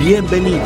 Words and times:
Bienvenidos. 0.00 0.62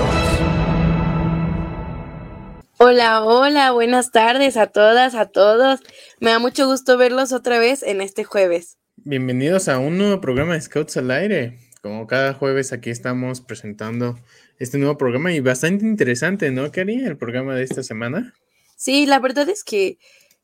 Hola, 2.78 3.24
hola, 3.24 3.70
buenas 3.72 4.10
tardes 4.10 4.56
a 4.56 4.66
todas, 4.66 5.14
a 5.14 5.26
todos. 5.26 5.80
Me 6.20 6.30
da 6.30 6.38
mucho 6.38 6.66
gusto 6.66 6.98
verlos 6.98 7.32
otra 7.32 7.58
vez 7.58 7.82
en 7.82 8.00
este 8.00 8.24
jueves. 8.24 8.76
Bienvenidos 8.96 9.68
a 9.68 9.78
un 9.78 9.96
nuevo 9.96 10.20
programa 10.20 10.54
de 10.54 10.60
Scouts 10.60 10.98
al 10.98 11.10
aire. 11.10 11.58
Como 11.80 12.06
cada 12.06 12.34
jueves 12.34 12.72
aquí 12.72 12.90
estamos 12.90 13.40
presentando 13.40 14.18
este 14.58 14.76
nuevo 14.78 14.98
programa 14.98 15.32
y 15.32 15.40
bastante 15.40 15.86
interesante, 15.86 16.50
¿no, 16.50 16.70
Cari? 16.70 17.04
El 17.04 17.16
programa 17.16 17.54
de 17.54 17.64
esta 17.64 17.82
semana. 17.82 18.34
Sí, 18.76 19.06
la 19.06 19.18
verdad 19.18 19.48
es 19.48 19.64
que 19.64 19.98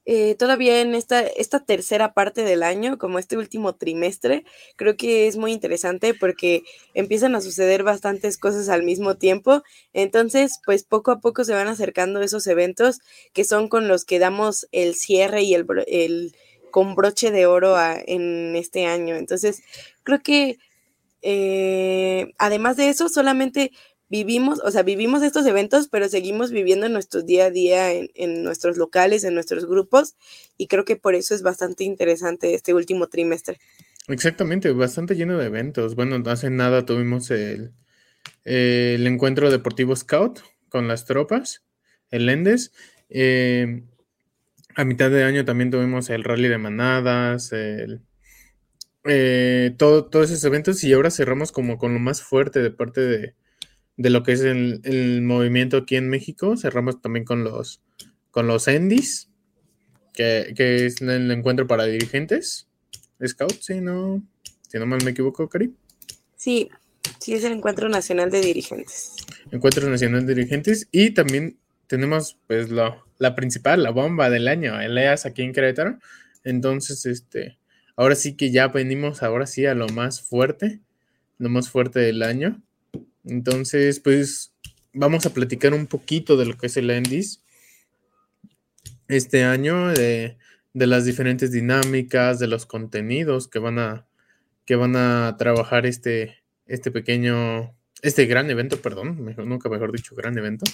eh, 0.04 0.34
todavía 0.34 0.80
en 0.80 0.94
esta, 0.94 1.20
esta 1.20 1.64
tercera 1.64 2.12
parte 2.12 2.42
del 2.42 2.62
año, 2.62 2.98
como 2.98 3.18
este 3.18 3.36
último 3.36 3.74
trimestre, 3.74 4.44
creo 4.76 4.96
que 4.96 5.28
es 5.28 5.36
muy 5.36 5.52
interesante 5.52 6.14
porque 6.14 6.62
empiezan 6.94 7.34
a 7.34 7.40
suceder 7.40 7.84
bastantes 7.84 8.36
cosas 8.38 8.68
al 8.68 8.82
mismo 8.82 9.16
tiempo. 9.16 9.62
Entonces, 9.92 10.60
pues 10.64 10.82
poco 10.84 11.12
a 11.12 11.20
poco 11.20 11.44
se 11.44 11.54
van 11.54 11.68
acercando 11.68 12.20
esos 12.22 12.46
eventos 12.46 12.98
que 13.32 13.44
son 13.44 13.68
con 13.68 13.88
los 13.88 14.04
que 14.04 14.18
damos 14.18 14.66
el 14.72 14.94
cierre 14.94 15.42
y 15.42 15.54
el, 15.54 15.66
el 15.86 16.34
con 16.70 16.94
broche 16.96 17.30
de 17.30 17.46
oro 17.46 17.76
en 18.06 18.56
este 18.56 18.86
año. 18.86 19.14
Entonces, 19.16 19.62
creo 20.02 20.20
que 20.22 20.58
eh, 21.22 22.32
además 22.38 22.76
de 22.76 22.88
eso, 22.88 23.08
solamente 23.08 23.70
vivimos, 24.12 24.60
o 24.62 24.70
sea, 24.70 24.82
vivimos 24.82 25.22
estos 25.22 25.46
eventos, 25.46 25.88
pero 25.88 26.06
seguimos 26.06 26.50
viviendo 26.50 26.86
nuestro 26.90 27.22
día 27.22 27.46
a 27.46 27.50
día 27.50 27.90
en, 27.92 28.44
nuestros 28.44 28.76
locales, 28.76 29.24
en 29.24 29.32
nuestros 29.32 29.64
grupos, 29.64 30.16
y 30.58 30.66
creo 30.66 30.84
que 30.84 30.96
por 30.96 31.14
eso 31.14 31.34
es 31.34 31.40
bastante 31.40 31.84
interesante 31.84 32.52
este 32.52 32.74
último 32.74 33.06
trimestre. 33.06 33.58
Exactamente, 34.08 34.70
bastante 34.72 35.16
lleno 35.16 35.38
de 35.38 35.46
eventos. 35.46 35.94
Bueno, 35.94 36.22
hace 36.30 36.50
nada 36.50 36.84
tuvimos 36.84 37.30
el, 37.30 37.72
el 38.44 39.06
encuentro 39.06 39.50
deportivo 39.50 39.96
Scout 39.96 40.40
con 40.68 40.88
las 40.88 41.06
tropas, 41.06 41.64
el 42.10 42.28
Endes. 42.28 42.72
Eh, 43.08 43.82
a 44.74 44.84
mitad 44.84 45.10
de 45.10 45.24
año 45.24 45.46
también 45.46 45.70
tuvimos 45.70 46.10
el 46.10 46.22
rally 46.22 46.48
de 46.48 46.58
manadas, 46.58 47.50
el, 47.52 48.02
eh, 49.04 49.74
todo, 49.78 50.04
todos 50.04 50.30
esos 50.30 50.44
eventos 50.44 50.84
y 50.84 50.92
ahora 50.92 51.10
cerramos 51.10 51.50
como 51.50 51.78
con 51.78 51.94
lo 51.94 51.98
más 51.98 52.20
fuerte 52.20 52.60
de 52.60 52.70
parte 52.70 53.00
de, 53.00 53.34
de 53.96 54.10
lo 54.10 54.22
que 54.22 54.32
es 54.32 54.40
el, 54.40 55.22
movimiento 55.22 55.78
aquí 55.78 55.96
en 55.96 56.08
México. 56.08 56.56
Cerramos 56.56 57.00
también 57.00 57.24
con 57.24 57.44
los, 57.44 57.80
con 58.30 58.46
los 58.46 58.68
Endis, 58.68 59.28
que, 60.12 60.54
es 60.56 61.00
el 61.00 61.30
encuentro 61.30 61.66
para 61.66 61.84
dirigentes. 61.84 62.68
Scout, 63.24 63.60
si 63.60 63.80
no, 63.80 64.22
si 64.68 64.78
no 64.78 64.86
mal 64.86 65.04
me 65.04 65.12
equivoco, 65.12 65.48
Cari. 65.48 65.74
Sí, 66.36 66.68
sí 67.20 67.34
es 67.34 67.44
el 67.44 67.52
Encuentro 67.52 67.88
Nacional 67.88 68.30
de 68.30 68.40
Dirigentes. 68.40 69.14
Encuentro 69.52 69.88
Nacional 69.88 70.26
de 70.26 70.34
Dirigentes 70.34 70.88
y 70.90 71.10
también 71.10 71.56
tenemos 71.86 72.36
pues 72.48 72.68
lo, 72.70 73.04
la 73.18 73.34
principal, 73.36 73.82
la 73.82 73.90
bomba 73.90 74.28
del 74.28 74.48
año, 74.48 74.80
el 74.80 74.98
EAS 74.98 75.26
aquí 75.26 75.42
en 75.42 75.52
Querétaro. 75.52 75.98
Entonces, 76.42 77.06
este, 77.06 77.58
ahora 77.96 78.16
sí 78.16 78.34
que 78.34 78.50
ya 78.50 78.68
venimos 78.68 79.22
ahora 79.22 79.46
sí 79.46 79.66
a 79.66 79.74
lo 79.74 79.88
más 79.88 80.20
fuerte, 80.20 80.80
lo 81.38 81.48
más 81.48 81.68
fuerte 81.68 82.00
del 82.00 82.22
año. 82.22 82.60
Entonces, 83.24 84.00
pues 84.00 84.52
vamos 84.92 85.26
a 85.26 85.32
platicar 85.32 85.74
un 85.74 85.86
poquito 85.86 86.36
de 86.36 86.46
lo 86.46 86.56
que 86.56 86.66
es 86.66 86.76
el 86.76 86.90
Endis 86.90 87.42
este 89.08 89.44
año, 89.44 89.88
de, 89.88 90.38
las 90.74 91.04
diferentes 91.04 91.52
dinámicas, 91.52 92.38
de 92.38 92.46
los 92.46 92.66
contenidos 92.66 93.48
que 93.48 93.58
van 93.58 93.78
a, 93.78 94.06
que 94.64 94.76
van 94.76 94.96
a 94.96 95.36
trabajar 95.38 95.86
este, 95.86 96.38
este 96.66 96.90
pequeño, 96.90 97.76
este 98.00 98.26
gran 98.26 98.50
evento, 98.50 98.80
perdón, 98.80 99.22
mejor, 99.22 99.46
nunca 99.46 99.68
mejor 99.68 99.92
dicho, 99.92 100.14
gran 100.14 100.36
evento. 100.38 100.64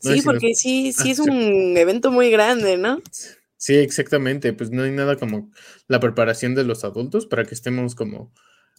sí, 0.00 0.22
porque 0.22 0.54
sí, 0.54 0.92
sí 0.92 1.08
ah, 1.08 1.12
es 1.12 1.18
un 1.18 1.76
evento 1.76 2.10
muy 2.12 2.30
grande, 2.30 2.76
¿no? 2.76 3.02
Sí, 3.58 3.74
exactamente. 3.74 4.52
Pues 4.52 4.70
no 4.70 4.82
hay 4.82 4.90
nada 4.90 5.16
como 5.16 5.50
la 5.88 5.98
preparación 5.98 6.54
de 6.54 6.64
los 6.64 6.84
adultos 6.84 7.26
para 7.26 7.44
que 7.44 7.54
estemos 7.54 7.94
como 7.94 8.32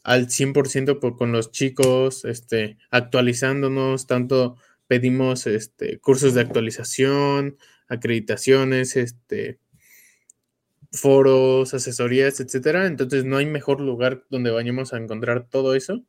al 0.07 0.29
100% 0.29 1.01
por, 1.01 1.18
con 1.18 1.34
los 1.34 1.51
chicos, 1.51 2.23
este, 2.23 2.78
actualizándonos, 2.91 4.07
tanto 4.07 4.56
pedimos 4.88 5.45
este, 5.47 6.00
cursos 6.00 6.34
de 6.34 6.40
actualización, 6.40 7.57
acreditaciones, 7.90 8.95
este, 8.95 9.59
foros, 10.94 11.73
asesorías, 11.73 12.40
etcétera. 12.40 12.88
Entonces 12.88 13.25
no 13.25 13.35
hay 13.35 13.47
mejor 13.47 13.81
lugar 13.81 14.23
donde 14.29 14.50
vayamos 14.50 14.94
a 14.94 14.97
encontrar 14.97 15.50
todo 15.50 15.75
eso 15.75 16.06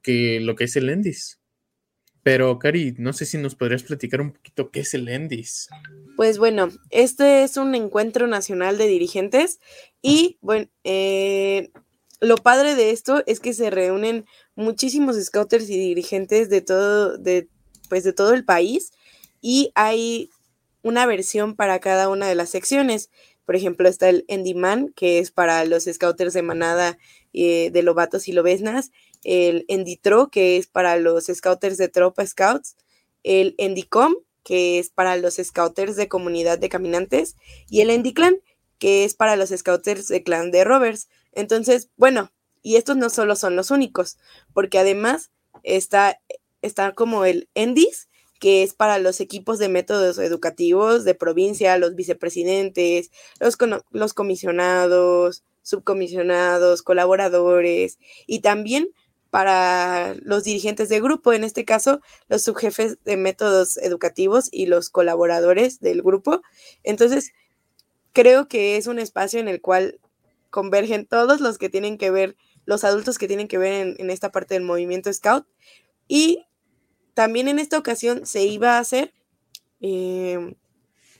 que 0.00 0.38
lo 0.38 0.54
que 0.54 0.64
es 0.64 0.76
el 0.76 0.88
Endis. 0.88 1.40
Pero, 2.22 2.56
Cari, 2.60 2.94
no 2.98 3.12
sé 3.12 3.26
si 3.26 3.36
nos 3.36 3.56
podrías 3.56 3.82
platicar 3.82 4.20
un 4.20 4.30
poquito 4.30 4.70
qué 4.70 4.80
es 4.80 4.94
el 4.94 5.08
Endis. 5.08 5.68
Pues 6.16 6.38
bueno, 6.38 6.68
este 6.90 7.42
es 7.42 7.56
un 7.56 7.74
encuentro 7.74 8.28
nacional 8.28 8.78
de 8.78 8.86
dirigentes 8.86 9.58
y, 10.02 10.38
bueno, 10.40 10.68
eh, 10.84 11.72
lo 12.20 12.36
padre 12.36 12.74
de 12.74 12.90
esto 12.90 13.22
es 13.26 13.40
que 13.40 13.54
se 13.54 13.70
reúnen 13.70 14.26
muchísimos 14.54 15.16
scouters 15.16 15.68
y 15.70 15.78
dirigentes 15.78 16.50
de 16.50 16.60
todo, 16.60 17.16
de, 17.16 17.48
pues 17.88 18.04
de 18.04 18.12
todo 18.12 18.34
el 18.34 18.44
país 18.44 18.92
y 19.40 19.72
hay 19.74 20.30
una 20.82 21.06
versión 21.06 21.56
para 21.56 21.78
cada 21.80 22.08
una 22.08 22.26
de 22.28 22.34
las 22.34 22.50
secciones. 22.50 23.10
Por 23.44 23.56
ejemplo, 23.56 23.88
está 23.88 24.08
el 24.08 24.24
Endyman, 24.28 24.92
que 24.94 25.18
es 25.18 25.30
para 25.30 25.64
los 25.64 25.84
scouters 25.84 26.34
de 26.34 26.42
manada 26.42 26.98
eh, 27.32 27.70
de 27.70 27.82
lobatos 27.82 28.28
y 28.28 28.32
lobesnas, 28.32 28.90
el 29.24 29.64
Enditro, 29.68 30.30
que 30.30 30.56
es 30.56 30.66
para 30.66 30.96
los 30.96 31.26
scouters 31.26 31.76
de 31.76 31.88
tropa 31.88 32.26
scouts, 32.26 32.76
el 33.22 33.54
Endicom, 33.58 34.14
que 34.44 34.78
es 34.78 34.90
para 34.90 35.16
los 35.16 35.34
scouters 35.36 35.96
de 35.96 36.08
comunidad 36.08 36.58
de 36.58 36.68
caminantes, 36.68 37.36
y 37.68 37.82
el 37.82 37.90
Endiclan, 37.90 38.40
que 38.80 39.04
es 39.04 39.14
para 39.14 39.36
los 39.36 39.50
scouters 39.50 40.08
de 40.08 40.24
clan 40.24 40.50
de 40.50 40.64
rovers. 40.64 41.08
Entonces, 41.32 41.90
bueno, 41.96 42.32
y 42.62 42.76
estos 42.76 42.96
no 42.96 43.10
solo 43.10 43.36
son 43.36 43.54
los 43.54 43.70
únicos, 43.70 44.18
porque 44.52 44.80
además 44.80 45.30
está, 45.62 46.20
está 46.62 46.92
como 46.92 47.24
el 47.24 47.48
ENDIS, 47.54 48.08
que 48.40 48.62
es 48.62 48.72
para 48.74 48.98
los 48.98 49.20
equipos 49.20 49.58
de 49.58 49.68
métodos 49.68 50.18
educativos 50.18 51.04
de 51.04 51.14
provincia, 51.14 51.76
los 51.76 51.94
vicepresidentes, 51.94 53.10
los, 53.38 53.58
los 53.90 54.14
comisionados, 54.14 55.44
subcomisionados, 55.62 56.82
colaboradores 56.82 57.98
y 58.26 58.40
también 58.40 58.88
para 59.28 60.14
los 60.22 60.44
dirigentes 60.44 60.88
de 60.88 61.00
grupo, 61.00 61.32
en 61.32 61.44
este 61.44 61.64
caso 61.64 62.00
los 62.28 62.42
subjefes 62.42 62.98
de 63.04 63.16
métodos 63.16 63.76
educativos 63.76 64.48
y 64.50 64.66
los 64.66 64.88
colaboradores 64.88 65.78
del 65.80 66.02
grupo. 66.02 66.42
Entonces, 66.82 67.32
creo 68.12 68.48
que 68.48 68.76
es 68.76 68.86
un 68.86 68.98
espacio 68.98 69.40
en 69.40 69.48
el 69.48 69.60
cual 69.60 70.00
convergen 70.50 71.06
todos 71.06 71.40
los 71.40 71.58
que 71.58 71.68
tienen 71.68 71.98
que 71.98 72.10
ver, 72.10 72.36
los 72.64 72.84
adultos 72.84 73.18
que 73.18 73.28
tienen 73.28 73.48
que 73.48 73.58
ver 73.58 73.96
en, 73.98 74.10
esta 74.10 74.32
parte 74.32 74.54
del 74.54 74.64
movimiento 74.64 75.12
Scout. 75.12 75.46
Y 76.08 76.46
también 77.14 77.48
en 77.48 77.58
esta 77.58 77.78
ocasión 77.78 78.26
se 78.26 78.44
iba 78.44 78.76
a 78.76 78.80
hacer, 78.80 79.12
em, 79.80 80.54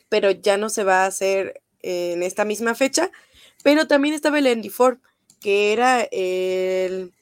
pero 0.09 0.31
ya 0.31 0.56
no 0.56 0.69
se 0.69 0.85
va 0.85 1.05
a 1.05 1.06
hacer 1.06 1.62
en 1.82 2.23
esta 2.23 2.44
misma 2.44 2.75
fecha. 2.75 3.11
Pero 3.62 3.87
también 3.87 4.15
estaba 4.15 4.38
el 4.38 4.47
Andy 4.47 4.70
Ford, 4.70 4.99
que 5.41 5.73
era 5.73 6.03
el, 6.11 7.12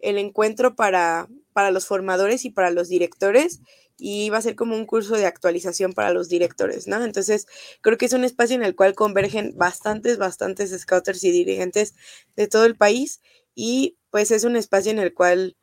el 0.00 0.18
encuentro 0.18 0.74
para, 0.74 1.28
para 1.52 1.70
los 1.70 1.86
formadores 1.86 2.44
y 2.44 2.50
para 2.50 2.70
los 2.70 2.88
directores 2.88 3.60
y 3.98 4.30
va 4.30 4.38
a 4.38 4.42
ser 4.42 4.56
como 4.56 4.76
un 4.76 4.86
curso 4.86 5.16
de 5.16 5.26
actualización 5.26 5.92
para 5.92 6.12
los 6.12 6.28
directores, 6.28 6.86
¿no? 6.86 7.02
Entonces, 7.04 7.46
creo 7.80 7.96
que 7.96 8.06
es 8.06 8.12
un 8.12 8.24
espacio 8.24 8.56
en 8.56 8.62
el 8.62 8.74
cual 8.74 8.94
convergen 8.94 9.54
bastantes, 9.56 10.18
bastantes 10.18 10.78
scouters 10.78 11.24
y 11.24 11.30
dirigentes 11.30 11.94
de 12.36 12.46
todo 12.46 12.64
el 12.66 12.76
país 12.76 13.20
y 13.54 13.96
pues 14.10 14.30
es 14.30 14.44
un 14.44 14.56
espacio 14.56 14.92
en 14.92 14.98
el 14.98 15.14
cual 15.14 15.56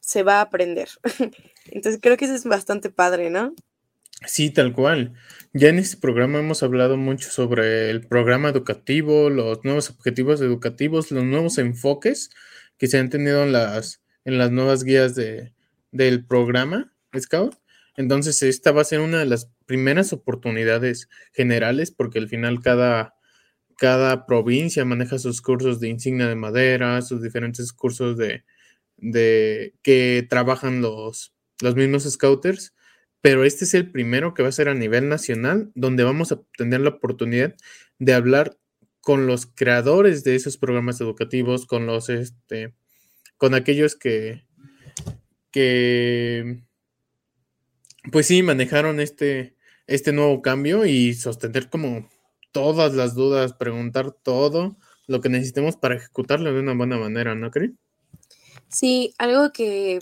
se 0.00 0.22
va 0.22 0.38
a 0.38 0.42
aprender. 0.42 0.88
Entonces, 1.66 2.00
creo 2.00 2.16
que 2.16 2.26
eso 2.26 2.34
es 2.34 2.44
bastante 2.44 2.90
padre, 2.90 3.30
¿no? 3.30 3.54
Sí, 4.26 4.50
tal 4.50 4.72
cual. 4.72 5.14
Ya 5.52 5.68
en 5.68 5.78
este 5.78 5.96
programa 5.96 6.38
hemos 6.38 6.62
hablado 6.62 6.96
mucho 6.96 7.30
sobre 7.30 7.90
el 7.90 8.06
programa 8.06 8.48
educativo, 8.48 9.28
los 9.28 9.64
nuevos 9.64 9.90
objetivos 9.90 10.40
educativos, 10.40 11.10
los 11.10 11.24
nuevos 11.24 11.58
enfoques 11.58 12.30
que 12.78 12.86
se 12.86 12.98
han 12.98 13.10
tenido 13.10 13.42
en 13.42 13.52
las, 13.52 14.02
en 14.24 14.38
las 14.38 14.50
nuevas 14.50 14.84
guías 14.84 15.14
de, 15.14 15.52
del 15.90 16.24
programa 16.24 16.93
Scout. 17.20 17.56
Entonces, 17.96 18.42
esta 18.42 18.72
va 18.72 18.82
a 18.82 18.84
ser 18.84 19.00
una 19.00 19.18
de 19.18 19.26
las 19.26 19.50
primeras 19.66 20.12
oportunidades 20.12 21.08
generales, 21.32 21.90
porque 21.90 22.18
al 22.18 22.28
final 22.28 22.60
cada, 22.60 23.14
cada 23.78 24.26
provincia 24.26 24.84
maneja 24.84 25.18
sus 25.18 25.40
cursos 25.40 25.80
de 25.80 25.88
insignia 25.88 26.28
de 26.28 26.34
madera, 26.34 27.00
sus 27.02 27.22
diferentes 27.22 27.72
cursos 27.72 28.16
de, 28.16 28.44
de 28.96 29.74
que 29.82 30.26
trabajan 30.28 30.80
los, 30.80 31.34
los 31.60 31.76
mismos 31.76 32.04
scouters, 32.04 32.74
pero 33.20 33.44
este 33.44 33.64
es 33.64 33.74
el 33.74 33.90
primero 33.90 34.34
que 34.34 34.42
va 34.42 34.50
a 34.50 34.52
ser 34.52 34.68
a 34.68 34.74
nivel 34.74 35.08
nacional, 35.08 35.70
donde 35.74 36.04
vamos 36.04 36.32
a 36.32 36.42
tener 36.58 36.80
la 36.80 36.90
oportunidad 36.90 37.54
de 37.98 38.12
hablar 38.12 38.58
con 39.00 39.26
los 39.26 39.46
creadores 39.46 40.24
de 40.24 40.34
esos 40.34 40.58
programas 40.58 41.00
educativos, 41.00 41.66
con 41.66 41.86
los 41.86 42.08
este, 42.08 42.74
con 43.36 43.54
aquellos 43.54 43.96
que, 43.96 44.44
que 45.50 46.62
pues 48.10 48.26
sí, 48.26 48.42
manejaron 48.42 49.00
este, 49.00 49.56
este 49.86 50.12
nuevo 50.12 50.42
cambio 50.42 50.84
y 50.86 51.14
sostener 51.14 51.70
como 51.70 52.08
todas 52.52 52.94
las 52.94 53.14
dudas, 53.14 53.52
preguntar 53.54 54.12
todo 54.12 54.76
lo 55.06 55.20
que 55.20 55.28
necesitemos 55.28 55.76
para 55.76 55.96
ejecutarlo 55.96 56.52
de 56.52 56.60
una 56.60 56.74
buena 56.74 56.96
manera, 56.98 57.34
¿no 57.34 57.50
creen? 57.50 57.78
Sí, 58.68 59.14
algo 59.18 59.52
que 59.52 60.00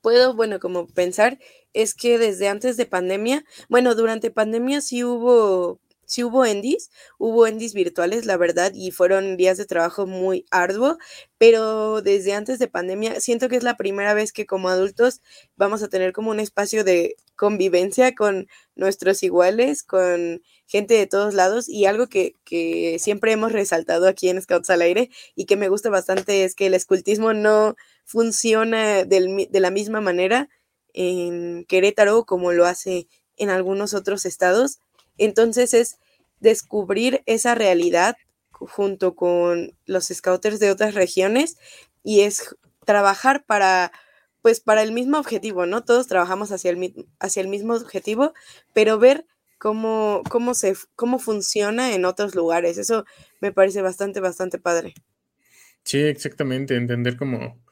puedo, 0.00 0.34
bueno, 0.34 0.60
como 0.60 0.86
pensar 0.86 1.38
es 1.72 1.94
que 1.94 2.18
desde 2.18 2.48
antes 2.48 2.76
de 2.76 2.86
pandemia, 2.86 3.44
bueno, 3.68 3.94
durante 3.94 4.30
pandemia 4.30 4.80
sí 4.80 5.04
hubo 5.04 5.80
sí 6.10 6.24
hubo 6.24 6.44
endis, 6.44 6.90
hubo 7.18 7.46
endis 7.46 7.72
virtuales, 7.72 8.26
la 8.26 8.36
verdad, 8.36 8.72
y 8.74 8.90
fueron 8.90 9.36
días 9.36 9.58
de 9.58 9.64
trabajo 9.64 10.06
muy 10.06 10.44
arduo, 10.50 10.98
pero 11.38 12.02
desde 12.02 12.32
antes 12.32 12.58
de 12.58 12.66
pandemia 12.66 13.20
siento 13.20 13.48
que 13.48 13.54
es 13.56 13.62
la 13.62 13.76
primera 13.76 14.12
vez 14.12 14.32
que 14.32 14.44
como 14.44 14.68
adultos 14.68 15.22
vamos 15.56 15.84
a 15.84 15.88
tener 15.88 16.12
como 16.12 16.32
un 16.32 16.40
espacio 16.40 16.82
de 16.82 17.14
convivencia 17.36 18.12
con 18.16 18.48
nuestros 18.74 19.22
iguales, 19.22 19.84
con 19.84 20.42
gente 20.66 20.94
de 20.94 21.06
todos 21.06 21.32
lados 21.32 21.68
y 21.68 21.86
algo 21.86 22.08
que, 22.08 22.34
que 22.44 22.98
siempre 22.98 23.30
hemos 23.30 23.52
resaltado 23.52 24.08
aquí 24.08 24.28
en 24.28 24.42
Scouts 24.42 24.70
al 24.70 24.82
Aire 24.82 25.10
y 25.36 25.46
que 25.46 25.56
me 25.56 25.68
gusta 25.68 25.90
bastante 25.90 26.42
es 26.42 26.56
que 26.56 26.66
el 26.66 26.74
escultismo 26.74 27.34
no 27.34 27.76
funciona 28.04 29.04
del, 29.04 29.48
de 29.48 29.60
la 29.60 29.70
misma 29.70 30.00
manera 30.00 30.48
en 30.92 31.64
Querétaro 31.66 32.24
como 32.24 32.50
lo 32.52 32.66
hace 32.66 33.06
en 33.36 33.48
algunos 33.48 33.94
otros 33.94 34.26
estados 34.26 34.80
entonces 35.24 35.74
es 35.74 35.98
descubrir 36.40 37.22
esa 37.26 37.54
realidad 37.54 38.16
junto 38.50 39.14
con 39.14 39.74
los 39.86 40.08
scouters 40.08 40.58
de 40.58 40.70
otras 40.70 40.94
regiones 40.94 41.56
y 42.02 42.20
es 42.20 42.56
trabajar 42.84 43.44
para 43.44 43.92
pues 44.42 44.60
para 44.60 44.82
el 44.82 44.92
mismo 44.92 45.18
objetivo, 45.18 45.66
¿no? 45.66 45.84
Todos 45.84 46.06
trabajamos 46.06 46.50
hacia 46.50 46.70
el, 46.70 47.06
hacia 47.18 47.42
el 47.42 47.48
mismo 47.48 47.74
objetivo, 47.74 48.32
pero 48.72 48.98
ver 48.98 49.26
cómo, 49.58 50.22
cómo, 50.30 50.54
se, 50.54 50.74
cómo 50.96 51.18
funciona 51.18 51.94
en 51.94 52.06
otros 52.06 52.34
lugares. 52.34 52.78
Eso 52.78 53.04
me 53.40 53.52
parece 53.52 53.82
bastante, 53.82 54.20
bastante 54.20 54.58
padre. 54.58 54.94
Sí, 55.84 55.98
exactamente, 55.98 56.76
entender 56.76 57.16
como 57.16 57.62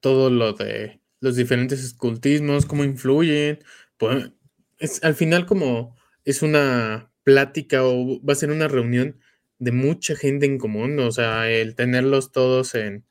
todo 0.00 0.30
lo 0.30 0.52
de 0.52 1.00
los 1.20 1.36
diferentes 1.36 1.82
escultismos, 1.84 2.66
cómo 2.66 2.84
influyen. 2.84 3.60
Pues, 3.96 4.30
es 4.78 5.02
al 5.04 5.14
final 5.14 5.46
como 5.46 5.96
es 6.26 6.42
una 6.42 7.10
plática 7.22 7.84
o 7.84 8.20
va 8.22 8.34
a 8.34 8.36
ser 8.36 8.50
una 8.50 8.68
reunión 8.68 9.18
de 9.58 9.72
mucha 9.72 10.14
gente 10.16 10.44
en 10.44 10.58
común, 10.58 10.98
o 10.98 11.10
sea, 11.10 11.50
el 11.50 11.74
tenerlos 11.74 12.32
todos 12.32 12.74
en, 12.74 13.06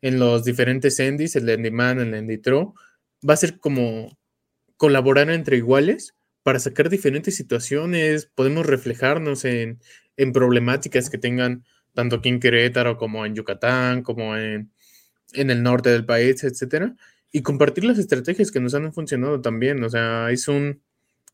los 0.00 0.44
diferentes 0.44 0.98
endis, 0.98 1.36
el 1.36 1.48
Endyman, 1.48 2.00
el 2.00 2.14
Enditro, 2.14 2.74
va 3.28 3.34
a 3.34 3.36
ser 3.36 3.58
como 3.58 4.16
colaborar 4.78 5.28
entre 5.30 5.58
iguales 5.58 6.14
para 6.42 6.58
sacar 6.58 6.88
diferentes 6.88 7.36
situaciones, 7.36 8.30
podemos 8.34 8.64
reflejarnos 8.64 9.44
en, 9.44 9.80
en 10.16 10.32
problemáticas 10.32 11.10
que 11.10 11.18
tengan 11.18 11.64
tanto 11.92 12.16
aquí 12.16 12.30
en 12.30 12.40
Querétaro 12.40 12.96
como 12.96 13.26
en 13.26 13.34
Yucatán, 13.34 14.02
como 14.02 14.36
en, 14.36 14.72
en 15.34 15.50
el 15.50 15.62
norte 15.62 15.90
del 15.90 16.06
país, 16.06 16.42
etcétera, 16.44 16.96
y 17.30 17.42
compartir 17.42 17.84
las 17.84 17.98
estrategias 17.98 18.50
que 18.50 18.60
nos 18.60 18.74
han 18.74 18.92
funcionado 18.94 19.40
también, 19.42 19.82
o 19.84 19.90
sea, 19.90 20.30
es 20.30 20.48
un, 20.48 20.80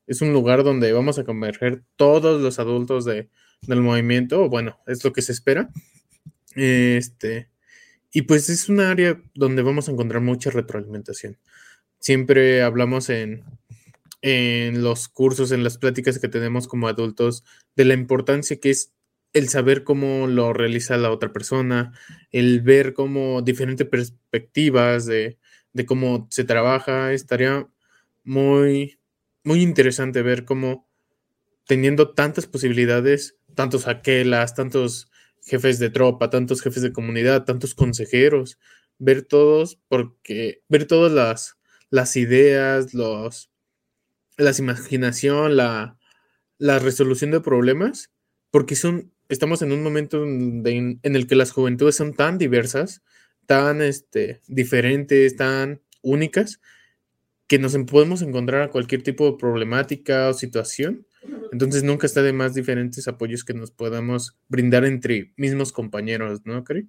es 0.06 0.20
un 0.20 0.32
lugar 0.32 0.64
donde 0.64 0.92
vamos 0.92 1.18
a 1.18 1.24
converger 1.24 1.82
todos 1.96 2.40
los 2.40 2.58
adultos 2.58 3.04
de, 3.04 3.28
del 3.62 3.80
movimiento, 3.80 4.48
bueno, 4.48 4.78
es 4.86 5.04
lo 5.04 5.12
que 5.12 5.22
se 5.22 5.32
espera. 5.32 5.70
Este, 6.54 7.48
y 8.12 8.22
pues 8.22 8.48
es 8.48 8.68
un 8.68 8.80
área 8.80 9.20
donde 9.34 9.62
vamos 9.62 9.88
a 9.88 9.92
encontrar 9.92 10.22
mucha 10.22 10.50
retroalimentación. 10.50 11.38
Siempre 11.98 12.62
hablamos 12.62 13.10
en, 13.10 13.44
en 14.22 14.82
los 14.82 15.08
cursos, 15.08 15.52
en 15.52 15.64
las 15.64 15.78
pláticas 15.78 16.18
que 16.18 16.28
tenemos 16.28 16.68
como 16.68 16.88
adultos, 16.88 17.44
de 17.74 17.84
la 17.84 17.94
importancia 17.94 18.58
que 18.58 18.70
es 18.70 18.92
el 19.32 19.48
saber 19.48 19.84
cómo 19.84 20.26
lo 20.28 20.52
realiza 20.52 20.96
la 20.96 21.10
otra 21.10 21.32
persona, 21.32 21.92
el 22.32 22.62
ver 22.62 22.94
cómo 22.94 23.42
diferentes 23.42 23.86
perspectivas 23.86 25.04
de, 25.04 25.36
de 25.74 25.84
cómo 25.84 26.26
se 26.30 26.44
trabaja, 26.44 27.12
estaría 27.12 27.68
muy, 28.24 28.95
muy 29.46 29.62
interesante 29.62 30.22
ver 30.22 30.44
cómo 30.44 30.88
teniendo 31.68 32.12
tantas 32.14 32.46
posibilidades, 32.46 33.36
tantos 33.54 33.86
aquelas, 33.86 34.56
tantos 34.56 35.08
jefes 35.40 35.78
de 35.78 35.88
tropa, 35.88 36.30
tantos 36.30 36.60
jefes 36.60 36.82
de 36.82 36.92
comunidad, 36.92 37.44
tantos 37.44 37.76
consejeros, 37.76 38.58
ver 38.98 39.22
todos, 39.22 39.78
porque 39.86 40.62
ver 40.68 40.86
todas 40.86 41.12
las, 41.12 41.58
las 41.90 42.16
ideas, 42.16 42.92
los, 42.92 43.52
las 44.36 44.58
imaginación, 44.58 45.56
la, 45.56 45.96
la 46.58 46.80
resolución 46.80 47.30
de 47.30 47.40
problemas, 47.40 48.10
porque 48.50 48.74
son, 48.74 49.12
estamos 49.28 49.62
en 49.62 49.70
un 49.70 49.84
momento 49.84 50.24
en 50.24 51.00
el 51.02 51.26
que 51.28 51.36
las 51.36 51.52
juventudes 51.52 51.94
son 51.94 52.14
tan 52.14 52.36
diversas, 52.36 53.02
tan 53.46 53.80
este, 53.80 54.40
diferentes, 54.48 55.36
tan 55.36 55.82
únicas, 56.02 56.60
que 57.46 57.58
nos 57.58 57.76
podemos 57.90 58.22
encontrar 58.22 58.62
a 58.62 58.70
cualquier 58.70 59.02
tipo 59.02 59.30
de 59.30 59.36
problemática 59.36 60.28
o 60.28 60.34
situación. 60.34 61.06
Entonces 61.52 61.82
nunca 61.82 62.06
está 62.06 62.22
de 62.22 62.32
más 62.32 62.54
diferentes 62.54 63.08
apoyos 63.08 63.44
que 63.44 63.54
nos 63.54 63.70
podamos 63.70 64.36
brindar 64.48 64.84
entre 64.84 65.32
mismos 65.36 65.72
compañeros, 65.72 66.40
¿no, 66.44 66.62
Cari? 66.64 66.88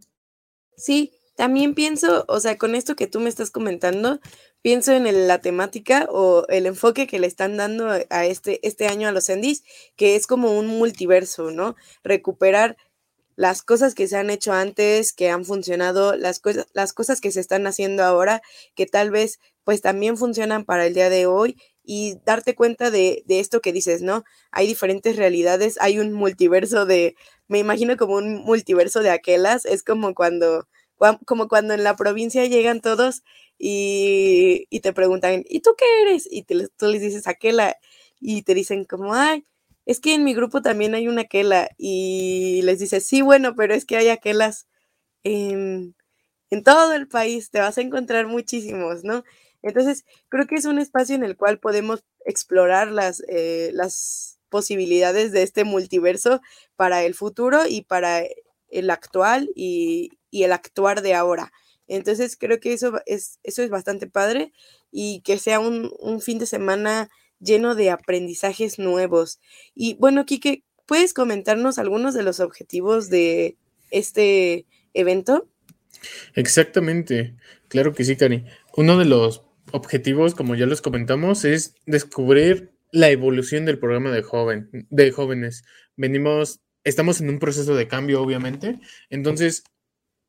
Sí, 0.75 1.12
también 1.36 1.75
pienso, 1.75 2.25
o 2.27 2.39
sea, 2.39 2.57
con 2.57 2.75
esto 2.75 2.95
que 2.95 3.07
tú 3.07 3.19
me 3.19 3.30
estás 3.30 3.51
comentando, 3.51 4.19
pienso 4.63 4.92
en 4.92 5.27
la 5.27 5.39
temática 5.39 6.07
o 6.09 6.45
el 6.50 6.65
enfoque 6.65 7.06
que 7.06 7.19
le 7.19 7.27
están 7.27 7.58
dando 7.58 7.89
a 8.10 8.25
este, 8.25 8.60
este 8.67 8.88
año 8.88 9.08
a 9.08 9.12
los 9.12 9.29
Endis, 9.29 9.63
que 9.96 10.15
es 10.15 10.25
como 10.25 10.58
un 10.58 10.67
multiverso, 10.67 11.51
¿no? 11.51 11.75
Recuperar 12.03 12.75
las 13.38 13.62
cosas 13.62 13.94
que 13.94 14.08
se 14.08 14.17
han 14.17 14.32
hecho 14.32 14.51
antes, 14.51 15.13
que 15.13 15.29
han 15.29 15.46
funcionado, 15.46 16.15
las, 16.15 16.39
cosas, 16.39 16.65
las 16.74 16.91
cosas 16.91 17.22
que 17.22 17.32
se 17.32 17.39
están 17.39 17.67
haciendo 17.67 18.03
ahora, 18.03 18.41
que 18.75 18.88
tal 18.88 19.12
vez 19.12 19.39
pues 19.63 19.82
también 19.82 20.17
funcionan 20.17 20.65
para 20.65 20.88
el 20.88 20.96
día 20.96 21.10
de 21.10 21.27
hoy 21.27 21.56
y 21.84 22.20
darte 22.25 22.56
cuenta 22.56 22.89
de, 22.89 23.24
esto 23.27 23.62
que 23.62 23.72
dices, 23.72 24.01
¿no? 24.01 24.24
Hay 24.51 24.65
diferentes 24.65 25.17
realidades, 25.17 25.77
hay 25.79 26.00
un 26.00 26.13
multiverso 26.13 26.88
de, 26.88 27.15
me 27.48 27.60
imagino 27.60 27.96
como 27.96 28.15
un 28.15 28.44
multiverso 28.44 29.01
de 29.01 29.12
aquelas, 29.12 29.65
es 29.65 29.84
como 29.84 30.15
cuando, 30.15 30.67
como 31.25 31.48
cuando 31.48 31.75
en 31.75 31.84
la 31.84 31.96
provincia 31.96 32.44
llegan 32.46 32.82
todos 32.82 33.22
y, 33.60 34.67
te 34.82 34.94
preguntan, 34.94 35.44
¿y 35.48 35.60
tú 35.60 35.75
qué 35.77 35.86
eres? 36.01 36.27
Y 36.29 36.44
tú 36.44 36.88
les 36.88 37.01
dices 37.01 37.27
aquela 37.27 37.77
y 38.20 38.41
te 38.41 38.56
dicen 38.56 38.84
como, 38.84 39.13
ay, 39.13 39.46
es 39.88 40.01
que 40.01 40.13
en 40.13 40.25
mi 40.25 40.34
grupo 40.34 40.62
también 40.62 40.94
hay 40.96 41.08
una 41.08 41.22
aquela 41.22 41.70
y 41.77 42.62
les 42.63 42.79
dices, 42.79 43.08
sí, 43.08 43.22
bueno, 43.22 43.56
pero 43.56 43.74
es 43.74 43.86
que 43.86 43.96
hay 43.96 44.10
aquelas 44.10 44.67
en, 45.24 45.96
en 46.50 46.63
todo 46.63 46.94
el 46.94 47.08
país, 47.08 47.51
te 47.51 47.62
vas 47.62 47.77
a 47.77 47.82
encontrar 47.82 48.27
muchísimos, 48.27 49.06
¿no? 49.06 49.24
Entonces, 49.62 50.06
creo 50.27 50.46
que 50.46 50.56
es 50.56 50.65
un 50.65 50.79
espacio 50.79 51.15
en 51.15 51.24
el 51.24 51.38
cual 51.38 51.60
podemos 51.60 52.03
explorar 52.25 52.91
las, 52.91 53.24
eh, 53.29 53.72
las 53.74 54.39
posibilidades 54.50 55.32
de 55.32 55.44
este 55.44 55.63
multiverso 55.63 56.41
para 56.75 57.06
el 57.06 57.15
futuro 57.15 57.65
y 57.65 57.84
para 57.84 58.24
el 58.70 58.89
actual 58.89 59.50
y, 59.56 60.12
el 60.32 60.51
actuar 60.51 61.01
de 61.01 61.13
ahora. 61.13 61.53
Entonces, 61.88 62.36
creo 62.38 62.60
que 62.60 62.74
eso 62.74 63.01
es, 63.06 63.39
eso 63.44 63.63
es 63.63 63.70
bastante 63.70 64.08
padre 64.08 64.51
y 64.91 65.22
que 65.22 65.39
sea 65.39 65.62
un, 65.62 65.91
un 66.00 66.20
fin 66.22 66.39
de 66.39 66.46
semana 66.46 67.10
lleno 67.39 67.75
de 67.75 67.89
aprendizajes 67.89 68.79
nuevos. 68.79 69.39
Y 69.75 69.96
bueno, 69.96 70.25
Kike, 70.25 70.63
¿puedes 70.86 71.13
comentarnos 71.13 71.77
algunos 71.77 72.13
de 72.13 72.24
los 72.24 72.39
objetivos 72.39 73.10
de 73.10 73.58
este 73.91 74.65
evento? 74.94 75.48
Exactamente, 76.36 77.36
claro 77.67 77.94
que 77.94 78.03
sí, 78.03 78.15
Cari. 78.15 78.46
Uno 78.75 78.98
de 78.98 79.06
los 79.06 79.44
objetivos, 79.72 80.36
como 80.36 80.56
ya 80.56 80.65
los 80.65 80.82
comentamos, 80.82 81.46
es 81.46 81.75
descubrir 81.86 82.72
la 82.91 83.10
evolución 83.10 83.65
del 83.65 83.79
programa 83.79 84.12
de, 84.12 84.22
joven, 84.22 84.70
de 84.89 85.12
jóvenes. 85.12 85.63
Venimos, 85.96 86.62
estamos 86.84 87.22
en 87.22 87.29
un 87.29 87.39
proceso 87.39 87.75
de 87.75 87.88
cambio, 87.88 88.22
obviamente, 88.22 88.79
entonces 89.10 89.63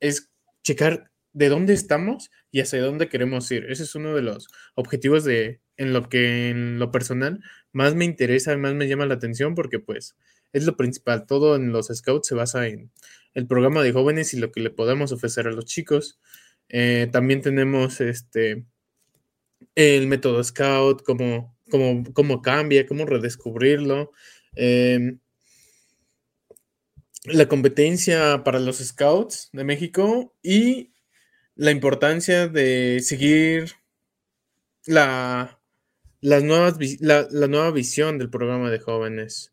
es 0.00 0.30
checar 0.62 1.10
de 1.38 1.48
dónde 1.48 1.72
estamos 1.72 2.32
y 2.50 2.60
hacia 2.60 2.82
dónde 2.82 3.08
queremos 3.08 3.48
ir. 3.52 3.66
Ese 3.70 3.84
es 3.84 3.94
uno 3.94 4.12
de 4.12 4.22
los 4.22 4.48
objetivos 4.74 5.22
de 5.22 5.60
en 5.76 5.92
lo 5.92 6.08
que 6.08 6.48
en 6.48 6.80
lo 6.80 6.90
personal 6.90 7.40
más 7.72 7.94
me 7.94 8.04
interesa, 8.04 8.56
más 8.56 8.74
me 8.74 8.88
llama 8.88 9.06
la 9.06 9.14
atención 9.14 9.54
porque 9.54 9.78
pues 9.78 10.16
es 10.52 10.66
lo 10.66 10.76
principal. 10.76 11.26
Todo 11.26 11.54
en 11.54 11.70
los 11.70 11.86
scouts 11.94 12.26
se 12.26 12.34
basa 12.34 12.66
en 12.66 12.90
el 13.34 13.46
programa 13.46 13.84
de 13.84 13.92
jóvenes 13.92 14.34
y 14.34 14.38
lo 14.40 14.50
que 14.50 14.60
le 14.60 14.70
podemos 14.70 15.12
ofrecer 15.12 15.46
a 15.46 15.52
los 15.52 15.64
chicos. 15.66 16.18
Eh, 16.68 17.08
también 17.12 17.40
tenemos 17.40 18.00
este 18.00 18.64
el 19.76 20.08
método 20.08 20.42
scout, 20.42 21.02
cómo, 21.04 21.56
cómo, 21.70 22.42
cambia, 22.42 22.84
cómo 22.84 23.06
redescubrirlo. 23.06 24.10
Em, 24.56 25.20
la 27.26 27.46
competencia 27.46 28.42
para 28.42 28.58
los 28.58 28.78
scouts 28.78 29.50
de 29.52 29.62
México 29.62 30.34
y 30.42 30.92
la 31.58 31.72
importancia 31.72 32.46
de 32.46 33.00
seguir 33.02 33.72
la, 34.86 35.60
las 36.20 36.44
nuevas, 36.44 36.78
la, 37.00 37.26
nueva 37.48 37.72
visión 37.72 38.16
del 38.16 38.30
programa 38.30 38.70
de 38.70 38.78
jóvenes. 38.78 39.52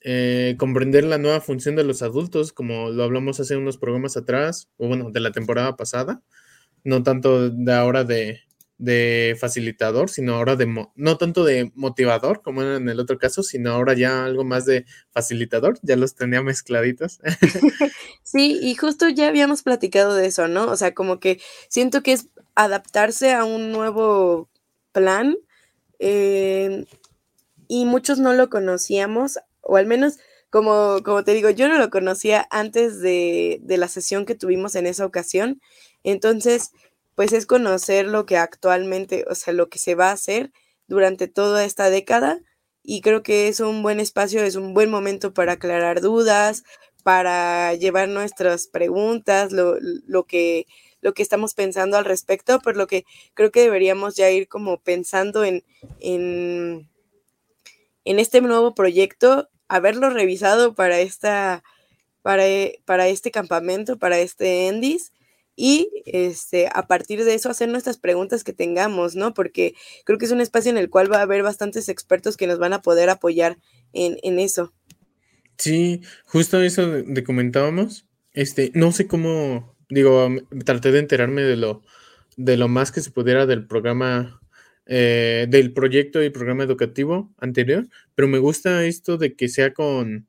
Eh, 0.00 0.54
comprender 0.58 1.02
la 1.02 1.18
nueva 1.18 1.40
función 1.40 1.74
de 1.74 1.82
los 1.82 2.02
adultos, 2.02 2.52
como 2.52 2.90
lo 2.90 3.02
hablamos 3.02 3.40
hace 3.40 3.56
unos 3.56 3.78
programas 3.78 4.16
atrás, 4.16 4.70
o 4.76 4.86
bueno, 4.86 5.10
de 5.10 5.18
la 5.18 5.32
temporada 5.32 5.76
pasada, 5.76 6.22
no 6.84 7.02
tanto 7.02 7.50
de 7.50 7.72
ahora 7.72 8.04
de, 8.04 8.42
de 8.78 9.36
facilitador, 9.38 10.10
sino 10.10 10.34
ahora 10.34 10.56
de, 10.56 10.66
no 10.94 11.16
tanto 11.16 11.44
de 11.44 11.70
motivador 11.74 12.42
como 12.42 12.62
en 12.62 12.88
el 12.88 12.98
otro 12.98 13.18
caso, 13.18 13.42
sino 13.42 13.70
ahora 13.70 13.94
ya 13.94 14.24
algo 14.24 14.44
más 14.44 14.64
de 14.64 14.84
facilitador, 15.10 15.78
ya 15.82 15.96
los 15.96 16.14
tenía 16.14 16.42
mezcladitos. 16.42 17.20
sí, 18.22 18.58
y 18.60 18.74
justo 18.74 19.08
ya 19.08 19.28
habíamos 19.28 19.62
platicado 19.62 20.14
de 20.14 20.26
eso, 20.26 20.48
¿no? 20.48 20.66
O 20.66 20.76
sea, 20.76 20.92
como 20.92 21.20
que 21.20 21.40
siento 21.68 22.02
que 22.02 22.12
es 22.12 22.28
adaptarse 22.56 23.32
a 23.32 23.44
un 23.44 23.70
nuevo 23.70 24.48
plan 24.92 25.36
eh, 26.00 26.84
y 27.68 27.84
muchos 27.84 28.18
no 28.18 28.32
lo 28.32 28.50
conocíamos, 28.50 29.38
o 29.60 29.76
al 29.76 29.86
menos... 29.86 30.18
Como, 30.50 31.02
como 31.02 31.24
te 31.24 31.34
digo, 31.34 31.50
yo 31.50 31.66
no 31.66 31.78
lo 31.78 31.90
conocía 31.90 32.46
antes 32.48 33.00
de, 33.00 33.58
de 33.64 33.76
la 33.76 33.88
sesión 33.88 34.24
que 34.24 34.36
tuvimos 34.36 34.76
en 34.76 34.86
esa 34.86 35.04
ocasión. 35.04 35.60
Entonces, 36.04 36.70
pues 37.14 37.32
es 37.32 37.46
conocer 37.46 38.06
lo 38.06 38.26
que 38.26 38.36
actualmente, 38.36 39.24
o 39.28 39.34
sea, 39.34 39.52
lo 39.52 39.68
que 39.68 39.78
se 39.78 39.94
va 39.94 40.10
a 40.10 40.12
hacer 40.12 40.52
durante 40.86 41.28
toda 41.28 41.64
esta 41.64 41.90
década 41.90 42.40
y 42.82 43.00
creo 43.00 43.22
que 43.22 43.48
es 43.48 43.60
un 43.60 43.82
buen 43.82 43.98
espacio, 43.98 44.42
es 44.42 44.56
un 44.56 44.74
buen 44.74 44.90
momento 44.90 45.32
para 45.32 45.52
aclarar 45.52 46.02
dudas, 46.02 46.64
para 47.02 47.74
llevar 47.74 48.08
nuestras 48.08 48.66
preguntas, 48.66 49.52
lo, 49.52 49.76
lo, 49.80 50.24
que, 50.24 50.66
lo 51.00 51.14
que 51.14 51.22
estamos 51.22 51.54
pensando 51.54 51.96
al 51.96 52.04
respecto, 52.04 52.60
por 52.60 52.76
lo 52.76 52.86
que 52.86 53.04
creo 53.32 53.50
que 53.50 53.62
deberíamos 53.62 54.16
ya 54.16 54.30
ir 54.30 54.48
como 54.48 54.80
pensando 54.80 55.44
en, 55.44 55.64
en, 56.00 56.90
en 58.04 58.18
este 58.18 58.42
nuevo 58.42 58.74
proyecto, 58.74 59.48
haberlo 59.68 60.10
revisado 60.10 60.74
para, 60.74 61.00
esta, 61.00 61.64
para, 62.20 62.44
para 62.84 63.08
este 63.08 63.30
campamento, 63.30 63.98
para 63.98 64.18
este 64.18 64.68
Endis, 64.68 65.13
y 65.56 65.88
este, 66.06 66.68
a 66.72 66.86
partir 66.86 67.24
de 67.24 67.34
eso 67.34 67.48
hacer 67.48 67.68
nuestras 67.68 67.98
preguntas 67.98 68.44
que 68.44 68.52
tengamos, 68.52 69.14
¿no? 69.14 69.34
Porque 69.34 69.74
creo 70.04 70.18
que 70.18 70.24
es 70.24 70.32
un 70.32 70.40
espacio 70.40 70.70
en 70.70 70.78
el 70.78 70.90
cual 70.90 71.12
va 71.12 71.18
a 71.18 71.22
haber 71.22 71.42
bastantes 71.42 71.88
expertos 71.88 72.36
que 72.36 72.46
nos 72.46 72.58
van 72.58 72.72
a 72.72 72.82
poder 72.82 73.10
apoyar 73.10 73.58
en, 73.92 74.18
en 74.22 74.38
eso. 74.38 74.72
Sí, 75.58 76.02
justo 76.24 76.60
eso 76.60 76.88
de, 76.88 77.24
comentábamos. 77.24 78.06
Este, 78.32 78.72
no 78.74 78.92
sé 78.92 79.06
cómo, 79.06 79.76
digo, 79.88 80.28
traté 80.64 80.90
de 80.90 80.98
enterarme 80.98 81.42
de 81.42 81.56
lo, 81.56 81.82
de 82.36 82.56
lo 82.56 82.68
más 82.68 82.90
que 82.90 83.00
se 83.00 83.10
pudiera 83.10 83.46
del 83.46 83.66
programa, 83.66 84.40
eh, 84.86 85.46
del 85.48 85.72
proyecto 85.72 86.22
y 86.22 86.30
programa 86.30 86.64
educativo 86.64 87.32
anterior, 87.38 87.86
pero 88.14 88.26
me 88.28 88.38
gusta 88.38 88.84
esto 88.84 89.16
de 89.16 89.36
que 89.36 89.48
sea 89.48 89.72
con, 89.72 90.26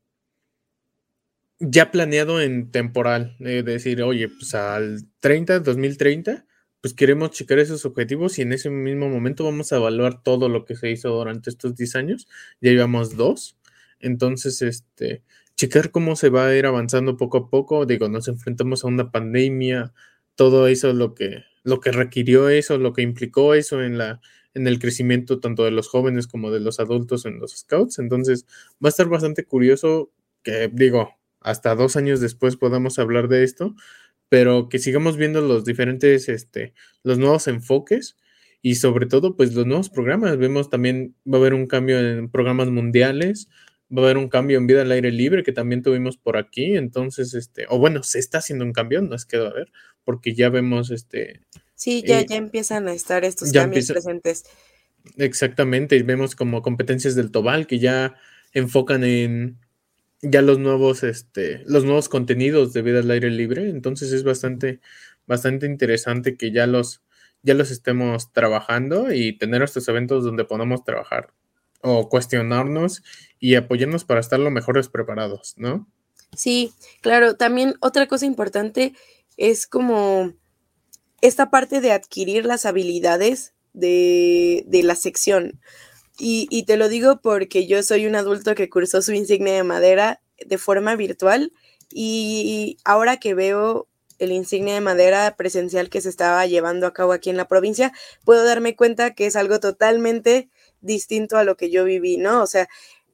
ya 1.60 1.92
planeado 1.92 2.42
en 2.42 2.72
temporal, 2.72 3.36
de 3.40 3.64
decir, 3.64 4.02
oye, 4.04 4.30
pues 4.30 4.54
al 4.56 5.04
30, 5.20 5.60
2030, 5.62 6.46
pues 6.82 6.94
queremos 6.94 7.32
checar 7.32 7.60
esos 7.60 7.86
objetivos 7.86 8.38
y 8.38 8.44
en 8.44 8.54
ese 8.54 8.70
mismo 8.70 9.10
momento 9.10 9.44
vamos 9.44 9.72
a 9.74 9.78
evaluar 9.78 10.22
todo 10.22 10.50
lo 10.50 10.66
que 10.66 10.76
se 10.76 10.92
hizo 10.92 11.10
durante 11.10 11.50
estos 11.50 11.76
10 11.76 11.96
años. 11.96 12.28
Ya 12.62 12.72
llevamos 12.72 13.18
dos. 13.18 13.58
Entonces, 14.00 14.62
este, 14.62 15.24
checar 15.56 15.92
cómo 15.92 16.16
se 16.16 16.30
va 16.30 16.48
a 16.48 16.56
ir 16.56 16.66
avanzando 16.66 17.18
poco 17.18 17.38
a 17.38 17.50
poco. 17.50 17.86
Digo, 17.86 18.10
nos 18.10 18.28
enfrentamos 18.28 18.84
a 18.84 18.88
una 18.88 19.12
pandemia, 19.12 19.94
todo 20.36 20.68
eso, 20.68 20.94
lo 20.94 21.16
que, 21.16 21.44
lo 21.64 21.80
que 21.80 21.92
requirió 21.92 22.50
eso, 22.50 22.78
lo 22.78 22.94
que 22.94 23.02
implicó 23.02 23.56
eso 23.56 23.82
en 23.82 23.98
la, 23.98 24.22
en 24.54 24.68
el 24.68 24.80
crecimiento 24.80 25.40
tanto 25.40 25.64
de 25.64 25.72
los 25.72 25.88
jóvenes 25.88 26.28
como 26.28 26.52
de 26.52 26.60
los 26.60 26.80
adultos 26.80 27.26
en 27.26 27.40
los 27.40 27.58
scouts. 27.58 28.00
Entonces, 28.00 28.46
va 28.74 28.90
a 28.90 28.90
estar 28.90 29.08
bastante 29.08 29.46
curioso 29.46 30.12
que, 30.44 30.70
digo, 30.72 31.16
hasta 31.46 31.76
dos 31.76 31.96
años 31.96 32.20
después 32.20 32.58
podamos 32.58 32.98
hablar 32.98 33.28
de 33.28 33.44
esto, 33.44 33.76
pero 34.30 34.68
que 34.68 34.80
sigamos 34.80 35.16
viendo 35.16 35.42
los 35.42 35.64
diferentes, 35.64 36.28
este, 36.28 36.74
los 37.04 37.20
nuevos 37.20 37.48
enfoques 37.48 38.18
y 38.64 38.76
sobre 38.76 39.06
todo, 39.06 39.38
pues 39.38 39.54
los 39.54 39.68
nuevos 39.68 39.92
programas. 39.92 40.38
Vemos 40.40 40.72
también, 40.72 41.16
va 41.32 41.38
a 41.38 41.42
haber 41.42 41.54
un 41.54 41.68
cambio 41.68 42.00
en 42.00 42.32
programas 42.32 42.70
mundiales, 42.70 43.48
va 43.96 44.02
a 44.02 44.06
haber 44.06 44.18
un 44.18 44.28
cambio 44.28 44.58
en 44.58 44.66
vida 44.66 44.82
al 44.82 44.92
aire 44.92 45.12
libre 45.12 45.44
que 45.44 45.52
también 45.52 45.84
tuvimos 45.84 46.18
por 46.18 46.36
aquí, 46.36 46.76
entonces, 46.76 47.36
este, 47.36 47.68
o 47.70 47.78
bueno, 47.78 48.02
se 48.02 48.18
está 48.18 48.40
haciendo 48.40 48.66
un 48.66 48.74
cambio, 48.74 49.04
no 49.04 49.16
es 49.16 49.28
que 49.28 49.38
va 49.38 49.50
a 49.50 49.54
ver, 49.54 49.72
porque 50.04 50.34
ya 50.34 50.50
vemos, 50.50 50.90
este... 50.90 51.42
Sí, 51.76 52.04
ya, 52.04 52.22
eh, 52.22 52.26
ya 52.28 52.38
empiezan 52.38 52.88
a 52.88 52.94
estar 52.94 53.24
estos 53.24 53.52
cambios 53.52 53.86
presentes. 53.88 54.46
Exactamente, 55.18 55.96
y 55.96 56.02
vemos 56.02 56.36
como 56.36 56.64
competencias 56.64 57.14
del 57.14 57.30
Tobal 57.30 57.68
que 57.68 57.78
ya 57.78 58.16
enfocan 58.52 59.04
en 59.04 59.60
ya 60.30 60.42
los 60.42 60.60
nuevos, 60.60 61.04
este, 61.04 61.64
los 61.66 61.84
nuevos 61.84 62.10
contenidos 62.10 62.74
de 62.74 62.82
vida 62.82 63.00
al 63.00 63.12
aire 63.12 63.30
libre. 63.30 63.70
Entonces 63.70 64.12
es 64.12 64.24
bastante, 64.24 64.80
bastante 65.28 65.66
interesante 65.66 66.38
que 66.38 66.52
ya 66.52 66.68
los, 66.68 67.02
ya 67.44 67.54
los 67.54 67.72
estemos 67.72 68.32
trabajando 68.32 69.14
y 69.14 69.38
tener 69.38 69.62
estos 69.62 69.88
eventos 69.88 70.24
donde 70.24 70.46
podamos 70.46 70.84
trabajar 70.84 71.34
o 71.82 72.10
cuestionarnos 72.10 73.04
y 73.40 73.56
apoyarnos 73.56 74.06
para 74.06 74.20
estar 74.20 74.40
lo 74.40 74.50
mejores 74.50 74.90
preparados, 74.90 75.54
¿no? 75.58 75.88
Sí, 76.36 76.74
claro. 77.02 77.36
También 77.36 77.76
otra 77.80 78.08
cosa 78.08 78.26
importante 78.26 78.94
es 79.38 79.68
como 79.68 80.34
esta 81.22 81.50
parte 81.50 81.82
de 81.82 81.92
adquirir 81.92 82.46
las 82.46 82.66
habilidades 82.66 83.54
de, 83.74 84.64
de 84.68 84.84
la 84.84 84.96
sección. 84.96 85.60
Y, 86.18 86.64
te 86.64 86.78
lo 86.78 86.88
digo 86.88 87.20
porque 87.22 87.68
yo 87.68 87.84
soy 87.84 88.06
un 88.06 88.16
adulto 88.16 88.56
que 88.56 88.70
cursó 88.70 89.02
su 89.02 89.12
insignia 89.14 89.54
de 89.54 89.64
madera 89.64 90.22
de 90.46 90.58
forma 90.58 90.96
virtual 90.96 91.52
y 91.92 92.78
ahora 92.86 93.18
que 93.18 93.34
veo 93.34 93.88
el 94.20 94.32
insignia 94.32 94.74
de 94.74 94.82
madera 94.82 95.36
presencial 95.36 95.90
que 95.90 96.02
se 96.02 96.10
estaba 96.10 96.46
llevando 96.46 96.88
a 96.88 96.94
cabo 96.94 97.12
aquí 97.12 97.30
en 97.30 97.38
la 97.38 97.48
provincia, 97.48 97.92
puedo 98.24 98.44
darme 98.46 98.76
cuenta 98.76 99.14
que 99.14 99.26
es 99.26 99.36
algo 99.36 99.60
totalmente 99.60 100.50
distinto 100.82 101.38
a 101.38 101.44
lo 101.44 101.58
que 101.58 101.70
yo 101.70 101.84
viví, 101.84 102.18
¿no? 102.18 102.42
O 102.42 102.48
sea, 102.48 102.68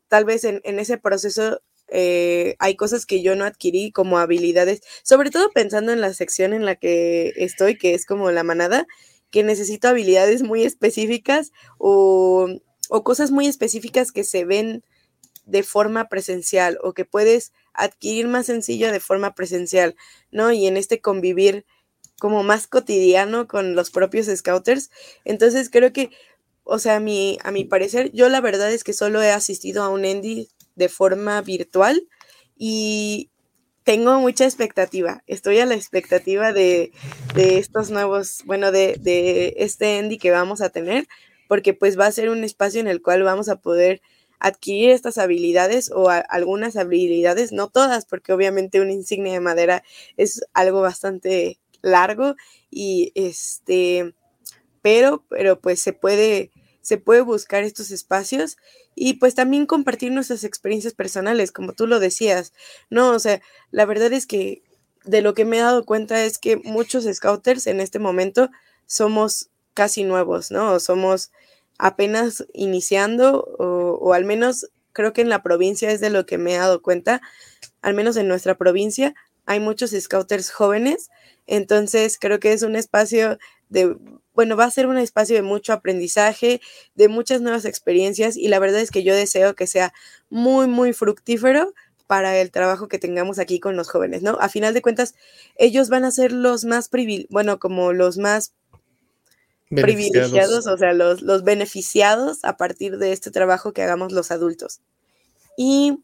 tal 0.08 0.25
vez 0.25 0.43
en, 0.43 0.62
ese 0.63 0.98
proceso 0.98 1.62
eh, 1.88 2.55
hay 2.60 2.75
cosas 2.75 3.05
que 3.05 3.22
yo 3.22 3.36
no 3.36 3.46
adquirí 3.46 3.91
como 3.91 4.20
habilidades, 4.20 4.81
sobre 5.03 5.31
todo 5.31 5.50
pensando 5.51 5.91
en 5.91 6.01
la 6.01 6.13
sección 6.13 6.53
en 6.53 6.65
la 6.65 6.75
que 6.75 7.34
estoy, 7.36 7.77
que 7.77 7.93
es 7.93 8.05
como 8.05 8.31
la 8.31 8.43
manada, 8.43 8.86
que 9.31 9.43
necesito 9.43 9.88
habilidades 9.88 10.43
muy 10.43 10.63
específicas 10.63 11.51
o 11.77 12.48
o 12.93 13.05
cosas 13.05 13.31
muy 13.31 13.48
específicas 13.48 14.12
que 14.12 14.25
se 14.25 14.43
ven 14.43 14.83
de 15.45 15.63
forma 15.63 16.10
presencial 16.10 16.77
o 16.83 16.93
que 16.93 17.05
puedes 17.05 17.53
adquirir 17.74 18.27
más 18.27 18.48
sencillo 18.48 18.91
de 18.91 19.00
forma 19.00 19.33
presencial, 19.33 19.95
¿no? 20.29 20.51
Y 20.51 20.67
en 20.67 20.75
este 20.75 21.00
convivir 21.00 21.65
como 22.19 22.43
más 22.43 22.67
cotidiano 22.67 23.48
con 23.48 23.75
los 23.75 23.91
propios 23.91 24.27
scouters. 24.27 24.91
Entonces 25.24 25.69
creo 25.69 25.93
que, 25.93 26.10
o 26.65 26.79
sea, 26.79 26.98
a 26.98 27.00
mi, 27.00 27.38
a 27.45 27.51
mi 27.51 27.63
parecer, 27.63 28.12
yo 28.12 28.27
la 28.27 28.41
verdad 28.41 28.69
es 28.69 28.83
que 28.83 28.91
solo 28.91 29.21
he 29.24 29.31
asistido 29.31 29.83
a 29.83 29.89
un 29.89 30.03
Endy 30.03 30.50
de 30.75 30.89
forma 30.89 31.41
virtual 31.41 32.10
y 32.57 33.31
tengo 33.86 34.19
mucha 34.19 34.43
expectativa. 34.43 35.24
Estoy 35.27 35.60
a 35.60 35.65
la 35.65 35.75
expectativa 35.75 36.51
de, 36.51 36.91
de 37.36 37.57
estos 37.57 37.89
nuevos, 37.89 38.41
bueno, 38.43 38.74
de, 38.74 38.98
de 39.00 39.53
este 39.60 39.98
Endy 39.98 40.17
que 40.17 40.31
vamos 40.31 40.60
a 40.60 40.69
tener, 40.71 41.07
porque 41.51 41.74
pues 41.74 42.00
va 42.00 42.05
a 42.05 42.12
ser 42.13 42.29
un 42.29 42.46
espacio 42.46 42.79
en 42.79 42.88
el 42.88 43.01
cual 43.01 43.24
vamos 43.24 43.50
a 43.50 43.58
poder 43.58 44.01
adquirir 44.39 44.89
estas 44.91 45.17
habilidades 45.17 45.91
o 45.91 46.08
algunas 46.08 46.77
habilidades, 46.77 47.51
no 47.51 47.67
todas, 47.67 48.05
porque 48.05 48.31
obviamente 48.31 48.79
una 48.79 48.93
insignia 48.93 49.34
de 49.34 49.41
madera 49.41 49.84
es 50.15 50.46
algo 50.53 50.79
bastante 50.79 51.60
largo 51.81 52.38
y 52.70 53.12
este, 53.15 54.15
pero, 54.81 55.25
pero 55.29 55.60
pues 55.60 55.81
se 55.81 55.91
puede, 55.91 56.51
se 56.79 56.98
puede 56.98 57.20
buscar 57.20 57.65
estos 57.65 57.91
espacios 57.91 58.55
y 58.96 59.15
pues 59.15 59.36
también 59.36 59.65
compartir 59.65 60.13
nuestras 60.13 60.46
experiencias 60.46 60.93
personales, 60.93 61.51
como 61.51 61.74
tú 61.74 61.86
lo 61.86 62.00
decías, 62.00 62.53
no, 62.89 63.10
o 63.10 63.20
sea, 63.20 63.41
la 63.72 63.86
verdad 63.86 64.13
es 64.13 64.25
que 64.25 64.63
de 65.03 65.22
lo 65.22 65.34
que 65.34 65.43
me 65.43 65.58
he 65.58 65.62
dado 65.62 65.84
cuenta 65.84 66.24
es 66.24 66.38
que 66.38 66.55
muchos 66.55 67.03
scouters 67.13 67.67
en 67.67 67.81
este 67.81 68.00
momento 68.00 68.50
somos 68.86 69.50
casi 69.73 70.03
nuevos, 70.03 70.51
¿no? 70.51 70.79
somos 70.79 71.31
apenas 71.77 72.45
iniciando 72.53 73.43
o, 73.57 73.97
o, 73.99 74.13
al 74.13 74.25
menos 74.25 74.69
creo 74.93 75.13
que 75.13 75.21
en 75.21 75.29
la 75.29 75.41
provincia 75.41 75.89
es 75.91 76.01
de 76.01 76.09
lo 76.09 76.25
que 76.25 76.37
me 76.37 76.53
he 76.53 76.57
dado 76.57 76.81
cuenta, 76.81 77.21
al 77.81 77.93
menos 77.93 78.17
en 78.17 78.27
nuestra 78.27 78.57
provincia 78.57 79.15
hay 79.45 79.59
muchos 79.59 79.91
scouters 79.91 80.51
jóvenes, 80.51 81.09
entonces 81.47 82.17
creo 82.19 82.39
que 82.39 82.53
es 82.53 82.61
un 82.61 82.75
espacio 82.75 83.37
de, 83.69 83.97
bueno, 84.33 84.55
va 84.55 84.65
a 84.65 84.71
ser 84.71 84.87
un 84.87 84.97
espacio 84.97 85.35
de 85.35 85.41
mucho 85.41 85.73
aprendizaje, 85.73 86.61
de 86.95 87.07
muchas 87.07 87.41
nuevas 87.41 87.65
experiencias 87.65 88.37
y 88.37 88.47
la 88.47 88.59
verdad 88.59 88.81
es 88.81 88.91
que 88.91 89.03
yo 89.03 89.15
deseo 89.15 89.55
que 89.55 89.67
sea 89.67 89.93
muy, 90.29 90.67
muy 90.67 90.93
fructífero 90.93 91.73
para 92.07 92.37
el 92.37 92.51
trabajo 92.51 92.87
que 92.89 92.99
tengamos 92.99 93.39
aquí 93.39 93.59
con 93.59 93.77
los 93.77 93.89
jóvenes, 93.89 94.21
¿no? 94.21 94.37
A 94.41 94.49
final 94.49 94.73
de 94.73 94.81
cuentas, 94.81 95.15
ellos 95.55 95.89
van 95.89 96.03
a 96.03 96.11
ser 96.11 96.33
los 96.33 96.65
más 96.65 96.89
bueno, 97.29 97.59
como 97.59 97.93
los 97.93 98.17
más 98.17 98.53
privilegiados, 99.71 100.67
o 100.67 100.77
sea, 100.77 100.93
los, 100.93 101.21
los 101.21 101.43
beneficiados 101.43 102.39
a 102.43 102.57
partir 102.57 102.97
de 102.97 103.13
este 103.13 103.31
trabajo 103.31 103.73
que 103.73 103.81
hagamos 103.81 104.11
los 104.11 104.31
adultos. 104.31 104.81
Y 105.57 106.03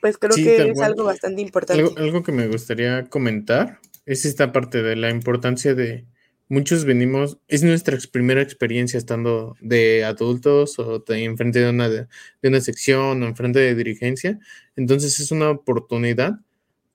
pues 0.00 0.18
creo 0.18 0.34
que 0.36 0.70
es 0.70 0.80
algo 0.80 1.04
bastante 1.04 1.42
importante. 1.42 1.82
Algo, 1.96 2.22
que 2.22 2.32
me 2.32 2.46
gustaría 2.46 3.06
comentar 3.06 3.80
es 4.06 4.24
esta 4.24 4.52
parte 4.52 4.82
de 4.82 4.96
la 4.96 5.10
importancia 5.10 5.74
de 5.74 6.06
muchos 6.48 6.84
venimos, 6.84 7.38
es 7.46 7.62
nuestra 7.62 7.98
primera 8.10 8.40
experiencia 8.40 8.96
estando 8.96 9.56
de 9.60 10.04
adultos 10.04 10.78
o 10.78 11.00
de, 11.00 11.24
enfrente 11.24 11.58
de 11.58 11.70
una, 11.70 11.88
de, 11.88 12.08
una 12.42 12.60
sección 12.60 13.22
o 13.22 13.26
enfrente 13.26 13.58
de 13.58 13.74
dirigencia. 13.74 14.38
Entonces 14.76 15.20
es 15.20 15.30
una 15.30 15.50
oportunidad 15.50 16.40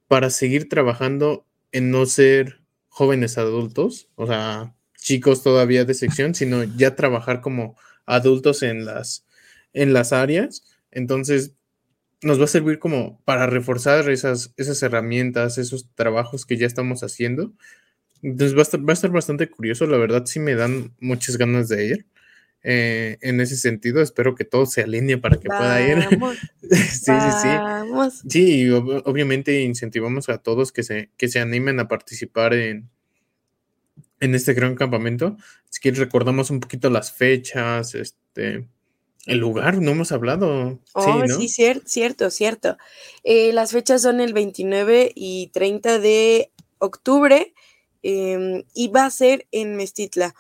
para 0.08 0.30
seguir 0.30 0.70
trabajando 0.70 1.46
en 1.72 1.92
no 1.92 2.06
ser 2.06 2.62
jóvenes 2.88 3.38
adultos, 3.38 4.10
o 4.16 4.28
sea, 4.28 4.76
chicos 5.04 5.44
todavía 5.44 5.84
de 5.84 5.94
sección, 5.94 6.34
sino 6.34 6.64
ya 6.64 6.96
trabajar 6.96 7.42
como 7.42 7.76
adultos 8.06 8.64
en 8.64 8.86
las, 8.86 9.26
en 9.74 9.94
las 9.94 10.14
áreas. 10.14 10.64
Entonces, 10.92 11.54
nos 12.22 12.40
va 12.40 12.46
a 12.46 12.48
servir 12.48 12.80
como 12.80 13.22
para 13.26 13.46
reforzar 13.46 14.10
esas, 14.10 14.54
esas 14.56 14.82
herramientas, 14.82 15.58
esos 15.58 15.90
trabajos 15.94 16.46
que 16.46 16.58
ya 16.58 16.66
estamos 16.66 17.04
haciendo. 17.04 17.52
Entonces 18.22 18.56
va 18.56 18.60
a, 18.60 18.64
estar, 18.64 18.80
va 18.80 18.92
a 18.92 18.94
estar 18.94 19.12
bastante 19.12 19.50
curioso, 19.50 19.86
la 19.86 19.98
verdad 19.98 20.26
sí 20.26 20.40
me 20.40 20.56
dan 20.56 20.94
muchas 21.02 21.38
ganas 21.38 21.68
de 21.68 21.86
ir. 21.86 22.06
Eh, 22.66 23.18
en 23.20 23.42
ese 23.42 23.58
sentido, 23.58 24.02
espero 24.02 24.36
que 24.36 24.46
todo 24.46 24.66
se 24.66 24.84
alinee 24.84 25.18
para 25.18 25.38
que 25.38 25.50
pueda 25.50 25.86
ir. 25.86 25.98
sí, 26.72 27.12
sí, 27.12 27.12
sí. 27.42 28.30
Sí, 28.30 28.70
obviamente 28.70 29.60
incentivamos 29.64 30.30
a 30.30 30.38
todos 30.38 30.72
que 30.72 30.84
se, 30.84 31.10
que 31.18 31.28
se 31.28 31.42
animen 31.42 31.82
a 31.82 31.90
participar 31.90 32.54
en, 32.54 32.90
en 34.24 34.36
este 34.36 34.54
gran 34.54 34.76
campamento. 34.76 35.38
Si 35.70 35.82
que 35.82 35.92
recordamos 35.92 36.50
un 36.50 36.62
poquito 36.62 36.90
las 36.90 37.12
fechas, 37.12 37.94
este, 37.94 38.66
el 39.26 39.38
lugar, 39.38 39.80
no 39.80 39.92
hemos 39.92 40.14
hablado. 40.14 40.80
Oh, 40.94 41.24
sí, 41.28 41.50
sí 41.50 41.82
cierto, 41.86 42.30
cierto. 42.30 42.78
Eh, 43.24 43.52
las 43.52 43.72
fechas 43.72 44.02
son 44.02 44.22
el 44.22 44.34
29 44.34 45.12
y 45.14 45.48
30 45.48 46.00
de 46.00 46.52
octubre 46.80 47.54
em, 48.02 48.64
y 48.74 48.88
va 48.88 49.06
a 49.06 49.12
ser 49.12 49.46
en 49.52 49.76
Mestitla. 49.76 50.34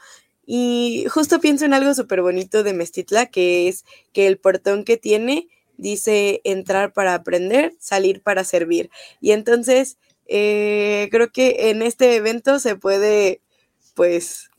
Y 0.46 1.06
justo 1.10 1.42
pienso 1.42 1.66
en 1.66 1.74
algo 1.74 1.94
súper 1.94 2.22
bonito 2.22 2.64
de 2.64 2.74
Mestitla, 2.74 3.26
que 3.26 3.68
es 3.68 3.84
que 4.14 4.28
el 4.28 4.38
portón 4.38 4.86
que 4.86 4.96
tiene 4.96 5.48
dice 5.78 6.40
entrar 6.46 6.94
para 6.94 7.16
aprender, 7.16 7.74
salir 7.80 8.22
para 8.22 8.46
servir. 8.46 8.90
Y 9.20 9.32
entonces 9.32 9.98
eh, 10.28 11.10
creo 11.12 11.32
que 11.32 11.70
en 11.70 11.82
este 11.82 12.16
evento 12.16 12.60
se 12.60 12.78
puede 12.78 13.42
pues 13.94 14.50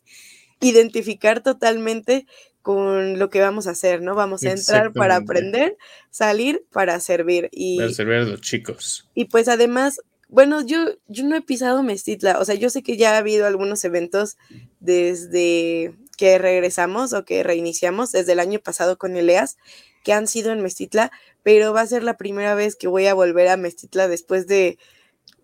identificar 0.60 1.42
totalmente 1.42 2.26
con 2.62 3.18
lo 3.18 3.28
que 3.28 3.40
vamos 3.40 3.66
a 3.66 3.72
hacer, 3.72 4.00
¿no? 4.00 4.14
Vamos 4.14 4.42
a 4.44 4.50
entrar 4.50 4.94
para 4.94 5.16
aprender, 5.16 5.76
salir 6.10 6.64
para 6.72 6.98
servir 6.98 7.50
y 7.52 7.76
para 7.76 7.92
servir 7.92 8.14
a 8.14 8.24
los 8.24 8.40
chicos. 8.40 9.06
Y 9.14 9.26
pues 9.26 9.48
además, 9.48 10.00
bueno, 10.28 10.64
yo 10.64 10.94
yo 11.06 11.24
no 11.24 11.36
he 11.36 11.42
pisado 11.42 11.82
Mestitla, 11.82 12.38
o 12.38 12.44
sea, 12.46 12.54
yo 12.54 12.70
sé 12.70 12.82
que 12.82 12.96
ya 12.96 13.14
ha 13.14 13.18
habido 13.18 13.46
algunos 13.46 13.84
eventos 13.84 14.38
desde 14.80 15.94
que 16.16 16.38
regresamos 16.38 17.12
o 17.12 17.26
que 17.26 17.42
reiniciamos 17.42 18.12
desde 18.12 18.32
el 18.32 18.40
año 18.40 18.60
pasado 18.60 18.96
con 18.96 19.16
Eleas 19.16 19.58
que 20.02 20.14
han 20.14 20.26
sido 20.26 20.52
en 20.52 20.62
Mestitla, 20.62 21.10
pero 21.42 21.72
va 21.72 21.82
a 21.82 21.86
ser 21.86 22.02
la 22.02 22.16
primera 22.16 22.54
vez 22.54 22.76
que 22.76 22.88
voy 22.88 23.06
a 23.06 23.14
volver 23.14 23.48
a 23.48 23.58
Mestitla 23.58 24.08
después 24.08 24.46
de 24.46 24.78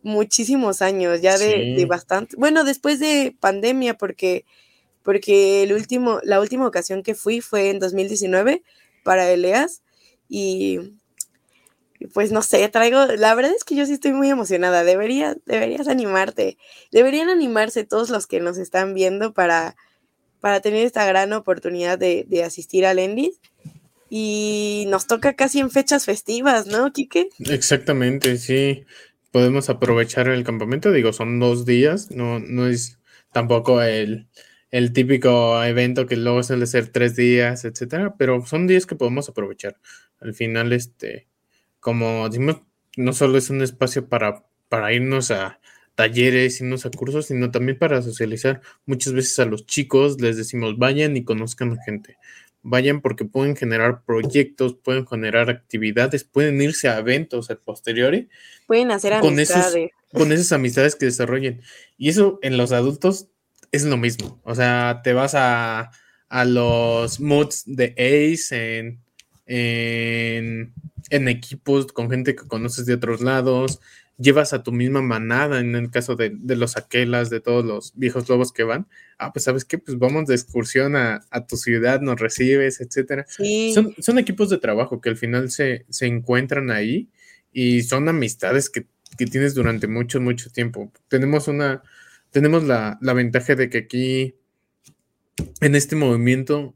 muchísimos 0.03 0.83
años, 0.83 1.21
ya 1.21 1.39
de, 1.39 1.85
bastante, 1.89 2.37
bueno, 2.37 2.65
después 2.65 2.99
de 2.99 3.37
pandemia, 3.39 3.95
porque, 3.95 4.45
porque 5.03 5.63
el 5.63 5.73
último, 5.73 6.21
la 6.23 6.41
última 6.41 6.67
ocasión 6.67 7.03
que 7.03 7.15
fui 7.15 7.41
fue 7.41 7.71
en 7.71 7.79
2019 7.79 8.63
para 9.03 9.31
Eleas 9.31 9.83
y, 10.29 10.95
pues 12.15 12.33
no 12.33 12.43
sé, 12.43 12.67
traigo, 12.69 13.07
la 13.07 13.35
verdad 13.35 13.53
es 13.55 13.65
que 13.65 13.75
yo 13.75 13.85
sí 13.87 13.93
estoy 13.93 14.13
muy 14.13 14.31
emocionada, 14.31 14.85
debería, 14.85 15.37
deberías 15.47 15.89
animarte, 15.89 16.57
deberían 16.91 17.29
animarse 17.29 17.85
todos 17.85 18.11
los 18.11 18.27
que 18.27 18.41
nos 18.41 18.59
están 18.59 18.95
viendo 18.95 19.35
para, 19.35 19.77
para 20.41 20.61
tener 20.61 20.87
esta 20.87 21.05
gran 21.05 21.33
oportunidad 21.33 21.99
de, 21.99 22.25
de 22.29 22.45
asistir 22.45 22.87
al 22.87 22.99
Endis. 22.99 23.41
Y 24.13 24.87
nos 24.89 25.07
toca 25.07 25.35
casi 25.35 25.61
en 25.61 25.71
fechas 25.71 26.05
festivas, 26.05 26.67
¿no, 26.67 26.93
Quique? 26.93 27.29
Exactamente, 27.39 28.39
sí 28.39 28.85
podemos 29.31 29.71
aprovechar 29.71 30.29
el 30.29 30.45
campamento. 30.45 30.93
Digo, 30.93 31.13
son 31.13 31.39
dos 31.41 31.67
días, 31.67 32.11
no, 32.11 32.39
no 32.39 32.67
es 32.67 32.99
tampoco 33.33 33.83
el, 33.83 34.29
el 34.71 34.93
típico 34.93 35.63
evento 35.63 36.07
que 36.07 36.17
luego 36.17 36.43
suele 36.43 36.67
ser 36.67 36.89
tres 36.89 37.17
días, 37.17 37.65
etcétera, 37.65 38.17
pero 38.17 38.45
son 38.47 38.67
días 38.67 38.87
que 38.87 38.97
podemos 38.97 39.29
aprovechar. 39.29 39.77
Al 40.21 40.35
final, 40.35 40.73
este, 40.73 41.29
como 41.81 42.29
decimos, 42.29 42.63
no 42.97 43.13
solo 43.13 43.39
es 43.39 43.51
un 43.51 43.63
espacio 43.63 44.09
para, 44.09 44.45
para 44.69 44.93
irnos 44.93 45.31
a 45.31 45.61
talleres, 45.95 46.61
irnos 46.61 46.87
a 46.87 46.91
cursos, 46.91 47.27
sino 47.27 47.51
también 47.51 47.79
para 47.79 48.03
socializar. 48.03 48.63
Muchas 48.87 49.13
veces 49.13 49.39
a 49.39 49.45
los 49.45 49.67
chicos 49.67 50.21
les 50.21 50.37
decimos 50.37 50.79
vayan 50.79 51.17
y 51.17 51.25
conozcan 51.25 51.73
a 51.73 51.83
gente 51.85 52.17
vayan 52.63 53.01
porque 53.01 53.25
pueden 53.25 53.57
generar 53.57 54.03
proyectos, 54.05 54.75
pueden 54.75 55.07
generar 55.07 55.51
actividades, 55.51 56.25
pueden 56.25 56.61
irse 56.61 56.89
a 56.89 56.99
eventos 56.99 57.51
al 57.51 57.59
posteriori. 57.59 58.29
Pueden 58.67 58.91
hacer 58.91 59.15
amistades. 59.15 59.91
con 60.13 60.33
esas 60.33 60.53
amistades 60.53 60.95
que 60.95 61.07
desarrollen. 61.07 61.63
Y 61.97 62.09
eso 62.09 62.39
en 62.43 62.57
los 62.57 62.73
adultos 62.73 63.29
es 63.73 63.85
lo 63.85 63.97
mismo. 63.97 64.41
O 64.45 64.55
sea, 64.55 65.01
te 65.03 65.13
vas 65.13 65.35
a, 65.35 65.91
a 66.29 66.45
los 66.45 67.21
moods 67.21 67.65
de 67.67 67.95
Ace 67.97 68.79
en, 68.79 69.01
en, 69.47 70.73
en 71.11 71.29
equipos 71.29 71.87
con 71.93 72.11
gente 72.11 72.35
que 72.35 72.47
conoces 72.47 72.87
de 72.87 72.95
otros 72.95 73.21
lados, 73.21 73.81
llevas 74.21 74.53
a 74.53 74.63
tu 74.63 74.71
misma 74.71 75.01
manada, 75.01 75.61
en 75.61 75.75
el 75.75 75.91
caso 75.91 76.15
de, 76.15 76.37
los 76.45 76.77
aquelas, 76.77 77.31
de 77.31 77.41
todos 77.41 77.65
los 77.65 77.93
viejos 77.97 78.29
lobos 78.29 78.53
que 78.53 78.65
van, 78.65 78.87
ah, 79.19 79.33
pues 79.33 79.45
sabes 79.45 79.65
qué, 79.65 79.79
pues 79.79 79.99
vamos 79.99 80.27
de 80.27 80.35
excursión 80.35 80.95
a, 80.95 81.23
tu 81.49 81.57
ciudad, 81.57 82.03
nos 82.03 82.21
recibes, 82.21 82.81
etcétera. 82.81 83.25
Son, 83.75 83.95
son, 83.99 84.19
equipos 84.19 84.51
de 84.51 84.59
trabajo 84.59 85.01
que 85.01 85.09
al 85.09 85.17
final 85.17 85.51
se, 85.51 85.87
encuentran 86.03 86.71
ahí 86.71 87.09
y 87.53 87.83
son 87.83 88.09
amistades 88.09 88.69
que, 88.69 88.87
tienes 89.17 89.55
durante 89.55 89.87
mucho, 89.87 90.21
mucho 90.21 90.51
tiempo. 90.51 90.93
Tenemos 91.09 91.49
una, 91.49 91.83
tenemos 92.31 92.65
la, 92.65 92.99
ventaja 93.01 93.55
de 93.55 93.71
que 93.71 93.79
aquí, 93.79 94.35
en 95.61 95.75
este 95.75 95.97
movimiento, 95.97 96.75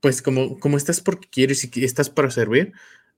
pues 0.00 0.22
como, 0.22 0.58
como 0.58 0.78
estás 0.78 1.00
porque 1.02 1.28
quieres 1.30 1.68
y 1.70 1.84
estás 1.84 2.08
para 2.08 2.30
servir, 2.30 2.72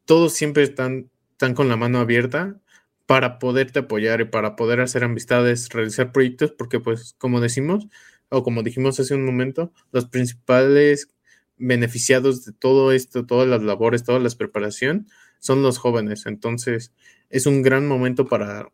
todos 0.05 0.35
siempre 0.35 0.65
están, 0.65 1.09
están 1.33 1.55
con 1.55 1.69
la 1.69 1.77
mano 1.77 2.01
abierta 2.01 2.61
para 3.09 3.39
poderte 3.39 3.79
apoyar 3.79 4.21
y 4.21 4.27
para 4.27 4.55
poder 4.55 4.81
hacer 4.83 5.03
amistades, 5.03 5.71
realizar 5.71 6.13
proyectos, 6.13 6.53
porque 6.53 6.79
pues 6.79 7.15
como 7.17 7.41
decimos, 7.41 7.89
o 8.29 8.43
como 8.43 8.63
dijimos 8.63 9.01
hace 9.01 9.15
un 9.15 9.25
momento, 9.25 9.73
los 9.93 10.05
principales 10.05 11.09
beneficiados 11.57 12.45
de 12.45 12.53
todo 12.53 12.93
esto, 12.93 13.25
todas 13.25 13.49
las 13.49 13.63
labores, 13.63 14.05
toda 14.05 14.19
la 14.19 14.29
preparación, 14.29 15.07
son 15.39 15.63
los 15.63 15.79
jóvenes. 15.79 16.27
Entonces, 16.27 16.93
es 17.31 17.47
un 17.47 17.63
gran 17.63 17.89
momento 17.89 18.27
para 18.27 18.69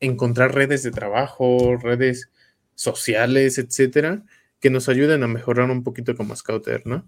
encontrar 0.00 0.54
redes 0.54 0.82
de 0.82 0.90
trabajo, 0.90 1.76
redes 1.76 2.30
sociales, 2.74 3.58
etcétera, 3.58 4.24
que 4.60 4.70
nos 4.70 4.88
ayuden 4.88 5.22
a 5.24 5.28
mejorar 5.28 5.70
un 5.70 5.82
poquito 5.82 6.16
como 6.16 6.34
Scouter, 6.34 6.86
¿no? 6.86 7.06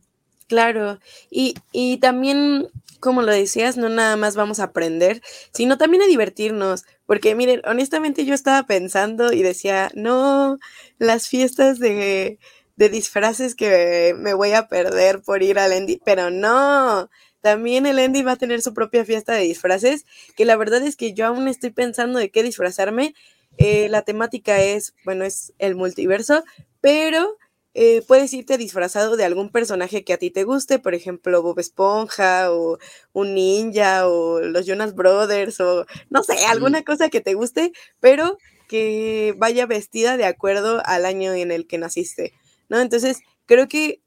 Claro, 0.50 0.98
y, 1.30 1.54
y 1.70 1.98
también, 1.98 2.66
como 2.98 3.22
lo 3.22 3.30
decías, 3.30 3.76
no 3.76 3.88
nada 3.88 4.16
más 4.16 4.34
vamos 4.34 4.58
a 4.58 4.64
aprender, 4.64 5.22
sino 5.52 5.78
también 5.78 6.02
a 6.02 6.06
divertirnos, 6.08 6.84
porque 7.06 7.36
miren, 7.36 7.62
honestamente 7.66 8.24
yo 8.24 8.34
estaba 8.34 8.64
pensando 8.66 9.32
y 9.32 9.42
decía, 9.44 9.92
no, 9.94 10.58
las 10.98 11.28
fiestas 11.28 11.78
de, 11.78 12.40
de 12.74 12.88
disfraces 12.88 13.54
que 13.54 14.12
me 14.18 14.34
voy 14.34 14.50
a 14.54 14.66
perder 14.66 15.22
por 15.22 15.44
ir 15.44 15.60
al 15.60 15.72
Endy, 15.72 16.00
pero 16.04 16.30
no, 16.32 17.08
también 17.42 17.86
el 17.86 18.00
Endy 18.00 18.22
va 18.22 18.32
a 18.32 18.36
tener 18.36 18.60
su 18.60 18.74
propia 18.74 19.04
fiesta 19.04 19.34
de 19.34 19.42
disfraces, 19.44 20.04
que 20.36 20.44
la 20.44 20.56
verdad 20.56 20.82
es 20.82 20.96
que 20.96 21.12
yo 21.14 21.26
aún 21.26 21.46
estoy 21.46 21.70
pensando 21.70 22.18
de 22.18 22.30
qué 22.32 22.42
disfrazarme 22.42 23.14
eh, 23.56 23.88
la 23.88 24.02
temática 24.02 24.60
es, 24.60 24.94
bueno, 25.04 25.24
es 25.24 25.52
el 25.58 25.76
multiverso, 25.76 26.42
pero 26.80 27.36
eh, 27.74 28.02
puedes 28.06 28.32
irte 28.32 28.58
disfrazado 28.58 29.16
de 29.16 29.24
algún 29.24 29.50
personaje 29.50 30.04
que 30.04 30.12
a 30.12 30.18
ti 30.18 30.30
te 30.30 30.44
guste, 30.44 30.78
por 30.78 30.94
ejemplo, 30.94 31.42
Bob 31.42 31.58
Esponja 31.58 32.52
o 32.52 32.78
un 33.12 33.34
ninja 33.34 34.08
o 34.08 34.40
los 34.40 34.66
Jonas 34.66 34.94
Brothers 34.94 35.60
o 35.60 35.86
no 36.10 36.22
sé, 36.22 36.34
alguna 36.46 36.82
cosa 36.82 37.08
que 37.10 37.20
te 37.20 37.34
guste, 37.34 37.72
pero 38.00 38.38
que 38.68 39.34
vaya 39.38 39.66
vestida 39.66 40.16
de 40.16 40.24
acuerdo 40.24 40.82
al 40.84 41.04
año 41.06 41.32
en 41.34 41.52
el 41.52 41.66
que 41.66 41.78
naciste, 41.78 42.32
¿no? 42.68 42.80
Entonces, 42.80 43.18
creo 43.46 43.68
que 43.68 44.00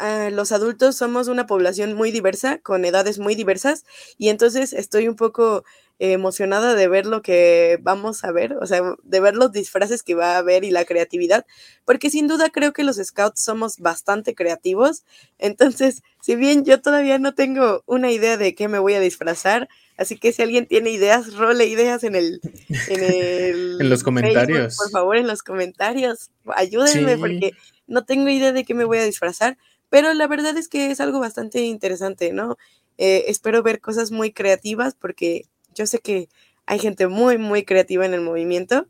ah, 0.00 0.30
los 0.30 0.52
adultos 0.52 0.96
somos 0.96 1.28
una 1.28 1.46
población 1.46 1.94
muy 1.94 2.10
diversa, 2.10 2.58
con 2.58 2.84
edades 2.84 3.18
muy 3.18 3.34
diversas, 3.34 3.84
y 4.18 4.28
entonces 4.28 4.72
estoy 4.72 5.06
un 5.06 5.16
poco 5.16 5.64
emocionada 6.00 6.74
de 6.74 6.88
ver 6.88 7.04
lo 7.04 7.20
que 7.20 7.78
vamos 7.82 8.24
a 8.24 8.32
ver, 8.32 8.54
o 8.54 8.66
sea, 8.66 8.96
de 9.02 9.20
ver 9.20 9.36
los 9.36 9.52
disfraces 9.52 10.02
que 10.02 10.14
va 10.14 10.34
a 10.34 10.38
haber 10.38 10.64
y 10.64 10.70
la 10.70 10.86
creatividad, 10.86 11.44
porque 11.84 12.08
sin 12.08 12.26
duda 12.26 12.48
creo 12.48 12.72
que 12.72 12.84
los 12.84 12.96
scouts 12.96 13.44
somos 13.44 13.76
bastante 13.76 14.34
creativos. 14.34 15.04
Entonces, 15.38 16.02
si 16.22 16.36
bien 16.36 16.64
yo 16.64 16.80
todavía 16.80 17.18
no 17.18 17.34
tengo 17.34 17.82
una 17.84 18.10
idea 18.10 18.38
de 18.38 18.54
qué 18.54 18.66
me 18.66 18.78
voy 18.78 18.94
a 18.94 19.00
disfrazar, 19.00 19.68
así 19.98 20.16
que 20.18 20.32
si 20.32 20.40
alguien 20.40 20.66
tiene 20.66 20.88
ideas, 20.88 21.34
role 21.34 21.66
ideas 21.66 22.02
en 22.02 22.14
el 22.14 22.40
en, 22.88 23.04
el 23.04 23.76
en 23.80 23.90
los 23.90 24.02
comentarios. 24.02 24.78
por 24.78 24.90
favor, 24.90 25.18
en 25.18 25.26
los 25.26 25.42
comentarios, 25.42 26.30
ayúdenme 26.56 27.18
porque 27.18 27.52
no 27.86 28.06
tengo 28.06 28.30
idea 28.30 28.52
de 28.52 28.64
qué 28.64 28.72
me 28.72 28.84
voy 28.84 28.98
a 28.98 29.04
disfrazar, 29.04 29.58
pero 29.90 30.14
la 30.14 30.26
verdad 30.26 30.56
es 30.56 30.68
que 30.68 30.90
es 30.90 31.00
algo 31.00 31.20
bastante 31.20 31.60
interesante, 31.62 32.32
¿no? 32.32 32.56
Eh, 32.96 33.24
espero 33.28 33.62
ver 33.62 33.80
cosas 33.80 34.10
muy 34.10 34.32
creativas 34.32 34.94
porque 34.94 35.46
yo 35.74 35.86
sé 35.86 35.98
que 35.98 36.28
hay 36.66 36.78
gente 36.78 37.08
muy, 37.08 37.38
muy 37.38 37.64
creativa 37.64 38.06
en 38.06 38.14
el 38.14 38.20
movimiento. 38.20 38.86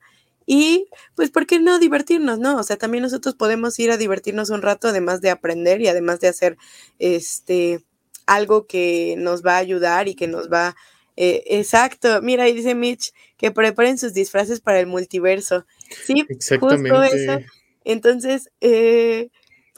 Y 0.47 0.89
pues, 1.15 1.31
¿por 1.31 1.47
qué 1.47 1.59
no 1.61 1.79
divertirnos, 1.79 2.39
no? 2.39 2.59
O 2.59 2.63
sea, 2.63 2.77
también 2.77 3.03
nosotros 3.03 3.35
podemos 3.35 3.79
ir 3.79 3.91
a 3.91 3.97
divertirnos 3.97 4.51
un 4.51 4.63
rato, 4.63 4.89
además 4.89 5.21
de 5.21 5.31
aprender 5.31 5.81
y 5.81 5.89
además 5.89 6.21
de 6.21 6.29
hacer 6.29 6.57
este 6.99 7.85
algo 8.27 8.67
que 8.67 9.15
nos 9.19 9.45
va 9.45 9.55
a 9.55 9.59
ayudar 9.59 10.09
y 10.09 10.15
que 10.15 10.29
nos 10.29 10.51
va. 10.51 10.77
Eh, 11.17 11.43
exacto. 11.47 12.21
Mira, 12.23 12.45
ahí 12.45 12.53
dice 12.53 12.75
Mitch 12.75 13.13
que 13.37 13.51
preparen 13.51 13.99
sus 13.99 14.13
disfraces 14.13 14.61
para 14.61 14.81
el 14.81 14.87
multiverso. 14.87 15.67
Sí, 16.05 16.27
justo 16.59 17.03
eso. 17.03 17.39
Entonces, 17.85 18.51
eh, 18.61 19.31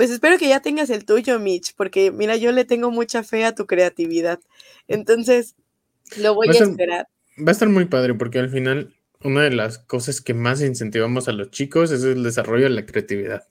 pues 0.03 0.11
espero 0.11 0.37
que 0.37 0.49
ya 0.49 0.59
tengas 0.59 0.91
el 0.91 1.05
tuyo, 1.05 1.39
Mitch, 1.39 1.75
porque 1.77 2.11
mira, 2.11 2.35
yo 2.35 2.51
le 2.51 2.65
tengo 2.65 2.91
mucha 2.91 3.23
fe 3.23 3.45
a 3.45 3.55
tu 3.55 3.69
creatividad. 3.69 4.41
Entonces, 4.89 5.55
lo 6.17 6.35
voy 6.35 6.49
a, 6.49 6.59
esperar. 6.59 7.07
Va 7.39 7.51
a 7.51 7.53
estar 7.53 7.69
muy 7.69 7.85
padre 7.85 8.15
porque 8.15 8.41
al 8.41 8.51
final 8.51 8.97
una 9.23 9.45
de 9.45 9.53
las 9.53 9.79
cosas 9.79 10.21
que 10.21 10.35
más 10.35 10.61
incentivamos 10.61 11.29
a 11.29 11.33
los 11.33 11.53
chicos 11.53 11.93
es 11.93 12.03
el 12.03 12.25
desarrollo 12.25 12.65
de 12.65 12.71
la 12.71 12.85
creatividad. 12.85 13.45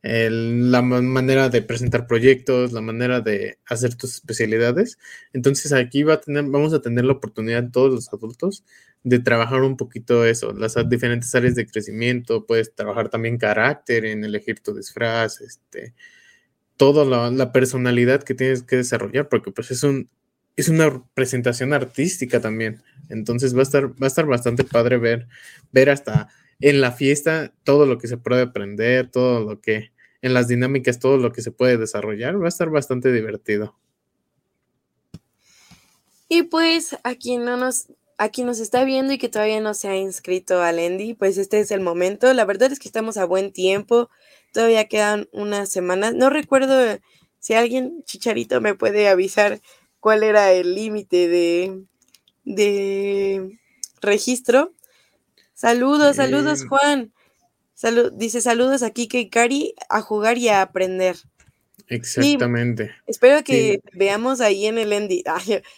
la 0.00 0.80
manera 0.80 1.48
de 1.48 1.62
presentar 1.62 2.06
proyectos, 2.06 2.70
la 2.70 2.82
manera 2.82 3.20
de 3.20 3.58
hacer 3.66 3.96
tus 3.96 4.14
especialidades. 4.14 5.00
Entonces 5.32 5.72
aquí 5.72 6.04
va 6.04 6.14
a 6.14 6.20
tener, 6.20 6.44
vamos 6.44 6.72
a 6.72 6.80
tener 6.80 7.04
la 7.04 7.14
oportunidad 7.14 7.68
todos 7.72 7.92
los 7.92 8.12
adultos 8.12 8.64
de 9.06 9.20
trabajar 9.20 9.62
un 9.62 9.76
poquito 9.76 10.24
eso, 10.24 10.52
las 10.52 10.74
diferentes 10.88 11.32
áreas 11.36 11.54
de 11.54 11.64
crecimiento, 11.64 12.44
puedes 12.44 12.74
trabajar 12.74 13.08
también 13.08 13.38
carácter 13.38 14.04
en 14.04 14.24
elegir 14.24 14.58
tu 14.58 14.74
disfraz, 14.74 15.40
este, 15.40 15.94
toda 16.76 17.04
la, 17.30 17.52
personalidad 17.52 18.24
que 18.24 18.34
tienes 18.34 18.64
que 18.64 18.74
desarrollar, 18.74 19.28
porque 19.28 19.52
pues 19.52 19.70
es 19.70 19.84
un, 19.84 20.10
es 20.56 20.68
una 20.68 21.06
presentación 21.14 21.72
artística 21.72 22.40
también. 22.40 22.82
Entonces 23.08 23.54
va 23.54 23.60
a 23.60 23.62
estar, 23.62 23.90
va 23.90 24.06
a 24.06 24.08
estar 24.08 24.26
bastante 24.26 24.64
padre 24.64 24.96
ver, 24.98 25.28
ver 25.70 25.88
hasta 25.90 26.28
en 26.58 26.80
la 26.80 26.90
fiesta 26.90 27.54
todo 27.62 27.86
lo 27.86 27.98
que 27.98 28.08
se 28.08 28.16
puede 28.16 28.42
aprender, 28.42 29.08
todo 29.08 29.38
lo 29.38 29.60
que, 29.60 29.92
en 30.20 30.34
las 30.34 30.48
dinámicas, 30.48 30.98
todo 30.98 31.16
lo 31.16 31.30
que 31.30 31.42
se 31.42 31.52
puede 31.52 31.76
desarrollar. 31.78 32.42
Va 32.42 32.46
a 32.46 32.48
estar 32.48 32.70
bastante 32.70 33.12
divertido. 33.12 33.78
Y 36.28 36.42
pues 36.42 36.96
aquí 37.04 37.36
no 37.36 37.56
nos, 37.56 37.86
aquí 38.18 38.44
nos 38.44 38.60
está 38.60 38.84
viendo 38.84 39.12
y 39.12 39.18
que 39.18 39.28
todavía 39.28 39.60
no 39.60 39.74
se 39.74 39.88
ha 39.88 39.96
inscrito 39.96 40.62
al 40.62 40.78
Endy, 40.78 41.14
pues 41.14 41.38
este 41.38 41.60
es 41.60 41.70
el 41.70 41.80
momento. 41.80 42.32
La 42.32 42.44
verdad 42.44 42.72
es 42.72 42.78
que 42.78 42.88
estamos 42.88 43.16
a 43.16 43.24
buen 43.24 43.52
tiempo. 43.52 44.10
Todavía 44.52 44.88
quedan 44.88 45.28
unas 45.32 45.70
semanas. 45.70 46.14
No 46.14 46.30
recuerdo 46.30 46.98
si 47.38 47.54
alguien, 47.54 48.02
Chicharito, 48.04 48.60
me 48.60 48.74
puede 48.74 49.08
avisar 49.08 49.60
cuál 50.00 50.22
era 50.22 50.52
el 50.52 50.74
límite 50.74 51.28
de, 51.28 51.84
de 52.44 53.58
registro. 54.00 54.72
Saludos, 55.54 56.16
saludos, 56.16 56.64
Juan. 56.68 57.12
dice 58.14 58.40
saludos 58.40 58.82
a 58.82 58.90
Kike 58.90 59.20
y 59.20 59.30
Cari 59.30 59.74
a 59.88 60.00
jugar 60.00 60.38
y 60.38 60.48
a 60.48 60.62
aprender. 60.62 61.16
Exactamente. 61.88 62.90
espero 63.06 63.44
que 63.44 63.80
veamos 63.92 64.40
ahí 64.40 64.66
en 64.66 64.78
el 64.78 64.92
Endy. 64.92 65.22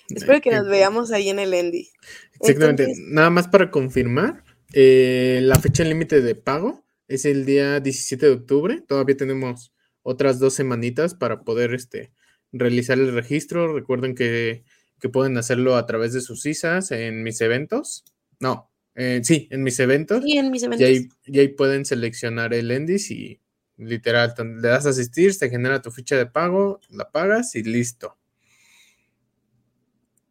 espero 0.09 0.41
que 0.41 0.51
nos 0.51 0.67
veamos 0.67 1.13
ahí 1.13 1.29
en 1.29 1.39
el 1.39 1.53
Endy. 1.55 1.89
Exactamente. 2.41 2.93
Nada 3.09 3.31
más 3.31 3.49
para 3.49 3.71
confirmar, 3.71 4.45
eh, 4.73 5.41
la 5.43 5.57
fecha 5.57 5.85
límite 5.85 6.21
de 6.21 6.35
pago 6.35 6.85
es 7.09 7.25
el 7.25 7.45
día 7.45 7.81
17 7.81 8.27
de 8.27 8.33
octubre. 8.33 8.83
Todavía 8.87 9.17
tenemos 9.17 9.73
otras 10.03 10.39
dos 10.39 10.55
semanitas 10.55 11.15
para 11.15 11.43
poder 11.43 11.75
este, 11.75 12.13
realizar 12.53 12.99
el 12.99 13.13
registro. 13.13 13.75
Recuerden 13.75 14.15
que, 14.15 14.65
pueden 15.13 15.39
hacerlo 15.39 15.77
a 15.77 15.87
través 15.87 16.13
de 16.13 16.21
sus 16.21 16.45
ISAs 16.45 16.91
en 16.91 17.23
mis 17.23 17.41
eventos. 17.41 18.05
No, 18.41 18.71
eh, 18.95 19.21
sí, 19.23 19.49
en 19.51 19.63
mis 19.63 19.79
eventos. 19.79 20.23
Y 20.25 20.39
en 20.39 20.51
mis 20.51 20.63
eventos. 20.65 20.89
Y 21.25 21.39
ahí, 21.39 21.49
pueden 21.49 21.85
seleccionar 21.85 22.53
el 22.53 22.71
ENDIS 22.71 23.11
y 23.11 23.41
literal, 23.79 24.35
le 24.61 24.69
das 24.69 24.87
a 24.87 24.91
asistir, 24.91 25.33
se 25.33 25.49
genera 25.49 25.81
tu 25.81 25.91
ficha 25.91 26.17
de 26.17 26.27
pago, 26.27 26.81
la 26.91 27.11
pagas 27.11 27.55
y 27.55 27.63
listo. 27.63 28.17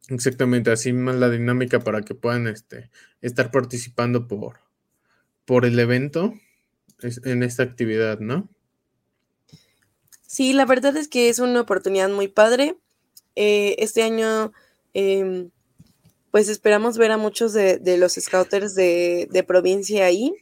Exactamente, 0.09 0.71
así 0.71 0.93
más 0.93 1.15
la 1.15 1.29
dinámica 1.29 1.79
para 1.79 2.01
que 2.01 2.15
puedan 2.15 2.47
este, 2.47 2.91
estar 3.21 3.51
participando 3.51 4.27
por, 4.27 4.59
por 5.45 5.65
el 5.65 5.79
evento 5.79 6.33
en 7.01 7.43
esta 7.43 7.63
actividad, 7.63 8.19
¿no? 8.19 8.49
Sí, 10.25 10.53
la 10.53 10.65
verdad 10.65 10.95
es 10.97 11.07
que 11.07 11.29
es 11.29 11.39
una 11.39 11.61
oportunidad 11.61 12.09
muy 12.09 12.27
padre. 12.27 12.77
Eh, 13.35 13.75
este 13.79 14.03
año, 14.03 14.51
em, 14.93 15.51
pues 16.31 16.49
esperamos 16.49 16.97
ver 16.97 17.11
a 17.11 17.17
muchos 17.17 17.53
de, 17.53 17.79
los 17.97 18.13
scouters 18.13 18.75
de, 18.75 19.45
provincia 19.47 20.05
ahí. 20.05 20.33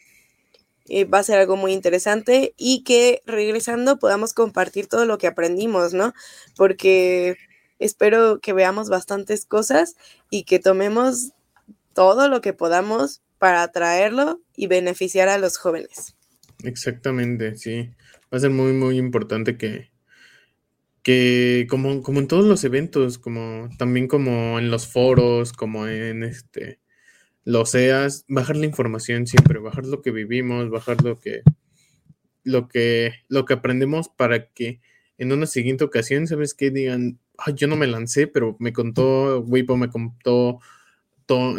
Eh, 0.88 1.06
va 1.06 1.20
a 1.20 1.24
ser 1.24 1.40
algo 1.40 1.56
muy 1.56 1.74
interesante 1.74 2.54
y 2.58 2.84
que 2.84 3.22
regresando 3.26 3.98
podamos 3.98 4.34
compartir 4.34 4.88
todo 4.88 5.06
lo 5.06 5.18
que 5.18 5.28
aprendimos, 5.28 5.94
¿no? 5.94 6.14
Porque 6.56 7.38
espero 7.80 8.40
que 8.40 8.54
veamos 8.54 8.90
bastantes 8.90 9.46
cosas 9.46 9.96
y 10.30 10.44
que 10.44 10.60
tomemos 10.60 11.32
todo 11.94 12.30
lo 12.30 12.42
que 12.42 12.54
podamos 12.54 13.22
para 13.40 13.68
traerlo 13.72 14.42
y 14.56 14.68
beneficiar 14.68 15.28
a 15.28 15.38
los 15.38 15.58
jóvenes. 15.58 16.16
Exactamente, 16.64 17.56
sí 17.58 17.90
va 18.36 18.38
a 18.38 18.42
ser 18.42 18.52
muy, 18.52 18.74
muy 18.74 18.98
importante 18.98 19.58
que, 19.58 19.92
que 21.04 21.68
como, 21.70 22.02
como 22.02 22.20
en 22.20 22.28
todos 22.28 22.46
los 22.46 22.64
eventos, 22.64 23.18
como 23.18 23.70
también 23.78 24.08
como 24.08 24.60
en 24.60 24.72
los 24.72 24.88
foros, 24.88 25.54
como 25.54 25.88
en 25.88 26.24
este 26.24 26.80
los 27.46 27.74
EAS, 27.76 28.26
bajar 28.28 28.58
la 28.58 28.66
información 28.66 29.28
siempre, 29.28 29.60
bajar 29.60 29.86
lo 29.86 30.02
que 30.02 30.12
vivimos, 30.12 30.70
bajar 30.70 31.04
lo 31.04 31.20
que 31.20 31.44
lo 32.44 32.68
que 32.68 33.14
lo 33.30 33.46
que 33.46 33.54
aprendemos 33.54 34.10
para 34.10 34.48
que 34.50 34.82
en 35.18 35.32
una 35.32 35.46
siguiente 35.46 35.86
ocasión, 35.86 36.28
¿sabes 36.28 36.54
qué? 36.54 36.72
Digan, 36.72 37.20
Ay, 37.38 37.54
yo 37.56 37.68
no 37.68 37.76
me 37.76 37.88
lancé, 37.88 38.28
pero 38.28 38.56
me 38.60 38.74
contó 38.74 39.40
Wipo, 39.42 39.78
me 39.78 39.90
contó 39.90 40.60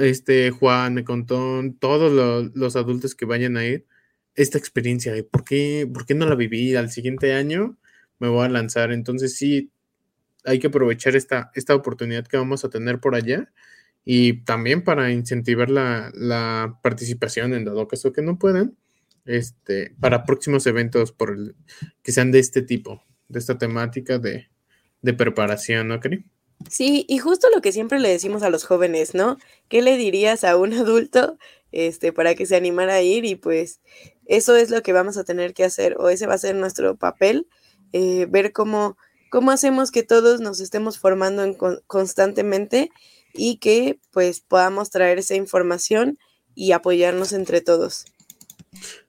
este 0.00 0.50
Juan, 0.50 0.94
me 0.94 1.04
contó 1.04 1.62
todos 1.80 2.12
los, 2.12 2.54
los 2.54 2.76
adultos 2.76 3.14
que 3.14 3.24
vayan 3.24 3.56
a 3.56 3.64
ir 3.64 3.86
esta 4.34 4.58
experiencia 4.58 5.12
de 5.12 5.24
por 5.24 5.44
qué, 5.44 5.88
por 5.92 6.06
qué 6.06 6.14
no 6.14 6.26
la 6.26 6.34
viví 6.34 6.76
al 6.76 6.90
siguiente 6.90 7.32
año, 7.34 7.76
me 8.18 8.28
voy 8.28 8.44
a 8.46 8.48
lanzar. 8.48 8.92
Entonces 8.92 9.36
sí, 9.36 9.70
hay 10.44 10.58
que 10.58 10.68
aprovechar 10.68 11.16
esta, 11.16 11.50
esta 11.54 11.74
oportunidad 11.74 12.26
que 12.26 12.36
vamos 12.36 12.64
a 12.64 12.70
tener 12.70 13.00
por 13.00 13.14
allá 13.14 13.50
y 14.08 14.44
también 14.44 14.84
para 14.84 15.10
incentivar 15.10 15.68
la, 15.68 16.78
participación 16.80 17.52
en 17.52 17.64
dado 17.64 17.88
caso 17.88 18.12
que 18.12 18.22
no 18.22 18.38
puedan, 18.38 18.78
este, 19.24 19.96
para 19.98 20.24
próximos 20.24 20.64
eventos 20.68 21.12
que 22.04 22.12
sean 22.12 22.30
de 22.30 22.38
este 22.38 22.62
tipo, 22.62 23.02
de 23.26 23.40
esta 23.40 23.58
temática 23.58 24.18
de, 24.18 24.48
de 25.02 25.12
preparación, 25.12 25.88
¿no, 25.88 25.98
Cari? 25.98 26.24
Sí, 26.70 27.04
y 27.08 27.18
justo 27.18 27.48
lo 27.52 27.60
que 27.60 27.72
siempre 27.72 27.98
le 27.98 28.08
decimos 28.08 28.44
a 28.44 28.48
los 28.48 28.64
jóvenes, 28.64 29.12
¿no? 29.12 29.38
¿Qué 29.68 29.82
le 29.82 29.96
dirías 29.96 30.44
a 30.44 30.56
un 30.56 30.72
adulto 30.74 31.36
este, 31.72 32.12
para 32.12 32.36
que 32.36 32.46
se 32.46 32.54
animara 32.54 32.94
a 32.94 33.02
ir? 33.02 33.24
Y 33.24 33.34
pues 33.34 33.80
eso 34.24 34.54
es 34.54 34.70
lo 34.70 34.82
que 34.82 34.92
vamos 34.92 35.16
a 35.16 35.24
tener 35.24 35.52
que 35.52 35.64
hacer, 35.64 35.96
o 35.98 36.10
ese 36.10 36.28
va 36.28 36.34
a 36.34 36.38
ser 36.38 36.54
nuestro 36.54 36.94
papel, 36.94 37.48
eh, 37.92 38.26
ver 38.30 38.52
cómo, 38.52 38.96
cómo 39.30 39.50
hacemos 39.50 39.90
que 39.90 40.04
todos 40.04 40.40
nos 40.40 40.60
estemos 40.60 40.96
formando 41.00 41.42
en 41.42 41.56
constantemente 41.88 42.92
y 43.36 43.56
que 43.58 43.98
pues 44.12 44.40
podamos 44.40 44.90
traer 44.90 45.18
esa 45.18 45.34
información 45.34 46.18
y 46.54 46.72
apoyarnos 46.72 47.32
entre 47.32 47.60
todos. 47.60 48.06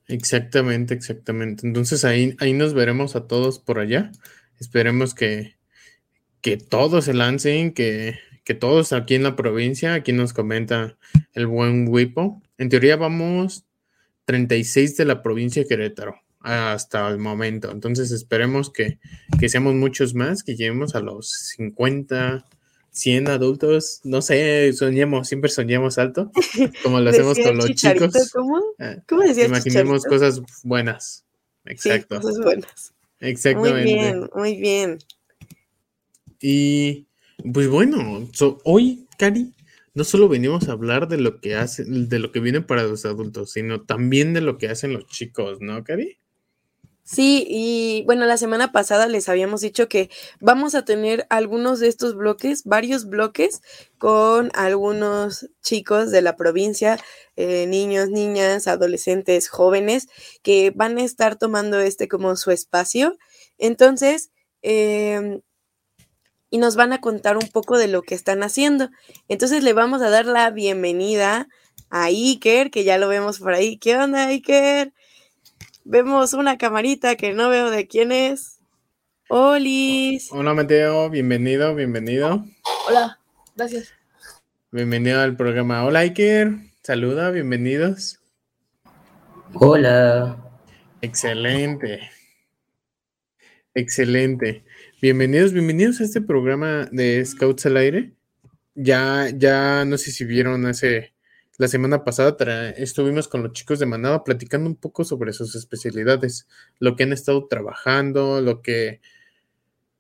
Exactamente, 0.07 0.93
exactamente. 0.93 1.67
Entonces 1.67 2.05
ahí, 2.05 2.35
ahí 2.39 2.53
nos 2.53 2.73
veremos 2.73 3.15
a 3.15 3.27
todos 3.27 3.59
por 3.59 3.79
allá. 3.79 4.11
Esperemos 4.59 5.13
que, 5.13 5.55
que 6.41 6.57
todos 6.57 7.05
se 7.05 7.13
lancen, 7.13 7.73
que, 7.73 8.19
que 8.43 8.53
todos 8.53 8.93
aquí 8.93 9.15
en 9.15 9.23
la 9.23 9.35
provincia, 9.35 9.93
aquí 9.93 10.13
nos 10.13 10.33
comenta 10.33 10.97
el 11.33 11.47
buen 11.47 11.87
Wipo. 11.89 12.41
En 12.57 12.69
teoría 12.69 12.95
vamos 12.95 13.65
36 14.25 14.97
de 14.97 15.05
la 15.05 15.21
provincia 15.21 15.61
de 15.61 15.67
Querétaro 15.67 16.21
hasta 16.39 17.07
el 17.09 17.17
momento. 17.17 17.71
Entonces 17.71 18.11
esperemos 18.11 18.71
que, 18.71 18.99
que 19.39 19.49
seamos 19.49 19.73
muchos 19.73 20.15
más, 20.15 20.43
que 20.43 20.55
lleguemos 20.55 20.95
a 20.95 21.01
los 21.01 21.29
50, 21.55 22.45
100 22.91 23.28
adultos, 23.30 24.00
no 24.04 24.21
sé, 24.21 24.71
soñemos, 24.73 25.28
siempre 25.28 25.50
soñemos 25.52 25.97
alto, 25.97 26.32
como 26.84 27.00
lo 27.00 27.10
hacemos 27.10 27.38
con 27.39 27.58
los 27.58 27.69
chicos. 27.71 28.32
¿Cómo? 28.34 28.62
Ah, 28.80 28.95
¿Cómo 29.08 29.21
decías 29.21 29.47
Imaginemos 29.47 30.04
Chicharito? 30.04 30.10
cosas 30.10 30.41
buenas. 30.63 31.26
Exacto. 31.65 32.15
Sí, 32.15 32.21
cosas 32.21 32.39
buenas. 32.43 32.93
Exactamente. 33.19 33.84
Muy 33.84 33.93
bien, 33.93 34.30
muy 34.34 34.56
bien. 34.58 34.97
Y 36.41 37.08
pues 37.54 37.67
bueno, 37.67 38.28
so- 38.34 38.60
hoy, 38.63 39.08
Cari, 39.17 39.52
no 39.93 40.04
solo 40.04 40.28
venimos 40.30 40.69
a 40.69 40.73
hablar 40.73 41.08
de 41.08 41.17
lo 41.17 41.39
que 41.41 41.56
hace, 41.56 41.84
de 41.86 42.19
lo 42.19 42.32
que 42.32 42.39
viene 42.39 42.62
para 42.62 42.84
los 42.84 43.06
adultos, 43.06 43.52
sino 43.52 43.82
también 43.82 44.34
de 44.34 44.41
lo 44.41 44.58
que 44.58 44.69
hacen 44.69 44.93
los 44.93 45.08
chicos, 45.08 45.60
¿no, 45.62 45.84
Cari? 45.84 46.17
Sí, 47.10 47.46
y 47.50 48.04
bueno, 48.06 48.26
la 48.26 48.36
semana 48.36 48.74
pasada 48.74 49.08
les 49.08 49.30
habíamos 49.30 49.62
dicho 49.62 49.88
que 49.88 50.10
vamos 50.41 50.76
a 50.76 50.84
tener 50.84 51.26
algunos 51.30 51.80
de 51.80 51.88
estos 51.88 52.15
bloques, 52.15 52.65
varios 52.65 53.06
bloques 53.08 53.62
con 53.98 54.52
algunos 54.54 55.48
chicos 55.63 56.12
de 56.12 56.22
la 56.22 56.36
provincia, 56.36 57.00
eh, 57.38 57.65
niños, 57.65 58.10
niñas, 58.10 58.67
adolescentes, 58.67 59.48
jóvenes, 59.48 60.10
que 60.43 60.72
van 60.76 60.98
a 60.98 61.04
estar 61.06 61.38
tomando 61.38 61.80
este 61.80 62.10
como 62.10 62.36
su 62.36 62.52
espacio. 62.52 63.17
Entonces, 63.58 64.32
em, 64.62 65.39
y 66.50 66.58
nos 66.58 66.76
van 66.76 66.93
a 66.93 67.02
contar 67.02 67.38
un 67.38 67.50
poco 67.50 67.78
de 67.78 67.88
lo 67.88 68.02
que 68.02 68.15
están 68.15 68.43
haciendo. 68.43 68.89
Entonces 69.28 69.63
le 69.63 69.74
vamos 69.74 70.02
a 70.02 70.10
dar 70.10 70.26
la 70.26 70.50
bienvenida 70.52 71.48
a 71.89 72.06
Iker, 72.06 72.70
que 72.72 72.84
ya 72.84 72.98
lo 72.98 73.08
vemos 73.08 73.39
por 73.39 73.54
ahí. 73.54 73.78
¿Qué 73.78 73.96
onda, 73.98 74.28
Iker? 74.28 74.93
Vemos 75.89 76.34
una 76.34 76.58
camarita 76.58 77.15
que 77.15 77.34
no 77.34 77.47
veo 77.47 77.71
de 77.71 77.88
quién 77.88 78.12
es. 78.12 78.60
Olis. 79.30 80.28
Hola, 80.34 80.54
Mateo, 80.54 81.10
bienvenido, 81.10 81.73
bienvenido. 81.76 82.43
Hola, 82.89 83.17
gracias. 83.56 83.93
Bienvenido 84.69 85.21
al 85.21 85.38
programa. 85.38 85.86
Hola, 85.86 86.00
Iker. 86.00 86.58
Saluda, 86.84 87.32
bienvenidos. 87.32 88.19
Hola. 89.54 90.60
Excelente. 91.00 92.12
Excelente. 93.73 94.65
Bienvenidos, 95.02 95.54
bienvenidos 95.54 96.02
a 96.02 96.04
este 96.04 96.19
programa 96.19 96.89
de 96.91 97.26
Scouts 97.26 97.65
al 97.65 97.78
Aire. 97.78 98.12
Ya, 98.76 99.30
ya 99.34 99.86
no 99.86 99.97
sé 99.97 100.12
si 100.12 100.26
vieron 100.26 100.65
hace 100.65 101.13
la 101.58 101.67
semana 101.67 102.04
pasada 102.04 102.36
estuvimos 102.70 103.28
con 103.28 103.43
los 103.43 103.54
chicos 103.54 103.80
de 103.80 103.88
Manada 103.88 104.24
platicando 104.24 104.70
un 104.70 104.76
poco 104.76 105.04
sobre 105.04 105.34
sus 105.34 105.56
especialidades, 105.56 106.48
lo 106.80 106.96
que 106.96 107.04
han 107.04 107.13
estado 107.13 107.48
trabajando, 107.48 108.41
lo 108.41 108.62
que 108.62 109.02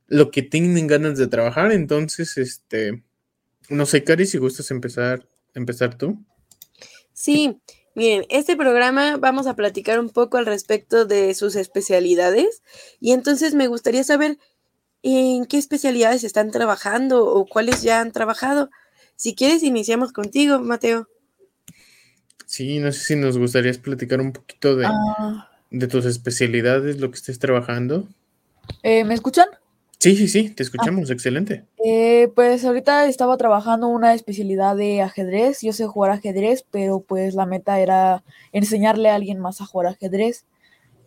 lo 0.07 0.31
que 0.31 0.41
tienen 0.41 0.87
ganas 0.87 1.17
de 1.17 1.27
trabajar. 1.27 1.71
Entonces, 1.71 2.37
este, 2.37 3.03
no 3.69 3.85
sé, 3.85 4.03
Cari, 4.03 4.25
si 4.25 4.37
gustas 4.37 4.71
empezar, 4.71 5.27
empezar 5.53 5.97
tú. 5.97 6.23
Sí, 7.11 7.59
miren, 7.95 8.25
este 8.29 8.55
programa 8.55 9.17
vamos 9.17 9.47
a 9.47 9.55
platicar 9.55 9.99
un 9.99 10.09
poco 10.09 10.37
al 10.37 10.45
respecto 10.45 11.05
de 11.05 11.33
sus 11.33 11.55
especialidades 11.55 12.61
y 12.99 13.11
entonces 13.11 13.53
me 13.53 13.67
gustaría 13.67 14.03
saber 14.03 14.37
en 15.01 15.45
qué 15.45 15.57
especialidades 15.57 16.23
están 16.23 16.51
trabajando 16.51 17.25
o 17.25 17.45
cuáles 17.45 17.81
ya 17.81 17.99
han 17.99 18.11
trabajado. 18.11 18.69
Si 19.15 19.35
quieres, 19.35 19.63
iniciamos 19.63 20.13
contigo, 20.13 20.59
Mateo. 20.59 21.07
Sí, 22.47 22.79
no 22.79 22.91
sé 22.93 22.99
si 23.01 23.15
nos 23.17 23.37
gustaría 23.37 23.73
platicar 23.73 24.21
un 24.21 24.31
poquito 24.31 24.75
de, 24.77 24.85
Ah, 24.87 25.49
de 25.69 25.87
tus 25.87 26.05
especialidades, 26.05 26.99
lo 26.99 27.11
que 27.11 27.17
estés 27.17 27.39
trabajando. 27.39 28.07
eh, 28.83 29.03
¿Me 29.03 29.13
escuchan? 29.13 29.47
Sí, 29.99 30.15
sí, 30.15 30.27
sí, 30.29 30.49
te 30.51 30.63
escuchamos, 30.63 31.09
excelente. 31.11 31.65
Eh, 31.83 32.31
pues 32.35 32.63
ahorita 32.63 33.05
estaba 33.07 33.35
trabajando 33.35 33.87
una 33.89 34.13
especialidad 34.13 34.77
de 34.77 35.01
ajedrez. 35.01 35.61
Yo 35.61 35.73
sé 35.73 35.85
jugar 35.87 36.11
ajedrez, 36.11 36.63
pero 36.71 37.01
pues 37.01 37.35
la 37.35 37.45
meta 37.45 37.79
era 37.81 38.23
enseñarle 38.53 39.09
a 39.09 39.15
alguien 39.15 39.39
más 39.39 39.59
a 39.59 39.65
jugar 39.65 39.87
ajedrez. 39.87 40.45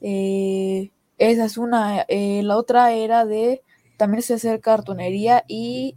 Eh, 0.03 0.91
esa 1.19 1.45
es 1.47 1.57
una. 1.57 2.05
Eh, 2.09 2.43
la 2.43 2.57
otra 2.59 2.93
era 2.93 3.25
de 3.25 3.63
también 4.01 4.23
sé 4.23 4.35
hacer 4.35 4.61
cartonería 4.63 5.45
y 5.49 5.97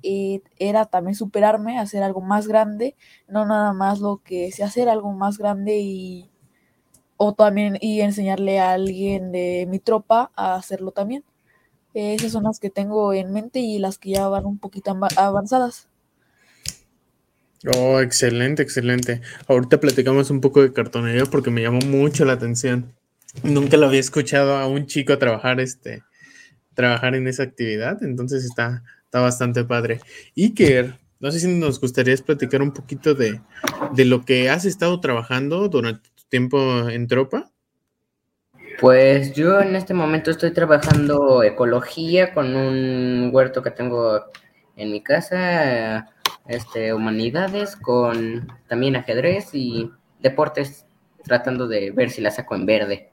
era 0.60 0.86
también 0.86 1.16
superarme, 1.16 1.80
hacer 1.80 2.04
algo 2.04 2.22
más 2.22 2.48
grande, 2.50 2.96
no 3.30 3.46
nada 3.46 3.74
más 3.74 4.00
lo 4.02 4.18
que 4.24 4.52
sé 4.52 4.63
hacer, 4.63 4.89
algo 4.89 5.13
más 5.13 5.38
grande 5.39 5.80
y 5.80 6.30
o 7.18 7.34
también 7.36 7.78
y 7.82 8.02
enseñarle 8.02 8.60
a 8.60 8.74
alguien 8.74 9.32
de 9.32 9.68
mi 9.70 9.80
tropa 9.80 10.32
a 10.36 10.56
hacerlo 10.56 10.92
también. 10.92 11.24
Esas 11.96 12.32
son 12.34 12.44
las 12.46 12.60
que 12.60 12.70
tengo 12.72 13.13
en 13.13 13.34
mente 13.34 13.60
y 13.60 13.80
las 13.80 13.98
que 14.00 14.12
ya 14.12 14.28
van 14.30 14.46
un 14.48 14.60
poquito 14.60 14.92
ava- 14.92 15.10
avanzadas. 15.18 15.89
Oh, 17.78 18.00
excelente, 18.02 18.62
excelente. 18.62 19.22
Ahorita 19.48 19.80
platicamos 19.80 20.30
un 20.30 20.42
poco 20.42 20.62
de 20.62 20.74
cartonería 20.74 21.26
porque 21.26 21.50
me 21.50 21.62
llamó 21.62 21.80
mucho 21.80 22.26
la 22.26 22.34
atención. 22.34 22.94
Nunca 23.44 23.78
lo 23.78 23.88
había 23.88 24.00
escuchado 24.02 24.58
a 24.58 24.68
un 24.68 24.86
chico 24.86 25.18
trabajar 25.18 25.60
este, 25.62 26.04
trabajar 26.73 27.15
en 27.15 27.27
esa 27.27 27.43
actividad, 27.43 28.03
entonces 28.03 28.45
está, 28.45 28.83
está 29.05 29.19
bastante 29.19 29.63
padre. 29.63 29.99
Iker, 30.36 30.95
no 31.19 31.31
sé 31.31 31.39
si 31.39 31.47
nos 31.47 31.79
gustaría 31.79 32.15
platicar 32.17 32.62
un 32.62 32.73
poquito 32.73 33.13
de, 33.13 33.39
de 33.93 34.05
lo 34.05 34.25
que 34.25 34.49
has 34.49 34.65
estado 34.65 34.99
trabajando 34.99 35.69
durante 35.69 36.09
tu 36.15 36.23
tiempo 36.29 36.89
en 36.89 37.07
tropa. 37.07 37.49
Pues 38.79 39.33
yo 39.33 39.62
en 39.62 39.75
este 39.75 39.93
momento 39.93 40.31
estoy 40.31 40.51
trabajando 40.51 41.43
ecología 41.43 42.33
con 42.33 42.55
un 42.55 43.29
huerto 43.31 43.62
que 43.62 43.71
tengo 43.71 44.25
en 44.75 44.91
mi 44.91 45.01
casa, 45.01 46.09
este, 46.47 46.93
humanidades, 46.93 47.75
con 47.75 48.51
también 48.67 48.95
ajedrez 48.95 49.49
y 49.53 49.91
deportes, 50.19 50.86
tratando 51.23 51.67
de 51.67 51.91
ver 51.91 52.09
si 52.09 52.21
la 52.21 52.31
saco 52.31 52.55
en 52.55 52.65
verde. 52.65 53.12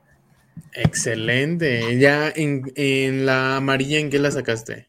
Excelente. 0.72 1.98
Ya 1.98 2.32
en, 2.34 2.72
en 2.76 3.26
la 3.26 3.56
amarilla, 3.56 3.98
¿en 3.98 4.10
qué 4.10 4.18
la 4.18 4.30
sacaste? 4.30 4.88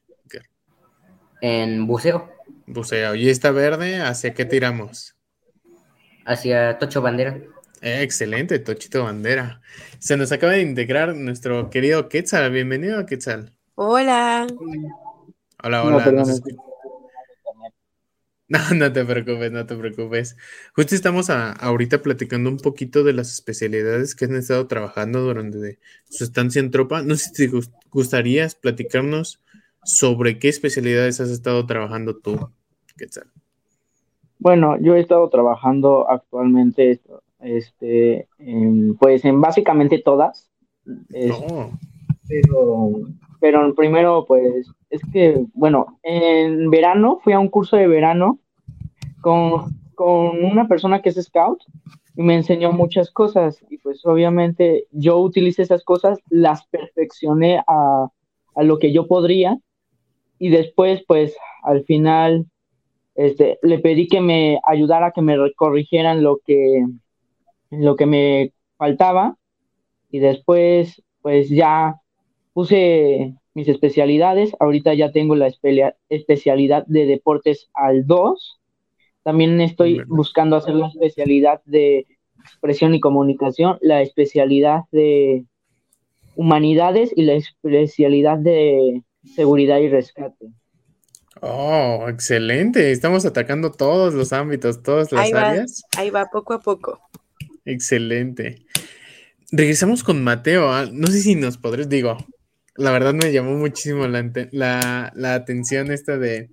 En 1.42 1.88
buceo, 1.88 2.30
Buceo. 2.68 3.16
¿Y 3.16 3.30
esta 3.30 3.50
verde, 3.50 4.00
hacia 4.00 4.36
qué 4.36 4.46
tiramos? 4.46 5.16
hacia 6.26 6.78
Tocho 6.78 7.02
Bandera. 7.02 7.38
Eh, 7.82 8.02
excelente, 8.04 8.60
Tochito 8.60 9.04
Bandera. 9.04 9.62
Se 10.00 10.18
nos 10.18 10.32
acaba 10.32 10.54
de 10.54 10.62
integrar 10.62 11.16
nuestro 11.16 11.70
querido 11.70 12.10
Quetzal. 12.10 12.52
Bienvenido, 12.52 13.06
Quetzal. 13.06 13.54
Hola. 13.76 14.48
Hola, 15.64 15.84
hola. 15.84 16.24
No, 18.52 18.60
no 18.76 18.92
te 18.92 19.06
preocupes, 19.06 19.52
no 19.52 19.66
te 19.66 19.76
preocupes. 19.78 20.36
Justo 20.76 20.94
estamos 20.96 21.30
a- 21.30 21.54
ahorita 21.54 22.02
platicando 22.02 22.50
un 22.50 22.58
poquito 22.58 23.04
de 23.06 23.14
las 23.14 23.32
especialidades 23.32 24.14
que 24.14 24.26
han 24.26 24.36
estado 24.36 24.68
trabajando 24.68 25.22
durante 25.22 25.80
su 26.10 26.24
estancia 26.26 26.60
en 26.60 26.70
tropa. 26.70 27.02
No 27.02 27.16
sé 27.16 27.30
si 27.30 27.34
te 27.34 27.48
gus- 27.56 27.72
gustaría 27.90 28.48
platicarnos 28.62 29.40
sobre 29.86 30.38
qué 30.38 30.50
especialidades 30.50 31.22
has 31.22 31.30
estado 31.30 31.66
trabajando 31.66 32.18
tú, 32.18 32.50
Quetzal. 32.98 33.28
Bueno, 34.38 34.78
yo 34.82 34.96
he 34.96 35.00
estado 35.00 35.30
trabajando 35.30 36.10
actualmente, 36.10 37.00
este, 37.40 38.28
en, 38.40 38.96
pues 38.98 39.24
en 39.24 39.40
básicamente 39.40 40.00
todas, 40.04 40.50
es- 41.14 41.32
Oh, 41.34 41.72
pero, 42.28 42.92
pero 43.42 43.76
primero, 43.76 44.26
pues, 44.26 44.72
es 44.90 45.02
que, 45.12 45.46
bueno, 45.54 46.00
en 46.04 46.70
verano 46.70 47.20
fui 47.24 47.34
a 47.34 47.40
un 47.40 47.50
curso 47.50 47.76
de 47.76 47.88
verano 47.88 48.40
con, 49.20 49.78
con 49.96 50.46
una 50.46 50.68
persona 50.68 51.02
que 51.02 51.10
es 51.10 51.22
scout 51.22 51.62
y 52.16 52.22
me 52.22 52.36
enseñó 52.36 52.72
muchas 52.72 53.12
cosas. 53.12 53.62
Y 53.70 53.80
pues 53.80 54.06
obviamente 54.06 54.86
yo 54.92 55.18
utilicé 55.18 55.64
esas 55.64 55.84
cosas, 55.84 56.20
las 56.30 56.66
perfeccioné 56.68 57.62
a, 57.68 58.08
a 58.56 58.64
lo 58.64 58.80
que 58.80 58.94
yo 58.94 59.08
podría. 59.08 59.58
Y 60.40 60.50
después, 60.50 61.04
pues, 61.06 61.36
al 61.64 61.84
final 61.84 62.46
este, 63.16 63.60
le 63.64 63.80
pedí 63.80 64.08
que 64.08 64.22
me 64.22 64.60
ayudara 64.66 65.08
a 65.08 65.12
que 65.12 65.22
me 65.22 65.36
corrigieran 65.56 66.24
lo 66.24 66.40
que, 66.46 66.86
lo 67.72 67.96
que 67.96 68.06
me 68.06 68.54
faltaba. 68.78 69.36
Y 70.12 70.20
después 70.20 71.02
pues 71.22 71.50
ya 71.50 72.01
puse 72.54 73.34
mis 73.54 73.68
especialidades, 73.68 74.56
ahorita 74.60 74.94
ya 74.94 75.12
tengo 75.12 75.36
la 75.36 75.48
espelia- 75.48 75.96
especialidad 76.10 76.86
de 76.88 77.06
deportes 77.06 77.70
al 77.74 78.06
2, 78.08 78.60
también 79.24 79.62
estoy 79.62 80.02
buscando 80.08 80.56
hacer 80.56 80.76
la 80.76 80.88
especialidad 80.88 81.62
de 81.66 82.08
expresión 82.44 82.94
y 82.96 83.00
comunicación, 83.00 83.78
la 83.82 84.02
especialidad 84.02 84.82
de 84.92 85.46
humanidades 86.36 87.12
y 87.16 87.24
la 87.24 87.34
especialidad 87.34 88.38
de 88.40 89.04
seguridad 89.36 89.80
y 89.80 89.90
rescate. 89.90 90.48
Oh, 91.42 92.06
excelente. 92.10 92.92
Estamos 92.92 93.26
atacando 93.26 93.72
todos 93.72 94.14
los 94.14 94.34
ámbitos, 94.34 94.84
todas 94.84 95.12
las 95.12 95.22
Ahí 95.22 95.32
va, 95.34 95.50
áreas. 95.50 95.82
ahí 95.98 96.10
va, 96.10 96.26
poco 96.32 96.54
a 96.54 96.60
poco. 96.60 97.00
Excelente. 97.66 98.66
Regresamos 99.52 100.04
con 100.04 100.24
Mateo. 100.24 100.72
ah, 100.72 100.88
No 100.92 101.08
sé 101.08 101.22
si 101.22 101.36
nos 101.36 101.58
podrías, 101.58 101.90
digo, 101.90 102.18
la 102.82 102.92
verdad 102.92 103.14
me 103.14 103.32
llamó 103.32 103.56
muchísimo 103.56 104.08
la, 104.08 104.30
la- 104.52 105.12
la 105.16 105.34
atención 105.36 105.92
esta 105.92 106.18
de, 106.18 106.50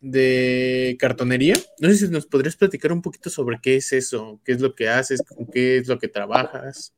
de 0.00 0.96
cartonería. 0.98 1.54
No 1.80 1.88
sé 1.88 1.96
si 1.96 2.08
nos 2.08 2.26
podrías 2.26 2.56
platicar 2.56 2.92
un 2.92 3.02
poquito 3.02 3.30
sobre 3.30 3.58
qué 3.62 3.76
es 3.76 3.92
eso, 3.92 4.40
qué 4.44 4.52
es 4.52 4.60
lo 4.60 4.74
que 4.74 4.88
haces, 4.88 5.22
con 5.22 5.46
qué 5.46 5.78
es 5.78 5.88
lo 5.88 5.98
que 5.98 6.08
trabajas. 6.08 6.92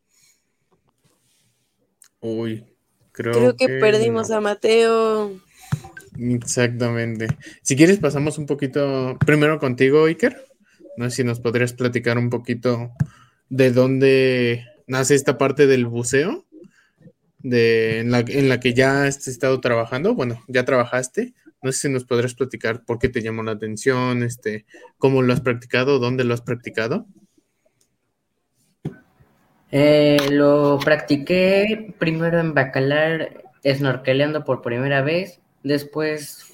Uy, 2.21 2.65
creo, 3.13 3.33
Creo 3.33 3.57
que 3.57 3.69
perdimos 3.81 4.31
no. 4.31 4.37
a 4.37 4.41
Mateo. 4.41 5.41
Exactamente. 6.19 7.27
Si 7.63 7.77
quieres, 7.77 7.99
pasamos 7.99 8.39
un 8.39 8.47
poquito 8.47 9.17
primero 9.27 9.59
contigo, 9.59 10.05
Iker. 10.07 10.45
No 10.97 11.09
sé 11.11 11.17
si 11.17 11.25
nos 11.25 11.41
podrías 11.41 11.73
platicar 11.73 12.19
un 12.19 12.31
poquito 12.31 12.93
de 13.49 13.73
dónde 13.73 14.67
nace 14.87 15.15
esta 15.15 15.39
parte 15.39 15.67
del 15.67 15.87
buceo, 15.87 16.45
de, 17.43 18.01
en, 18.01 18.11
la, 18.49 18.61
que 18.61 18.75
ya 18.75 19.05
has 19.05 19.29
estado 19.29 19.61
trabajando. 19.61 20.15
Bueno, 20.15 20.43
ya 20.49 20.65
trabajaste. 20.65 21.35
No 21.63 21.71
sé 21.73 21.79
si 21.79 21.89
nos 21.89 22.05
podrías 22.05 22.35
platicar 22.35 22.85
por 22.85 22.99
qué 22.99 23.09
te 23.09 23.23
llamó 23.23 23.43
la 23.43 23.53
atención, 23.53 24.23
este, 24.23 24.67
cómo 24.99 25.23
lo 25.23 25.33
has 25.33 25.41
practicado, 25.41 25.99
dónde 25.99 26.25
lo 26.25 26.35
has 26.35 26.41
practicado. 26.41 27.07
Eh, 29.71 30.19
lo 30.31 30.79
practiqué 30.85 31.95
primero 31.99 32.41
en 32.41 32.53
Bacalar, 32.53 33.43
snorkeleando 33.65 34.45
por 34.45 34.61
primera 34.61 35.03
vez. 35.03 35.41
Después, 35.63 36.45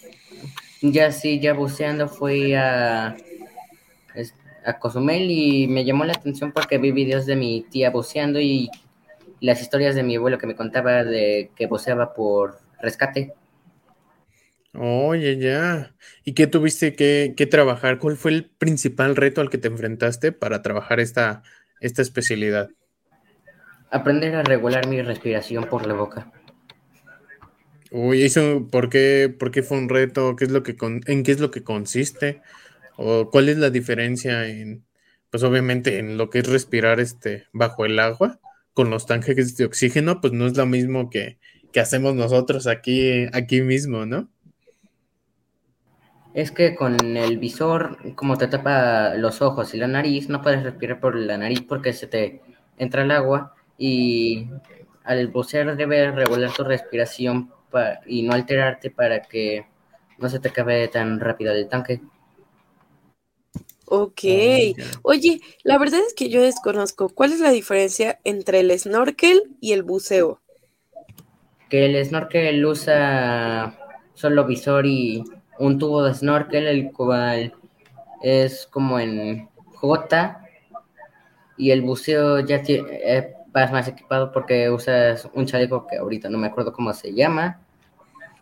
ya 0.83 1.11
sí, 1.11 1.41
ya 1.41 1.55
buceando, 1.55 2.09
fui 2.09 2.55
a, 2.55 3.17
a 4.65 4.79
Cozumel 4.79 5.31
y 5.31 5.67
me 5.69 5.85
llamó 5.85 6.05
la 6.05 6.13
atención 6.13 6.53
porque 6.53 6.79
vi 6.79 6.93
videos 6.93 7.25
de 7.25 7.37
mi 7.37 7.63
tía 7.71 7.91
buceando 7.91 8.39
y 8.39 8.71
las 9.41 9.61
historias 9.61 9.95
de 9.95 10.03
mi 10.03 10.17
abuelo 10.17 10.39
que 10.39 10.47
me 10.47 10.57
contaba 10.57 11.05
de 11.05 11.51
que 11.57 11.67
buceaba 11.67 12.15
por 12.15 12.59
rescate. 12.81 13.35
Oye, 14.75 15.39
ya. 15.39 15.95
¿Y 16.25 16.35
qué 16.35 16.47
tuviste 16.47 16.95
que, 16.95 17.35
que 17.37 17.47
trabajar? 17.47 17.99
¿Cuál 17.99 18.17
fue 18.17 18.33
el 18.33 18.51
principal 18.51 19.17
reto 19.17 19.41
al 19.41 19.51
que 19.51 19.59
te 19.59 19.69
enfrentaste 19.69 20.33
para 20.33 20.63
trabajar 20.63 21.01
esta, 21.01 21.43
esta 21.81 22.03
especialidad? 22.03 22.71
Aprender 23.91 24.35
a 24.37 24.43
regular 24.43 24.87
mi 24.87 25.01
respiración 25.01 25.65
por 25.65 25.87
la 25.87 25.95
boca. 25.95 26.31
Uy, 27.91 28.23
eso, 28.23 28.69
¿por 28.71 28.91
qué, 28.91 29.35
por 29.37 29.51
qué 29.51 29.63
fue 29.63 29.79
un 29.79 29.89
reto? 29.89 30.37
¿Qué 30.37 30.45
es 30.45 30.51
lo 30.51 30.63
que 30.63 30.77
con- 30.77 31.01
en 31.07 31.23
qué 31.23 31.33
es 31.33 31.41
lo 31.41 31.51
que 31.51 31.65
consiste? 31.65 32.43
¿O 32.97 33.31
cuál 33.31 33.49
es 33.49 33.57
la 33.57 33.71
diferencia 33.71 34.47
en, 34.47 34.85
pues 35.31 35.43
obviamente 35.43 35.99
en 35.99 36.19
lo 36.19 36.29
que 36.29 36.41
es 36.41 36.47
respirar 36.47 37.01
este 37.01 37.47
bajo 37.53 37.87
el 37.87 37.99
agua 37.99 38.41
con 38.79 38.91
los 38.91 39.07
tanques 39.07 39.57
de 39.57 39.65
oxígeno? 39.65 40.21
Pues 40.21 40.33
no 40.33 40.47
es 40.47 40.57
lo 40.57 40.65
mismo 40.65 41.11
que, 41.11 41.41
que 41.73 41.81
hacemos 41.81 42.15
nosotros 42.15 42.69
aquí, 42.69 43.27
aquí 43.33 43.61
mismo, 43.61 44.07
¿no? 44.07 44.29
Es 46.33 46.53
que 46.53 46.77
con 46.77 47.17
el 47.17 47.39
visor, 47.39 48.15
como 48.15 48.39
te 48.39 48.47
tapa 48.47 49.17
los 49.17 49.43
ojos 49.43 49.75
y 49.75 49.79
la 49.79 49.89
nariz, 49.89 50.29
no 50.29 50.43
puedes 50.43 50.63
respirar 50.63 51.01
por 51.01 51.17
la 51.17 51.37
nariz 51.37 51.63
porque 51.63 51.93
se 51.93 52.07
te 52.07 52.41
entra 52.77 53.03
el 53.03 53.11
agua 53.11 53.57
y 53.77 54.49
al 55.03 55.27
bucear 55.27 55.77
debes 55.77 56.15
regular 56.15 56.53
tu 56.53 56.63
respiración 56.63 57.51
y 58.07 58.23
no 58.23 58.33
alterarte 58.33 58.93
para 58.93 59.23
que 59.23 59.67
no 60.19 60.29
se 60.29 60.39
te 60.39 60.51
acabe 60.51 60.87
tan 60.87 61.19
rápido 61.19 61.53
el 61.53 61.69
tanque. 61.69 62.01
Ok. 63.91 64.23
Oye, 65.03 65.41
la 65.65 65.79
verdad 65.79 66.01
es 66.07 66.15
que 66.15 66.29
yo 66.29 66.43
desconozco 66.43 67.09
cuál 67.09 67.33
es 67.33 67.41
la 67.41 67.51
diferencia 67.51 68.21
entre 68.25 68.61
el 68.61 68.79
snorkel 68.79 69.57
y 69.61 69.73
el 69.73 69.83
buceo. 69.83 70.41
Que 71.71 71.87
el 71.87 72.05
snorkel 72.05 72.65
usa 72.65 73.79
solo 74.15 74.45
visor 74.47 74.87
y 74.87 75.25
un 75.59 75.79
tubo 75.79 76.03
de 76.03 76.15
snorkel, 76.15 76.67
el 76.67 76.93
cual 76.93 77.55
es 78.23 78.67
como 78.67 78.99
en 78.99 79.49
J, 79.75 80.45
y 81.57 81.71
el 81.71 81.83
buceo 81.83 82.41
ya 82.41 82.63
eh, 82.67 83.35
vas 83.49 83.73
más 83.73 83.89
equipado 83.89 84.33
porque 84.33 84.71
usas 84.71 85.29
un 85.35 85.47
chaleco 85.47 85.87
que 85.87 85.97
ahorita 85.97 86.29
no 86.29 86.39
me 86.39 86.47
acuerdo 86.47 86.73
cómo 86.73 86.93
se 86.93 87.13
llama, 87.13 87.61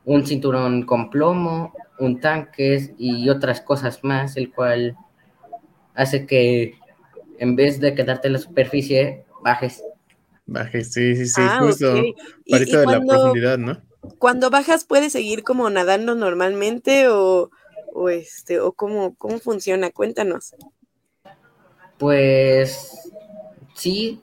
un 0.04 0.26
cinturón 0.26 0.82
con 0.84 1.10
plomo, 1.10 1.72
un 1.98 2.20
tanque 2.20 2.94
y 2.98 3.28
otras 3.28 3.60
cosas 3.60 4.04
más, 4.04 4.36
el 4.36 4.52
cual 4.52 4.96
hace 5.96 6.26
que 6.26 6.78
en 7.38 7.56
vez 7.56 7.80
de 7.80 7.94
quedarte 7.94 8.28
en 8.28 8.34
la 8.34 8.38
superficie, 8.38 9.24
bajes. 9.42 9.82
Baje, 10.46 10.84
sí, 10.84 11.16
sí, 11.16 11.26
sí, 11.26 11.40
Ah, 11.44 11.58
justo. 11.60 11.92
ok. 11.92 12.04
Y- 12.44 12.50
Para 12.52 12.62
esto 12.62 12.76
y 12.76 12.80
de 12.80 12.86
la 12.86 12.92
cuando- 12.98 13.12
profundidad, 13.14 13.58
¿no? 13.58 13.82
Cuando 14.18 14.50
bajas, 14.50 14.84
¿puedes 14.84 15.12
seguir 15.12 15.42
como 15.42 15.68
nadando 15.68 16.14
normalmente 16.14 17.08
o, 17.08 17.50
o 17.92 18.08
este, 18.08 18.60
o 18.60 18.70
cómo, 18.72 19.16
cómo 19.16 19.38
funciona? 19.40 19.90
Cuéntanos. 19.90 20.54
Pues 21.98 23.10
sí, 23.74 24.20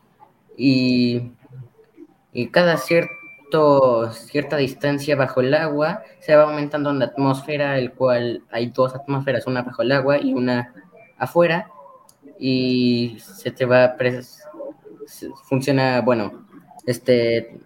y, 0.55 1.31
y 2.31 2.47
cada 2.47 2.77
cierto, 2.77 4.11
cierta 4.13 4.57
distancia 4.57 5.15
bajo 5.15 5.41
el 5.41 5.53
agua 5.53 6.03
se 6.21 6.35
va 6.35 6.43
aumentando 6.43 6.93
la 6.93 7.05
atmósfera, 7.05 7.77
el 7.77 7.91
cual 7.91 8.43
hay 8.51 8.67
dos 8.67 8.93
atmósferas, 8.95 9.47
una 9.47 9.63
bajo 9.63 9.81
el 9.81 9.91
agua 9.91 10.17
y 10.21 10.33
una 10.33 10.73
afuera, 11.17 11.69
y 12.39 13.17
se 13.19 13.51
te 13.51 13.65
va, 13.65 13.95
funciona, 15.47 16.01
bueno, 16.01 16.45
este, 16.85 17.57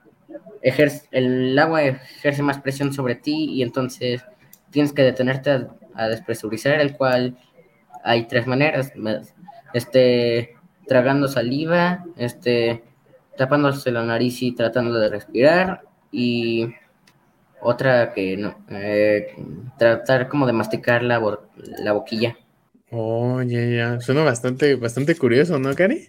ejerce, 0.62 1.08
el 1.12 1.58
agua 1.60 1.84
ejerce 1.84 2.44
más 2.44 2.60
presión 2.62 2.94
sobre 2.94 3.16
ti 3.16 3.46
y 3.52 3.64
entonces 3.64 4.24
tienes 4.72 4.94
que 4.94 5.04
detenerte 5.04 5.52
a, 5.52 5.68
a 5.96 6.08
despresurizar, 6.10 6.80
el 6.80 6.96
cual 6.98 7.38
hay 8.04 8.28
tres 8.28 8.48
maneras, 8.48 8.94
este, 9.74 10.56
tragando 10.88 11.28
saliva, 11.28 12.06
este, 12.18 12.84
tapándose 13.38 13.92
la 13.92 14.04
nariz 14.04 14.42
y 14.42 14.54
tratando 14.54 15.00
de 15.00 15.10
respirar, 15.10 15.84
y 16.12 16.74
otra 17.62 18.14
que 18.14 18.38
no, 18.38 18.56
eh, 18.70 19.36
tratar 19.78 20.30
como 20.30 20.48
de 20.48 20.54
masticar 20.54 21.04
la, 21.04 21.20
bo- 21.20 21.48
la 21.58 21.94
boquilla. 21.94 22.38
Oh, 22.92 23.42
ya, 23.42 23.66
ya. 23.66 24.02
Suena 24.02 24.24
bastante, 24.24 24.76
bastante 24.76 25.16
curioso, 25.16 25.60
¿no, 25.60 25.74
Cari? 25.76 26.08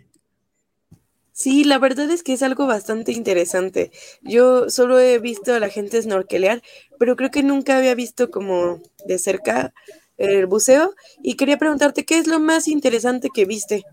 Sí, 1.32 1.62
la 1.64 1.78
verdad 1.78 2.10
es 2.10 2.22
que 2.22 2.32
es 2.32 2.42
algo 2.42 2.66
bastante 2.66 3.12
interesante. 3.12 3.92
Yo 4.22 4.70
solo 4.70 4.98
he 4.98 5.18
visto 5.18 5.54
a 5.54 5.60
la 5.60 5.68
gente 5.68 6.02
snorkelear, 6.02 6.62
pero 6.98 7.14
creo 7.14 7.30
que 7.30 7.44
nunca 7.44 7.78
había 7.78 7.94
visto 7.94 8.30
como 8.30 8.80
de 9.06 9.18
cerca 9.18 9.72
el 10.16 10.46
buceo 10.46 10.94
y 11.22 11.34
quería 11.34 11.56
preguntarte 11.56 12.04
qué 12.04 12.18
es 12.18 12.26
lo 12.26 12.40
más 12.40 12.66
interesante 12.66 13.28
que 13.32 13.44
viste. 13.44 13.84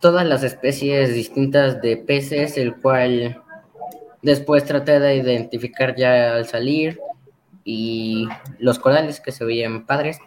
Todas 0.00 0.26
las 0.26 0.42
especies 0.42 1.14
distintas 1.14 1.80
de 1.80 1.96
peces, 1.96 2.58
el 2.58 2.76
cual 2.76 3.42
después 4.20 4.64
traté 4.64 5.00
de 5.00 5.16
identificar 5.16 5.96
ya 5.96 6.34
al 6.34 6.46
salir, 6.46 7.00
y 7.64 8.28
los 8.58 8.78
corales 8.78 9.20
que 9.20 9.32
se 9.32 9.44
veían 9.44 9.86
padres. 9.86 10.18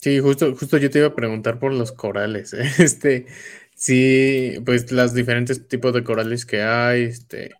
Sí, 0.00 0.18
justo, 0.20 0.54
justo 0.56 0.78
yo 0.78 0.88
te 0.90 0.98
iba 0.98 1.08
a 1.08 1.14
preguntar 1.14 1.58
por 1.58 1.72
los 1.72 1.92
corales. 1.92 2.54
Este, 2.78 3.26
sí, 3.74 4.54
pues 4.64 4.90
los 4.92 5.14
diferentes 5.14 5.68
tipos 5.68 5.92
de 5.92 6.04
corales 6.04 6.46
que 6.46 6.62
hay, 6.62 7.02
este, 7.04 7.52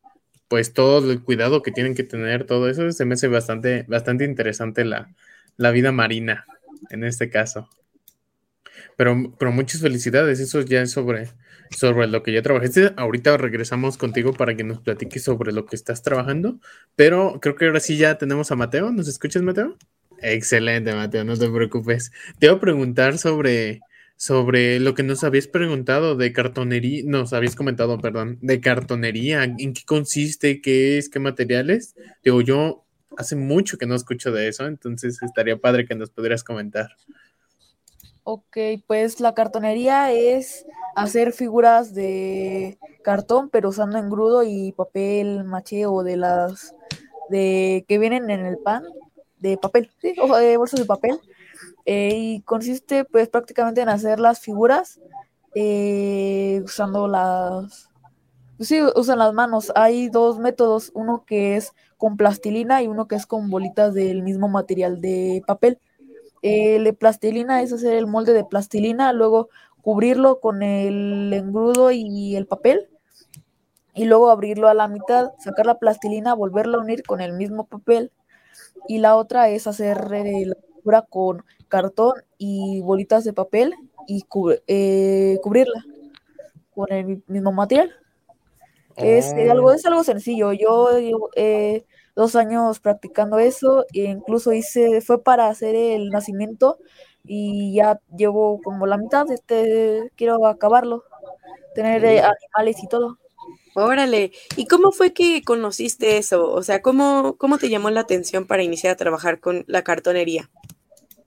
pues 0.49 0.73
todo 0.75 1.11
el 1.13 1.23
cuidado 1.23 1.63
que 1.63 1.73
tienen 1.73 1.95
que 1.95 2.05
tener, 2.05 2.47
todo 2.47 2.69
eso 2.71 2.91
se 2.93 3.05
me 3.05 3.15
hace 3.15 3.29
bastante, 3.29 3.85
bastante 3.89 4.25
interesante 4.25 4.85
la, 4.85 5.15
la 5.57 5.71
vida 5.73 5.93
marina 5.93 6.47
en 6.91 7.05
este 7.05 7.31
caso. 7.31 7.69
Pero, 8.97 9.35
pero 9.39 9.53
muchas 9.53 9.81
felicidades, 9.81 10.41
eso 10.41 10.61
ya 10.63 10.83
es 10.83 10.91
sobre, 10.93 11.29
sobre 11.71 12.07
lo 12.07 12.23
que 12.23 12.33
ya 12.33 12.43
trabajaste. 12.43 12.93
Ahorita 12.97 13.37
regresamos 13.37 13.97
contigo 13.97 14.33
para 14.33 14.57
que 14.57 14.65
nos 14.65 14.81
platiques 14.81 15.23
sobre 15.25 15.53
lo 15.53 15.67
que 15.67 15.77
estás 15.77 16.03
trabajando, 16.03 16.61
pero 16.97 17.39
creo 17.41 17.55
que 17.57 17.67
ahora 17.67 17.81
sí 17.81 17.97
ya 17.97 18.19
tenemos 18.19 18.51
a 18.51 18.57
Mateo. 18.57 18.91
¿Nos 18.93 19.09
escuchas, 19.09 19.43
Mateo? 19.43 19.77
Excelente, 20.23 20.95
Mateo, 20.95 21.25
no 21.25 21.37
te 21.37 21.49
preocupes. 21.49 22.13
Te 22.39 22.47
iba 22.47 22.57
a 22.57 22.61
preguntar 22.61 23.19
sobre, 23.19 23.81
sobre 24.17 24.81
lo 24.81 24.95
que 24.95 25.03
nos 25.03 25.25
habías 25.25 25.47
preguntado 25.47 26.17
de 26.17 26.33
cartonería, 26.33 27.03
nos 27.07 27.33
habías 27.33 27.57
comentado, 27.57 27.99
perdón, 27.99 28.39
de 28.43 28.61
cartonería, 28.61 29.45
en 29.45 29.73
qué 29.73 29.83
consiste, 29.87 30.61
qué 30.61 30.99
es, 30.99 31.09
qué 31.09 31.19
materiales. 31.19 31.95
Digo, 32.23 32.41
yo 32.41 32.85
hace 33.17 33.37
mucho 33.37 33.79
que 33.79 33.87
no 33.87 33.95
escucho 33.95 34.31
de 34.33 34.49
eso, 34.49 34.67
entonces 34.67 35.23
estaría 35.23 35.57
padre 35.57 35.87
que 35.87 35.95
nos 35.95 36.11
pudieras 36.11 36.45
comentar. 36.45 36.91
Ok, 38.25 38.57
pues 38.87 39.21
la 39.21 39.35
cartonería 39.35 40.13
es 40.13 40.67
hacer 40.95 41.33
figuras 41.33 41.95
de 41.95 42.79
cartón, 43.03 43.49
pero 43.49 43.71
usando 43.71 43.99
engrudo 43.99 44.43
y 44.45 44.73
papel 44.73 45.45
maché 45.45 45.87
o 45.87 46.03
de 46.03 46.17
las 46.17 46.75
de 47.31 47.85
que 47.89 47.99
vienen 47.99 48.29
en 48.29 48.45
el 48.45 48.59
pan 48.59 48.83
de 49.41 49.57
papel, 49.57 49.91
sí, 50.01 50.15
o 50.21 50.37
de 50.37 50.57
bolsas 50.57 50.81
de 50.81 50.87
papel. 50.87 51.21
Eh, 51.85 52.15
y 52.15 52.41
consiste 52.43 53.05
pues 53.05 53.29
prácticamente 53.29 53.81
en 53.81 53.89
hacer 53.89 54.21
las 54.21 54.41
figuras 54.41 55.01
eh, 55.55 56.63
usando 56.65 57.09
las 57.09 57.91
pues 58.61 58.69
sí, 58.69 58.79
usan 58.95 59.19
las 59.19 59.33
manos. 59.33 59.73
Hay 59.75 60.11
dos 60.11 60.39
métodos, 60.39 60.91
uno 60.93 61.25
que 61.27 61.57
es 61.57 61.73
con 61.97 62.19
plastilina 62.19 62.83
y 62.83 62.89
uno 62.89 63.09
que 63.09 63.17
es 63.17 63.25
con 63.25 63.49
bolitas 63.49 63.95
del 63.95 64.23
mismo 64.23 64.49
material 64.49 65.01
de 65.01 65.43
papel. 65.47 65.79
El 66.43 66.85
de 66.85 66.93
plastilina 66.93 67.63
es 67.63 67.73
hacer 67.73 67.95
el 67.95 68.07
molde 68.07 68.35
de 68.35 68.45
plastilina, 68.45 69.15
luego 69.15 69.49
cubrirlo 69.81 70.41
con 70.41 70.63
el 70.63 71.33
engrudo 71.33 71.91
y 71.91 72.37
el 72.37 72.47
papel 72.47 72.91
y 73.95 74.05
luego 74.05 74.31
abrirlo 74.31 74.69
a 74.69 74.75
la 74.75 74.89
mitad, 74.89 75.31
sacar 75.39 75.65
la 75.65 75.79
plastilina, 75.79 76.35
volverla 76.35 76.77
a 76.77 76.81
unir 76.83 77.03
con 77.03 77.23
el 77.23 77.33
mismo 77.33 77.65
papel 77.65 78.13
y 78.89 78.99
la 78.99 79.17
otra 79.17 79.49
es 79.49 79.67
hacer 79.67 79.99
eh, 80.13 80.47
la 80.47 80.57
figura 80.77 81.03
con 81.03 81.45
cartón 81.69 82.15
y 82.39 82.81
bolitas 82.81 83.25
de 83.25 83.33
papel 83.33 83.75
y 84.07 84.25
eh, 84.67 85.39
cubrirla 85.43 85.85
con 86.75 86.93
el 86.93 87.23
mismo 87.27 87.53
material. 87.53 87.95
Es, 88.97 89.33
eh, 89.33 89.51
algo, 89.51 89.73
es 89.73 89.87
algo 89.87 90.05
sencillo. 90.05 90.53
Yo 90.53 90.99
llevo 90.99 91.31
dos 92.17 92.37
años 92.37 92.81
practicando 92.81 93.39
eso 93.39 93.87
e 93.95 94.05
incluso 94.05 94.53
hice, 94.53 95.01
fue 95.01 95.23
para 95.23 95.49
hacer 95.49 95.75
el 95.75 96.11
nacimiento 96.11 96.79
y 97.25 97.75
ya 97.75 98.01
llevo 98.17 98.61
como 98.63 98.87
la 98.87 98.99
mitad, 98.99 99.31
este, 99.31 100.11
quiero 100.17 100.47
acabarlo, 100.47 101.05
tener 101.75 102.05
animales 102.05 102.83
y 102.83 102.89
todo. 102.89 103.20
Órale, 103.75 104.33
¿y 104.57 104.67
cómo 104.67 104.91
fue 104.91 105.13
que 105.13 105.43
conociste 105.43 106.19
eso? 106.19 106.51
O 106.51 106.63
sea, 106.63 106.83
¿cómo, 106.83 107.37
cómo 107.37 107.59
te 107.59 107.69
llamó 107.69 107.91
la 107.91 108.01
atención 108.01 108.47
para 108.47 108.63
iniciar 108.63 108.93
a 108.93 108.97
trabajar 108.97 109.41
con 109.41 109.65
la 109.69 109.83
cartonería? 109.83 110.51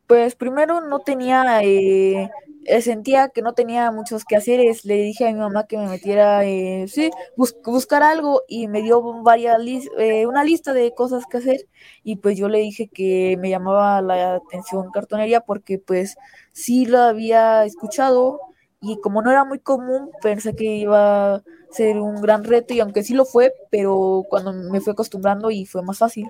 Pues 0.08 0.36
primero 0.36 0.82
no 0.82 1.00
tenía, 1.00 1.62
eh, 1.64 2.30
eh, 2.66 2.82
sentía 2.82 3.30
que 3.30 3.42
no 3.42 3.54
tenía 3.54 3.92
muchos 3.92 4.26
quehaceres. 4.26 4.84
Le 4.84 4.96
dije 4.96 5.26
a 5.28 5.32
mi 5.32 5.40
mamá 5.40 5.66
que 5.68 5.78
me 5.78 5.88
metiera, 5.88 6.46
eh, 6.46 6.86
sí, 6.88 7.10
buscar 7.36 8.04
algo 8.04 8.42
y 8.48 8.68
me 8.68 8.82
dio 8.82 9.02
varias 9.24 9.58
eh, 9.98 10.26
una 10.28 10.44
lista 10.44 10.74
de 10.74 10.94
cosas 10.94 11.24
que 11.26 11.38
hacer. 11.38 11.68
Y 12.04 12.18
pues 12.18 12.38
yo 12.38 12.50
le 12.50 12.60
dije 12.60 12.90
que 12.90 13.38
me 13.40 13.50
llamaba 13.50 14.02
la 14.02 14.36
atención 14.36 14.92
cartonería 14.92 15.42
porque 15.42 15.80
pues 15.80 16.18
sí 16.52 16.86
lo 16.86 17.00
había 17.00 17.66
escuchado 17.66 18.40
y 18.82 19.00
como 19.00 19.22
no 19.22 19.32
era 19.32 19.46
muy 19.46 19.60
común, 19.60 20.12
pensé 20.22 20.56
que 20.56 20.66
iba 20.66 21.42
ser 21.74 21.98
un 21.98 22.22
gran 22.22 22.44
reto 22.44 22.74
y 22.74 22.80
aunque 22.80 23.04
sí 23.04 23.14
lo 23.14 23.26
fue, 23.26 23.54
pero 23.70 24.26
cuando 24.30 24.54
me 24.54 24.82
fui 24.82 24.92
acostumbrando 24.92 25.52
y 25.52 25.66
fue 25.66 25.82
más 25.84 25.98
fácil. 25.98 26.30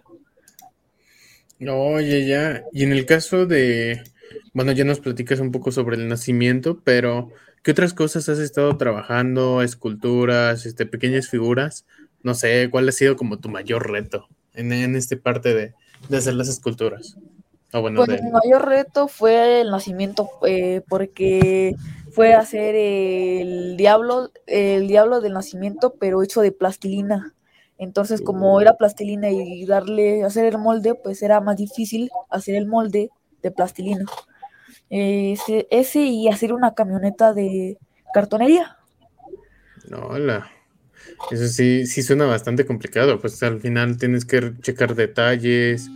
Oye, 1.67 2.25
ya. 2.25 2.63
Y 2.71 2.83
en 2.83 2.91
el 2.91 3.05
caso 3.05 3.45
de, 3.45 4.01
bueno, 4.53 4.71
ya 4.71 4.83
nos 4.83 4.99
platicas 4.99 5.39
un 5.39 5.51
poco 5.51 5.71
sobre 5.71 5.95
el 5.95 6.07
nacimiento, 6.07 6.81
pero 6.83 7.29
¿qué 7.61 7.71
otras 7.71 7.93
cosas 7.93 8.27
has 8.29 8.39
estado 8.39 8.77
trabajando? 8.77 9.61
Esculturas, 9.61 10.65
este, 10.65 10.85
pequeñas 10.85 11.29
figuras. 11.29 11.85
No 12.21 12.33
sé, 12.33 12.69
¿cuál 12.69 12.89
ha 12.89 12.91
sido 12.91 13.15
como 13.15 13.39
tu 13.39 13.49
mayor 13.49 13.91
reto 13.91 14.27
en, 14.53 14.71
en 14.71 14.95
esta 14.95 15.15
parte 15.17 15.53
de, 15.53 15.73
de 16.09 16.17
hacer 16.17 16.33
las 16.33 16.49
esculturas? 16.49 17.17
Bueno, 17.81 18.05
pues 18.05 18.21
mi 18.21 18.29
mayor 18.29 18.67
reto 18.67 19.07
fue 19.07 19.61
el 19.61 19.71
nacimiento, 19.71 20.29
eh, 20.45 20.81
porque 20.87 21.75
fue 22.13 22.33
hacer 22.33 22.75
el 22.75 23.75
diablo, 23.75 24.31
el 24.45 24.87
diablo 24.87 25.19
del 25.21 25.33
nacimiento, 25.33 25.95
pero 25.99 26.21
hecho 26.21 26.41
de 26.41 26.51
plastilina. 26.51 27.33
Entonces, 27.77 28.21
como 28.21 28.61
era 28.61 28.77
plastilina 28.77 29.29
y 29.29 29.65
darle, 29.65 30.23
hacer 30.23 30.45
el 30.45 30.57
molde, 30.57 30.95
pues 30.95 31.21
era 31.23 31.41
más 31.41 31.57
difícil 31.57 32.09
hacer 32.29 32.55
el 32.55 32.67
molde 32.67 33.09
de 33.41 33.51
plastilina. 33.51 34.05
Ese, 34.89 35.67
ese 35.71 36.01
y 36.01 36.27
hacer 36.27 36.53
una 36.53 36.75
camioneta 36.75 37.33
de 37.33 37.77
cartonería. 38.13 38.77
Hola. 39.91 40.49
Eso 41.31 41.47
sí, 41.47 41.85
sí 41.85 42.03
suena 42.03 42.25
bastante 42.25 42.65
complicado, 42.65 43.19
pues 43.19 43.41
al 43.43 43.59
final 43.59 43.97
tienes 43.97 44.23
que 44.23 44.53
checar 44.61 44.95
detalles, 44.95 45.89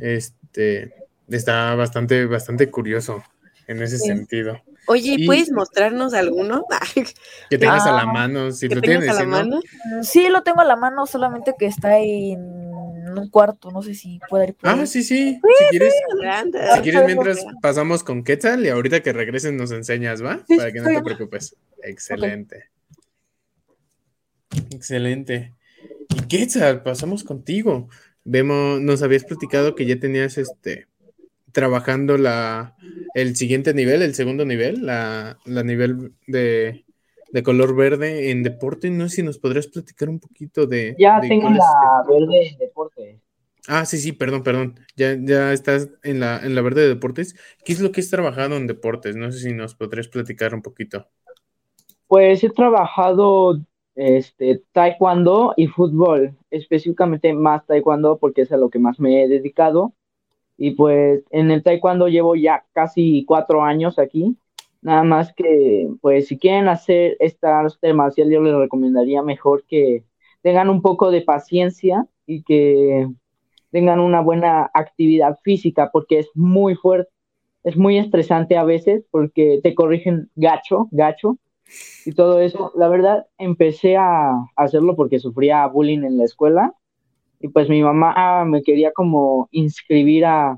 este, 0.00 0.94
está 1.28 1.74
bastante, 1.74 2.26
bastante 2.26 2.70
curioso 2.70 3.22
en 3.66 3.82
ese 3.82 3.98
sentido. 3.98 4.60
Oye, 4.86 5.24
¿puedes 5.26 5.50
mostrarnos 5.52 6.14
alguno? 6.14 6.66
que 7.50 7.58
tengas 7.58 7.86
a 7.86 7.92
la 7.92 8.06
mano, 8.06 8.50
si 8.50 8.68
lo 8.68 8.80
tienes. 8.80 9.08
A 9.10 9.14
la 9.14 9.26
mano? 9.26 9.60
Sí, 10.02 10.28
lo 10.28 10.42
tengo 10.42 10.60
a 10.60 10.64
la 10.64 10.76
mano, 10.76 11.06
solamente 11.06 11.54
que 11.58 11.66
está 11.66 11.98
en 11.98 12.40
un 13.18 13.28
cuarto, 13.30 13.70
no 13.70 13.82
sé 13.82 13.94
si 13.94 14.20
puede 14.28 14.48
ir 14.48 14.56
Ah, 14.62 14.86
sí, 14.86 15.02
sí. 15.02 15.40
Si 15.58 15.64
quieres, 15.70 15.92
si 16.74 16.80
quieres 16.80 17.04
mientras 17.04 17.44
pasamos 17.60 18.02
con 18.02 18.24
Quetzal 18.24 18.64
y 18.64 18.70
ahorita 18.70 19.00
que 19.00 19.12
regresen 19.12 19.56
nos 19.56 19.70
enseñas, 19.72 20.22
¿va? 20.22 20.44
Para 20.56 20.72
que 20.72 20.80
no 20.80 20.88
te 20.88 21.02
preocupes. 21.02 21.56
Excelente. 21.82 22.70
Excelente. 24.70 25.54
Y 26.14 26.22
Quetzal, 26.28 26.82
pasamos 26.82 27.24
contigo. 27.24 27.88
Vemos, 28.24 28.80
nos 28.80 29.02
habías 29.02 29.24
platicado 29.24 29.74
que 29.74 29.86
ya 29.86 29.98
tenías 29.98 30.38
este 30.38 30.86
trabajando 31.52 32.18
la, 32.18 32.76
el 33.14 33.36
siguiente 33.36 33.74
nivel, 33.74 34.02
el 34.02 34.14
segundo 34.14 34.44
nivel, 34.44 34.84
la, 34.84 35.38
la 35.44 35.62
nivel 35.62 36.12
de, 36.26 36.84
de, 37.30 37.42
color 37.42 37.76
verde 37.76 38.30
en 38.30 38.42
deporte. 38.42 38.90
No 38.90 39.08
sé 39.08 39.16
si 39.16 39.22
nos 39.22 39.38
podrías 39.38 39.66
platicar 39.66 40.08
un 40.08 40.18
poquito 40.18 40.66
de... 40.66 40.96
Ya 40.98 41.20
tengo 41.20 41.50
la 41.50 42.04
verde 42.08 42.48
en 42.48 42.58
deporte. 42.58 43.20
Ah, 43.68 43.84
sí, 43.84 43.98
sí, 43.98 44.12
perdón, 44.12 44.42
perdón. 44.42 44.80
Ya, 44.96 45.16
ya 45.20 45.52
estás 45.52 45.90
en 46.02 46.20
la, 46.20 46.40
en 46.42 46.54
la 46.54 46.62
verde 46.62 46.82
de 46.82 46.88
deportes. 46.88 47.36
¿Qué 47.64 47.72
es 47.72 47.80
lo 47.80 47.92
que 47.92 48.00
has 48.00 48.10
trabajado 48.10 48.56
en 48.56 48.66
deportes? 48.66 49.14
No 49.14 49.30
sé 49.30 49.38
si 49.38 49.52
nos 49.52 49.74
podrías 49.74 50.08
platicar 50.08 50.54
un 50.54 50.62
poquito. 50.62 51.06
Pues 52.08 52.42
he 52.42 52.50
trabajado 52.50 53.60
este, 53.94 54.62
taekwondo 54.72 55.54
y 55.56 55.68
fútbol, 55.68 56.36
específicamente 56.50 57.32
más 57.32 57.64
taekwondo 57.66 58.18
porque 58.18 58.42
es 58.42 58.52
a 58.52 58.56
lo 58.56 58.68
que 58.68 58.78
más 58.78 58.98
me 58.98 59.22
he 59.22 59.28
dedicado 59.28 59.92
y 60.62 60.70
pues 60.76 61.24
en 61.30 61.50
el 61.50 61.64
taekwondo 61.64 62.06
llevo 62.06 62.36
ya 62.36 62.64
casi 62.72 63.24
cuatro 63.24 63.64
años 63.64 63.98
aquí. 63.98 64.36
Nada 64.80 65.02
más 65.02 65.34
que, 65.34 65.88
pues 66.00 66.28
si 66.28 66.38
quieren 66.38 66.68
hacer 66.68 67.16
estas 67.18 67.80
temas, 67.80 68.14
yo 68.14 68.24
les 68.24 68.54
recomendaría 68.54 69.24
mejor 69.24 69.64
que 69.66 70.04
tengan 70.40 70.70
un 70.70 70.80
poco 70.80 71.10
de 71.10 71.22
paciencia 71.22 72.06
y 72.26 72.44
que 72.44 73.08
tengan 73.72 73.98
una 73.98 74.20
buena 74.20 74.70
actividad 74.72 75.36
física 75.42 75.90
porque 75.92 76.20
es 76.20 76.30
muy 76.36 76.76
fuerte, 76.76 77.10
es 77.64 77.76
muy 77.76 77.98
estresante 77.98 78.56
a 78.56 78.62
veces 78.62 79.04
porque 79.10 79.58
te 79.64 79.74
corrigen 79.74 80.30
gacho, 80.36 80.86
gacho 80.92 81.38
y 82.06 82.12
todo 82.12 82.38
eso. 82.38 82.70
La 82.76 82.86
verdad, 82.86 83.26
empecé 83.36 83.96
a 83.96 84.30
hacerlo 84.54 84.94
porque 84.94 85.18
sufría 85.18 85.66
bullying 85.66 86.04
en 86.04 86.18
la 86.18 86.24
escuela 86.24 86.72
y 87.42 87.48
pues 87.48 87.68
mi 87.68 87.82
mamá 87.82 88.44
me 88.44 88.62
quería 88.62 88.92
como 88.92 89.48
inscribir 89.50 90.24
a, 90.24 90.56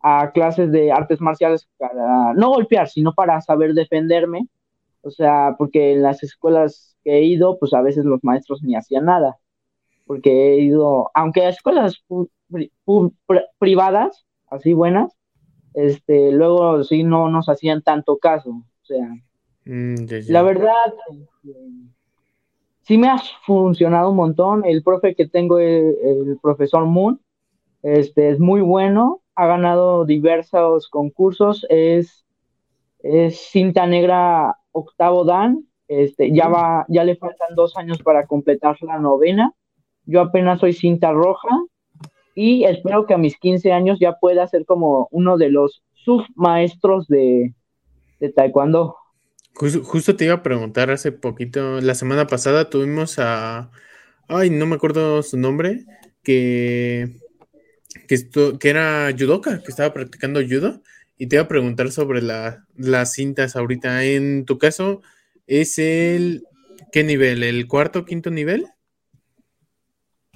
a 0.00 0.30
clases 0.32 0.70
de 0.70 0.92
artes 0.92 1.20
marciales 1.20 1.68
para 1.76 2.32
no 2.34 2.50
golpear, 2.50 2.88
sino 2.88 3.12
para 3.12 3.40
saber 3.40 3.74
defenderme. 3.74 4.46
O 5.02 5.10
sea, 5.10 5.56
porque 5.58 5.92
en 5.92 6.02
las 6.02 6.22
escuelas 6.22 6.96
que 7.02 7.14
he 7.14 7.24
ido, 7.24 7.58
pues 7.58 7.74
a 7.74 7.82
veces 7.82 8.04
los 8.04 8.22
maestros 8.22 8.62
ni 8.62 8.76
hacían 8.76 9.06
nada. 9.06 9.36
Porque 10.06 10.30
he 10.30 10.60
ido, 10.60 11.10
aunque 11.12 11.42
a 11.42 11.48
escuelas 11.48 12.04
privadas, 13.58 14.24
así 14.48 14.74
buenas, 14.74 15.12
este, 15.74 16.30
luego 16.30 16.84
sí 16.84 17.02
no 17.02 17.28
nos 17.28 17.48
hacían 17.48 17.82
tanto 17.82 18.18
caso. 18.18 18.50
O 18.50 18.84
sea, 18.86 19.08
mm, 19.64 20.06
la 20.28 20.42
verdad, 20.42 20.94
este, 21.10 21.58
sí 22.84 22.98
me 22.98 23.08
ha 23.08 23.18
funcionado 23.44 24.10
un 24.10 24.16
montón. 24.16 24.64
El 24.64 24.82
profe 24.82 25.14
que 25.14 25.26
tengo, 25.26 25.58
el, 25.58 26.38
profesor 26.42 26.84
Moon, 26.86 27.20
este, 27.82 28.30
es 28.30 28.38
muy 28.38 28.60
bueno, 28.60 29.22
ha 29.34 29.46
ganado 29.46 30.04
diversos 30.04 30.88
concursos, 30.88 31.66
es, 31.68 32.24
es 33.00 33.38
cinta 33.50 33.86
negra 33.86 34.58
octavo 34.72 35.24
dan, 35.24 35.66
este, 35.88 36.32
ya 36.32 36.48
va, 36.48 36.86
ya 36.88 37.04
le 37.04 37.16
faltan 37.16 37.54
dos 37.54 37.76
años 37.76 38.02
para 38.02 38.26
completar 38.26 38.76
la 38.82 38.98
novena. 38.98 39.52
Yo 40.06 40.20
apenas 40.20 40.60
soy 40.60 40.72
cinta 40.72 41.12
roja 41.12 41.48
y 42.34 42.64
espero 42.64 43.06
que 43.06 43.14
a 43.14 43.18
mis 43.18 43.38
15 43.38 43.72
años 43.72 43.98
ya 44.00 44.18
pueda 44.18 44.46
ser 44.46 44.66
como 44.66 45.08
uno 45.10 45.38
de 45.38 45.50
los 45.50 45.82
submaestros 45.94 47.06
de, 47.08 47.54
de 48.20 48.28
taekwondo. 48.30 48.96
Justo, 49.54 50.16
te 50.16 50.24
iba 50.24 50.34
a 50.34 50.42
preguntar 50.42 50.90
hace 50.90 51.12
poquito, 51.12 51.80
la 51.80 51.94
semana 51.94 52.26
pasada 52.26 52.70
tuvimos 52.70 53.18
a, 53.18 53.70
ay, 54.28 54.50
no 54.50 54.66
me 54.66 54.74
acuerdo 54.74 55.22
su 55.22 55.36
nombre, 55.36 55.84
que 56.22 57.20
que, 58.06 58.14
esto, 58.14 58.58
que 58.58 58.70
era 58.70 59.10
judoka, 59.16 59.62
que 59.62 59.70
estaba 59.70 59.92
practicando 59.92 60.40
judo, 60.40 60.80
y 61.16 61.26
te 61.26 61.36
iba 61.36 61.44
a 61.44 61.48
preguntar 61.48 61.90
sobre 61.90 62.22
la, 62.22 62.66
las 62.76 63.12
cintas 63.12 63.56
ahorita. 63.56 64.04
En 64.04 64.44
tu 64.44 64.58
caso, 64.58 65.02
¿es 65.46 65.78
el 65.78 66.44
qué 66.92 67.04
nivel? 67.04 67.42
¿El 67.42 67.66
cuarto 67.68 68.00
o 68.00 68.04
quinto 68.04 68.30
nivel? 68.30 68.66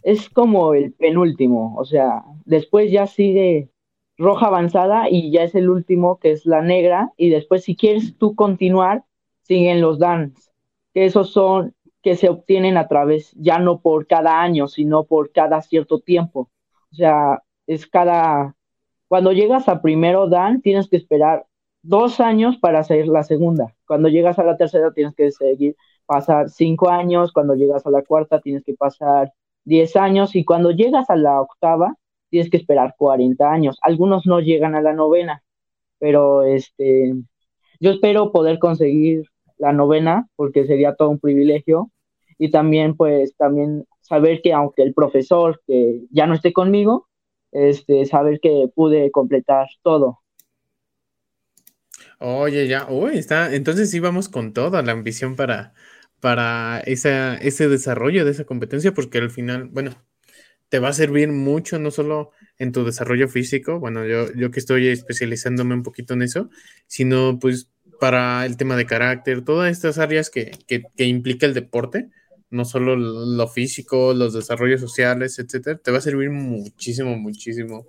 Es 0.03 0.31
como 0.31 0.75
el 0.75 0.93
penúltimo, 0.93 1.75
o 1.77 1.85
sea, 1.85 2.23
después 2.45 2.91
ya 2.91 3.07
sigue 3.07 3.69
roja 4.17 4.47
avanzada 4.47 5.11
y 5.11 5.31
ya 5.31 5.43
es 5.43 5.55
el 5.55 5.69
último 5.69 6.19
que 6.19 6.31
es 6.33 6.47
la 6.47 6.63
negra, 6.63 7.13
y 7.17 7.31
después 7.31 7.65
si 7.65 7.77
quieres 7.77 8.17
tú 8.17 8.35
continuar, 8.35 9.05
siguen 9.49 9.81
los 9.81 9.99
dans, 9.99 10.53
que 10.95 11.07
esos 11.07 11.33
son 11.33 11.75
que 12.03 12.17
se 12.17 12.29
obtienen 12.29 12.77
a 12.77 12.89
través, 12.89 13.33
ya 13.35 13.59
no 13.59 13.81
por 13.81 14.07
cada 14.07 14.41
año, 14.41 14.69
sino 14.69 15.05
por 15.05 15.33
cada 15.33 15.63
cierto 15.63 16.01
tiempo. 16.01 16.51
O 16.93 16.95
sea, 16.95 17.43
es 17.67 17.87
cada, 17.87 18.55
cuando 19.09 19.33
llegas 19.33 19.69
a 19.69 19.83
primero 19.83 20.29
Dan, 20.29 20.63
tienes 20.63 20.89
que 20.89 20.97
esperar 20.97 21.47
dos 21.83 22.21
años 22.21 22.57
para 22.59 22.81
hacer 22.81 23.09
la 23.09 23.25
segunda. 23.25 23.75
Cuando 23.87 24.09
llegas 24.09 24.39
a 24.39 24.45
la 24.45 24.57
tercera, 24.57 24.93
tienes 24.93 25.15
que 25.15 25.31
seguir, 25.33 25.77
pasar 26.07 26.51
cinco 26.51 26.89
años. 26.89 27.33
Cuando 27.33 27.55
llegas 27.55 27.87
a 27.87 27.91
la 27.91 28.03
cuarta, 28.03 28.41
tienes 28.41 28.65
que 28.65 28.75
pasar 28.75 29.33
diez 29.65 29.97
años. 29.97 30.37
Y 30.37 30.45
cuando 30.45 30.71
llegas 30.71 31.11
a 31.11 31.17
la 31.17 31.41
octava, 31.41 31.97
tienes 32.31 32.51
que 32.51 32.59
esperar 32.59 32.95
40 32.97 33.51
años. 33.51 33.79
Algunos 33.83 34.27
no 34.27 34.41
llegan 34.41 34.75
a 34.75 34.83
la 34.83 34.93
novena, 34.93 35.43
pero 35.99 36.45
este, 36.45 37.15
yo 37.81 37.91
espero 37.91 38.33
poder 38.33 38.59
conseguir 38.59 39.25
la 39.59 39.73
novena 39.73 40.29
porque 40.37 40.67
sería 40.67 40.95
todo 40.95 41.11
un 41.11 41.19
privilegio 41.21 41.91
y 42.39 42.51
también 42.51 42.97
pues 42.97 43.37
también 43.37 43.85
saber 44.01 44.41
que 44.43 44.53
aunque 44.53 44.83
el 44.83 44.95
profesor 44.95 45.61
que 45.67 46.03
ya 46.11 46.27
no 46.27 46.35
esté 46.35 46.53
conmigo, 46.53 47.09
este, 47.53 48.07
saber 48.07 48.41
que 48.41 48.69
pude 48.75 49.11
completar 49.11 49.69
todo. 49.83 50.21
Oye, 52.21 52.67
ya, 52.67 52.87
uy, 52.91 53.17
está, 53.17 53.55
entonces 53.55 53.91
sí 53.91 54.01
vamos 54.01 54.29
con 54.29 54.53
toda 54.53 54.83
la 54.83 54.93
ambición 54.93 55.37
para, 55.37 55.75
para 56.21 56.81
esa, 56.81 57.37
ese 57.37 57.69
desarrollo 57.69 58.25
de 58.25 58.33
esa 58.33 58.45
competencia, 58.45 58.93
porque 58.93 59.19
al 59.19 59.31
final, 59.31 59.69
bueno, 59.69 59.93
te 60.69 60.81
va 60.81 60.89
a 60.89 60.93
servir 60.93 61.29
mucho, 61.29 61.79
no 61.79 61.91
solo 61.91 62.33
en 62.59 62.73
tu 62.73 62.85
desarrollo 62.85 63.29
físico, 63.29 63.79
bueno, 63.79 64.05
yo, 64.05 64.33
yo 64.35 64.51
que 64.51 64.61
estoy 64.61 64.89
especializándome 64.89 65.75
un 65.75 65.83
poquito 65.83 66.15
en 66.15 66.23
eso, 66.23 66.51
sino 66.87 67.39
pues 67.39 67.71
para 68.01 68.47
el 68.47 68.57
tema 68.57 68.77
de 68.77 68.87
carácter, 68.87 69.45
todas 69.45 69.71
estas 69.73 69.99
áreas 69.99 70.31
que, 70.31 70.53
que, 70.67 70.85
que 70.97 71.05
implica 71.05 71.47
el 71.47 71.55
deporte, 71.55 72.09
no 72.51 72.65
solo 72.65 72.97
lo 72.97 73.49
físico, 73.49 74.15
los 74.15 74.33
desarrollos 74.35 74.81
sociales, 74.81 75.39
etcétera, 75.39 75.79
te 75.79 75.91
va 75.91 75.99
a 75.99 76.03
servir 76.03 76.31
muchísimo, 76.31 77.17
muchísimo. 77.17 77.87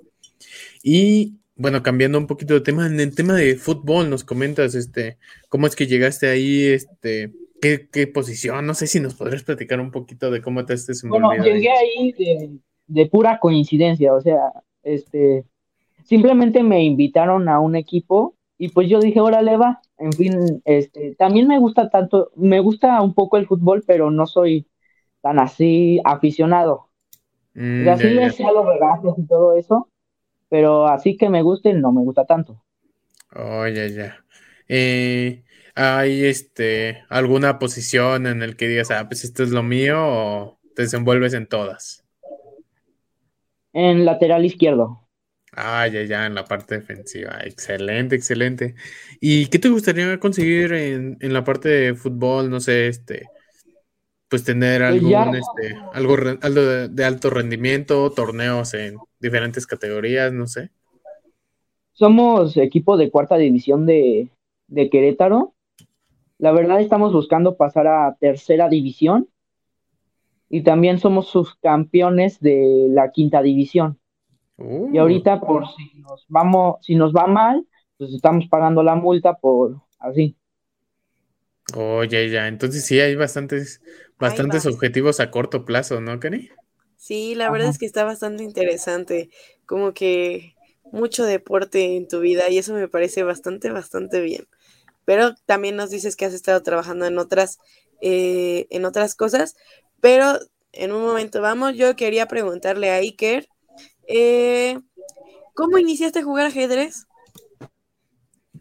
Y 0.83 1.35
bueno, 1.55 1.83
cambiando 1.83 2.17
un 2.17 2.27
poquito 2.27 2.53
de 2.53 2.61
tema, 2.61 2.87
en 2.87 2.99
el 2.99 3.15
tema 3.15 3.35
de 3.35 3.55
fútbol, 3.55 4.09
nos 4.09 4.23
comentas, 4.23 4.75
este, 4.75 5.17
cómo 5.49 5.67
es 5.67 5.75
que 5.75 5.87
llegaste 5.87 6.27
ahí, 6.27 6.65
este, 6.65 7.33
qué, 7.61 8.07
posición, 8.07 8.65
no 8.65 8.73
sé 8.73 8.87
si 8.87 8.99
nos 8.99 9.15
podrías 9.15 9.43
platicar 9.43 9.79
un 9.79 9.91
poquito 9.91 10.31
de 10.31 10.41
cómo 10.41 10.65
te 10.65 10.73
has 10.73 10.87
desenvolvido. 10.87 11.27
Bueno, 11.27 11.43
llegué 11.43 11.69
ahí 11.69 12.11
de, 12.13 12.49
de 12.87 13.05
pura 13.07 13.39
coincidencia, 13.39 14.13
o 14.13 14.21
sea, 14.21 14.53
este, 14.83 15.45
simplemente 16.05 16.63
me 16.63 16.83
invitaron 16.83 17.49
a 17.49 17.59
un 17.59 17.75
equipo 17.75 18.35
y 18.61 18.69
pues 18.69 18.89
yo 18.89 18.99
dije, 18.99 19.21
órale 19.21 19.55
va, 19.55 19.81
en 19.97 20.11
fin, 20.11 20.61
este, 20.65 21.15
también 21.15 21.47
me 21.47 21.57
gusta 21.59 21.89
tanto, 21.89 22.29
me 22.35 22.59
gusta 22.59 23.01
un 23.01 23.13
poco 23.13 23.37
el 23.37 23.47
fútbol, 23.47 23.85
pero 23.87 24.11
no 24.11 24.27
soy 24.27 24.67
tan 25.21 25.39
así 25.39 26.01
aficionado. 26.03 26.89
Mm, 27.53 27.87
así 27.87 28.07
es 28.07 28.39
los 28.39 28.65
regalos 28.65 29.17
y 29.17 29.25
todo 29.27 29.57
eso, 29.57 29.89
pero 30.49 30.87
así 30.87 31.15
que 31.15 31.29
me 31.29 31.41
guste, 31.41 31.73
no 31.73 31.93
me 31.93 32.01
gusta 32.01 32.25
tanto. 32.25 32.61
Oh, 33.33 33.65
ya, 33.65 33.87
ya. 33.87 34.17
Eh, 34.67 35.41
¿Hay 35.73 36.25
este, 36.25 37.05
alguna 37.07 37.59
posición 37.59 38.27
en 38.27 38.43
el 38.43 38.57
que 38.57 38.67
digas, 38.67 38.91
ah, 38.91 39.07
pues 39.07 39.23
esto 39.23 39.41
es 39.41 39.51
lo 39.51 39.63
mío 39.63 39.95
o 40.01 40.59
te 40.75 40.81
desenvuelves 40.81 41.33
en 41.33 41.47
todas? 41.47 42.03
En 43.71 44.03
lateral 44.03 44.43
izquierdo. 44.43 45.07
Ah, 45.51 45.87
ya, 45.87 46.03
ya, 46.03 46.25
en 46.25 46.35
la 46.35 46.45
parte 46.45 46.75
defensiva. 46.75 47.39
Excelente, 47.43 48.15
excelente. 48.15 48.75
¿Y 49.19 49.47
qué 49.47 49.59
te 49.59 49.69
gustaría 49.69 50.19
conseguir 50.19 50.73
en, 50.73 51.17
la 51.21 51.43
parte 51.43 51.69
de 51.69 51.95
fútbol? 51.95 52.49
No 52.49 52.59
sé, 52.59 52.87
este, 52.87 53.27
pues 54.29 54.43
tener 54.43 54.83
algún, 54.83 55.35
este, 55.35 55.75
algo, 55.93 56.15
de, 56.17 57.05
alto 57.05 57.29
rendimiento, 57.29 58.11
torneos 58.11 58.73
en 58.73 58.97
diferentes 59.19 59.65
categorías, 59.65 60.31
no 60.31 60.47
sé. 60.47 60.69
Somos 61.93 62.55
equipo 62.55 62.95
de 62.95 63.09
cuarta 63.09 63.35
división 63.35 63.85
de, 63.85 64.29
de 64.67 64.89
Querétaro. 64.89 65.53
La 66.37 66.51
verdad 66.51 66.79
estamos 66.79 67.11
buscando 67.11 67.57
pasar 67.57 67.87
a 67.87 68.15
tercera 68.19 68.69
división 68.69 69.27
y 70.47 70.61
también 70.61 70.99
somos 70.99 71.27
subcampeones 71.27 72.39
de 72.39 72.87
la 72.89 73.11
quinta 73.11 73.41
división. 73.41 73.99
Y 74.59 74.97
uh. 74.97 75.01
ahorita 75.01 75.39
por 75.39 75.65
si 75.75 75.99
nos 75.99 76.25
vamos, 76.27 76.77
si 76.81 76.95
nos 76.95 77.13
va 77.13 77.27
mal, 77.27 77.65
pues 77.97 78.13
estamos 78.13 78.45
pagando 78.49 78.83
la 78.83 78.95
multa 78.95 79.35
por 79.35 79.81
así. 79.99 80.35
Oye, 81.75 82.29
ya, 82.29 82.47
entonces 82.47 82.85
sí 82.85 82.99
hay 82.99 83.15
bastantes, 83.15 83.81
bastantes 84.17 84.65
objetivos 84.65 85.19
a 85.19 85.29
corto 85.29 85.65
plazo, 85.65 86.01
¿no, 86.01 86.19
Kenny? 86.19 86.49
Sí, 86.97 87.35
la 87.35 87.49
verdad 87.51 87.69
es 87.69 87.77
que 87.77 87.85
está 87.85 88.03
bastante 88.03 88.43
interesante, 88.43 89.29
como 89.65 89.93
que 89.93 90.55
mucho 90.91 91.25
deporte 91.25 91.95
en 91.95 92.07
tu 92.07 92.19
vida 92.19 92.49
y 92.49 92.57
eso 92.57 92.73
me 92.73 92.87
parece 92.87 93.23
bastante, 93.23 93.69
bastante 93.69 94.19
bien. 94.21 94.47
Pero 95.05 95.35
también 95.45 95.75
nos 95.75 95.89
dices 95.89 96.15
que 96.15 96.25
has 96.25 96.33
estado 96.33 96.61
trabajando 96.63 97.05
en 97.05 97.17
otras, 97.17 97.59
eh, 98.01 98.67
en 98.69 98.85
otras 98.85 99.15
cosas, 99.15 99.55
pero 100.01 100.39
en 100.71 100.91
un 100.91 101.01
momento 101.03 101.41
vamos, 101.41 101.75
yo 101.75 101.95
quería 101.95 102.27
preguntarle 102.27 102.89
a 102.89 102.95
Iker 102.95 103.47
eh, 104.09 104.79
¿Cómo 105.53 105.77
iniciaste 105.77 106.19
a 106.19 106.23
jugar 106.23 106.47
ajedrez? 106.47 107.05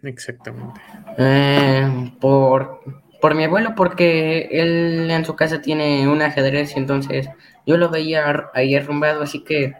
Exactamente. 0.02 0.80
Eh, 1.16 2.12
por, 2.20 2.80
por 3.20 3.34
mi 3.34 3.44
abuelo, 3.44 3.74
porque 3.74 4.48
él 4.52 5.10
en 5.10 5.24
su 5.24 5.34
casa 5.36 5.62
tiene 5.62 6.06
un 6.06 6.20
ajedrez 6.20 6.76
y 6.76 6.78
entonces 6.78 7.28
yo 7.66 7.78
lo 7.78 7.88
veía 7.88 8.50
ahí 8.52 8.74
arrumbado, 8.74 9.22
así 9.22 9.42
que 9.42 9.74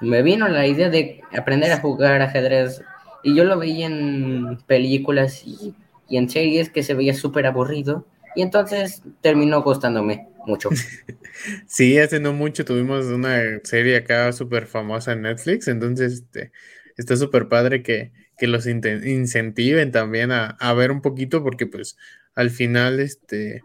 me 0.00 0.22
vino 0.22 0.48
la 0.48 0.66
idea 0.66 0.90
de 0.90 1.22
aprender 1.36 1.72
a 1.72 1.80
jugar 1.80 2.20
ajedrez 2.20 2.82
y 3.22 3.34
yo 3.34 3.44
lo 3.44 3.58
veía 3.58 3.86
en 3.86 4.58
películas 4.66 5.42
y, 5.44 5.74
y 6.08 6.18
en 6.18 6.28
series 6.28 6.68
que 6.68 6.82
se 6.82 6.94
veía 6.94 7.14
súper 7.14 7.46
aburrido 7.46 8.06
y 8.36 8.42
entonces 8.42 9.02
terminó 9.22 9.62
gustándome 9.62 10.28
mucho. 10.48 10.70
sí, 11.66 11.98
hace 11.98 12.18
no 12.18 12.32
mucho 12.32 12.64
tuvimos 12.64 13.06
una 13.06 13.40
serie 13.62 13.96
acá 13.96 14.32
súper 14.32 14.66
famosa 14.66 15.12
en 15.12 15.22
Netflix, 15.22 15.68
entonces 15.68 16.14
este, 16.14 16.52
está 16.96 17.16
súper 17.16 17.48
padre 17.48 17.82
que, 17.82 18.12
los 18.40 18.66
incentiven 18.66 19.90
también 19.90 20.30
a, 20.30 20.72
ver 20.74 20.92
un 20.92 21.02
poquito, 21.02 21.42
porque 21.42 21.66
pues 21.66 21.96
al 22.36 22.50
final 22.50 23.00
este 23.00 23.62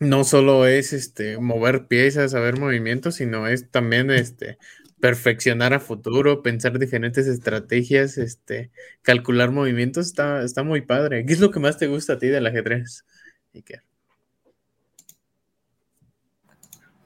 no 0.00 0.24
solo 0.24 0.66
es 0.66 0.94
este 0.94 1.38
mover 1.38 1.86
piezas, 1.86 2.30
saber 2.32 2.58
movimientos, 2.58 3.16
sino 3.16 3.46
es 3.46 3.70
también 3.70 4.10
este 4.10 4.56
perfeccionar 4.98 5.74
a 5.74 5.80
futuro, 5.80 6.42
pensar 6.42 6.78
diferentes 6.78 7.26
estrategias, 7.26 8.16
este, 8.16 8.70
calcular 9.02 9.50
movimientos, 9.50 10.06
está, 10.06 10.42
está 10.42 10.62
muy 10.62 10.80
padre. 10.80 11.26
¿Qué 11.26 11.34
es 11.34 11.40
lo 11.40 11.50
que 11.50 11.60
más 11.60 11.76
te 11.76 11.88
gusta 11.88 12.14
a 12.14 12.18
ti 12.18 12.28
del 12.28 12.46
ajedrez, 12.46 13.04
Iker? 13.52 13.82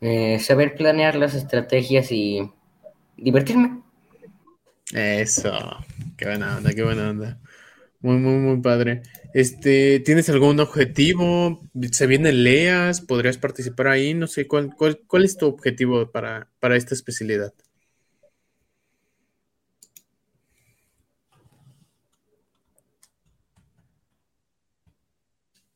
Eh, 0.01 0.39
saber 0.39 0.77
planear 0.77 1.17
las 1.17 1.35
estrategias 1.35 2.13
y 2.13 2.51
divertirme. 3.17 3.83
Eso, 4.93 5.53
qué 6.17 6.27
buena 6.27 6.57
onda, 6.57 6.73
qué 6.73 6.83
buena 6.83 7.11
onda. 7.11 7.39
Muy, 8.01 8.17
muy, 8.17 8.35
muy 8.35 8.61
padre. 8.61 9.03
Este, 9.35 10.01
¿tienes 10.01 10.29
algún 10.31 10.61
objetivo? 10.61 11.61
¿Se 11.91 12.07
vienen 12.07 12.45
leas? 12.45 13.01
¿Podrías 13.01 13.39
participar 13.39 13.89
ahí? 13.89 14.15
No 14.15 14.29
sé, 14.29 14.47
¿cuál, 14.47 14.75
cuál, 14.77 15.01
cuál 15.07 15.25
es 15.25 15.37
tu 15.37 15.47
objetivo 15.47 16.11
para, 16.11 16.49
para 16.61 16.77
esta 16.77 16.95
especialidad? 16.95 17.53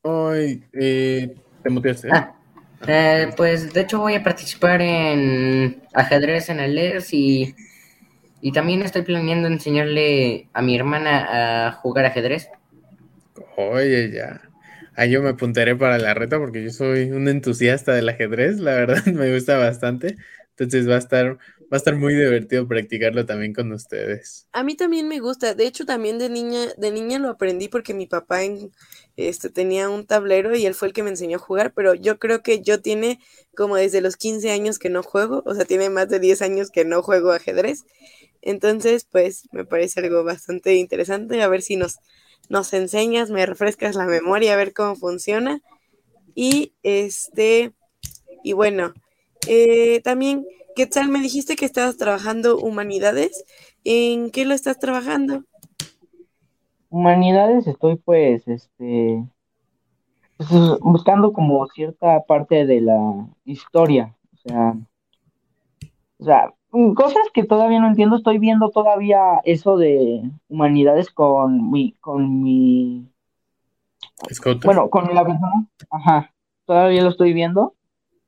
Ay, 0.03 0.63
eh, 0.73 1.35
te 1.61 1.69
muteaste. 1.69 2.09
Ah, 2.11 2.35
eh, 2.87 3.33
pues 3.35 3.73
de 3.73 3.81
hecho 3.81 3.99
voy 3.99 4.15
a 4.15 4.23
participar 4.23 4.81
en 4.81 5.81
ajedrez 5.93 6.49
en 6.49 6.59
el 6.59 6.77
ERS 6.77 7.13
y, 7.13 7.55
y 8.41 8.51
también 8.51 8.81
estoy 8.81 9.03
planeando 9.03 9.47
enseñarle 9.47 10.49
a 10.53 10.61
mi 10.61 10.75
hermana 10.75 11.67
a 11.67 11.71
jugar 11.73 12.05
ajedrez. 12.05 12.49
Oye, 13.57 14.11
ya. 14.11 14.41
Ahí 14.95 15.11
yo 15.11 15.21
me 15.23 15.29
apuntaré 15.29 15.75
para 15.75 15.97
la 15.97 16.13
reta 16.13 16.37
porque 16.37 16.63
yo 16.63 16.69
soy 16.69 17.11
un 17.11 17.27
entusiasta 17.27 17.93
del 17.93 18.09
ajedrez, 18.09 18.59
la 18.59 18.73
verdad 18.73 19.05
me 19.13 19.33
gusta 19.33 19.57
bastante. 19.57 20.17
Entonces 20.51 20.87
va 20.87 20.95
a 20.95 20.99
estar 20.99 21.37
va 21.73 21.77
a 21.77 21.77
estar 21.77 21.95
muy 21.95 22.13
divertido 22.13 22.67
practicarlo 22.67 23.25
también 23.25 23.53
con 23.53 23.71
ustedes. 23.71 24.47
A 24.53 24.63
mí 24.63 24.75
también 24.75 25.07
me 25.07 25.19
gusta. 25.19 25.55
De 25.55 25.65
hecho, 25.65 25.85
también 25.85 26.19
de 26.19 26.29
niña, 26.29 26.59
de 26.77 26.91
niña 26.91 27.17
lo 27.17 27.29
aprendí 27.29 27.67
porque 27.67 27.95
mi 27.95 28.05
papá 28.05 28.43
en, 28.43 28.71
este, 29.15 29.49
tenía 29.49 29.89
un 29.89 30.05
tablero 30.05 30.55
y 30.55 30.65
él 30.65 30.73
fue 30.73 30.87
el 30.87 30.93
que 30.93 31.03
me 31.03 31.09
enseñó 31.11 31.37
a 31.37 31.39
jugar, 31.39 31.73
pero 31.73 31.93
yo 31.93 32.19
creo 32.19 32.41
que 32.41 32.61
yo 32.61 32.81
tiene 32.81 33.19
como 33.55 33.75
desde 33.75 34.01
los 34.01 34.17
15 34.17 34.51
años 34.51 34.79
que 34.79 34.89
no 34.89 35.03
juego, 35.03 35.43
o 35.45 35.53
sea, 35.55 35.65
tiene 35.65 35.89
más 35.89 36.09
de 36.09 36.19
10 36.19 36.41
años 36.41 36.71
que 36.71 36.85
no 36.85 37.03
juego 37.03 37.31
ajedrez. 37.31 37.85
Entonces, 38.41 39.05
pues 39.09 39.47
me 39.51 39.65
parece 39.65 40.01
algo 40.01 40.23
bastante 40.23 40.75
interesante. 40.75 41.41
A 41.41 41.47
ver 41.47 41.61
si 41.61 41.77
nos, 41.77 41.99
nos 42.49 42.73
enseñas, 42.73 43.29
me 43.29 43.45
refrescas 43.45 43.95
la 43.95 44.05
memoria, 44.05 44.53
a 44.53 44.57
ver 44.57 44.73
cómo 44.73 44.95
funciona. 44.95 45.61
Y 46.35 46.73
este, 46.83 47.73
y 48.43 48.53
bueno, 48.53 48.93
eh, 49.47 50.01
también, 50.03 50.45
¿qué 50.75 50.87
tal? 50.87 51.09
Me 51.09 51.21
dijiste 51.21 51.55
que 51.55 51.65
estabas 51.65 51.97
trabajando 51.97 52.57
humanidades. 52.57 53.45
¿En 53.83 54.31
qué 54.31 54.45
lo 54.45 54.53
estás 54.53 54.79
trabajando? 54.79 55.45
Humanidades 56.93 57.65
estoy 57.65 57.95
pues, 57.95 58.47
este, 58.47 59.25
pues, 60.37 60.49
buscando 60.79 61.33
como 61.33 61.65
cierta 61.65 62.21
parte 62.21 62.67
de 62.67 62.81
la 62.81 63.25
historia, 63.45 64.15
o 64.31 64.37
sea, 64.37 64.75
o 66.19 66.23
sea, 66.23 66.53
cosas 66.93 67.23
que 67.33 67.45
todavía 67.45 67.79
no 67.79 67.87
entiendo, 67.87 68.17
estoy 68.17 68.37
viendo 68.37 68.69
todavía 68.69 69.41
eso 69.43 69.75
de 69.75 70.21
humanidades 70.49 71.09
con 71.09 71.71
mi, 71.71 71.93
con 71.93 72.43
mi, 72.43 73.07
bueno, 74.63 74.87
con 74.91 75.15
la 75.15 75.25
persona, 75.25 75.67
ajá, 75.89 76.31
todavía 76.65 77.01
lo 77.01 77.09
estoy 77.09 77.33
viendo, 77.33 77.73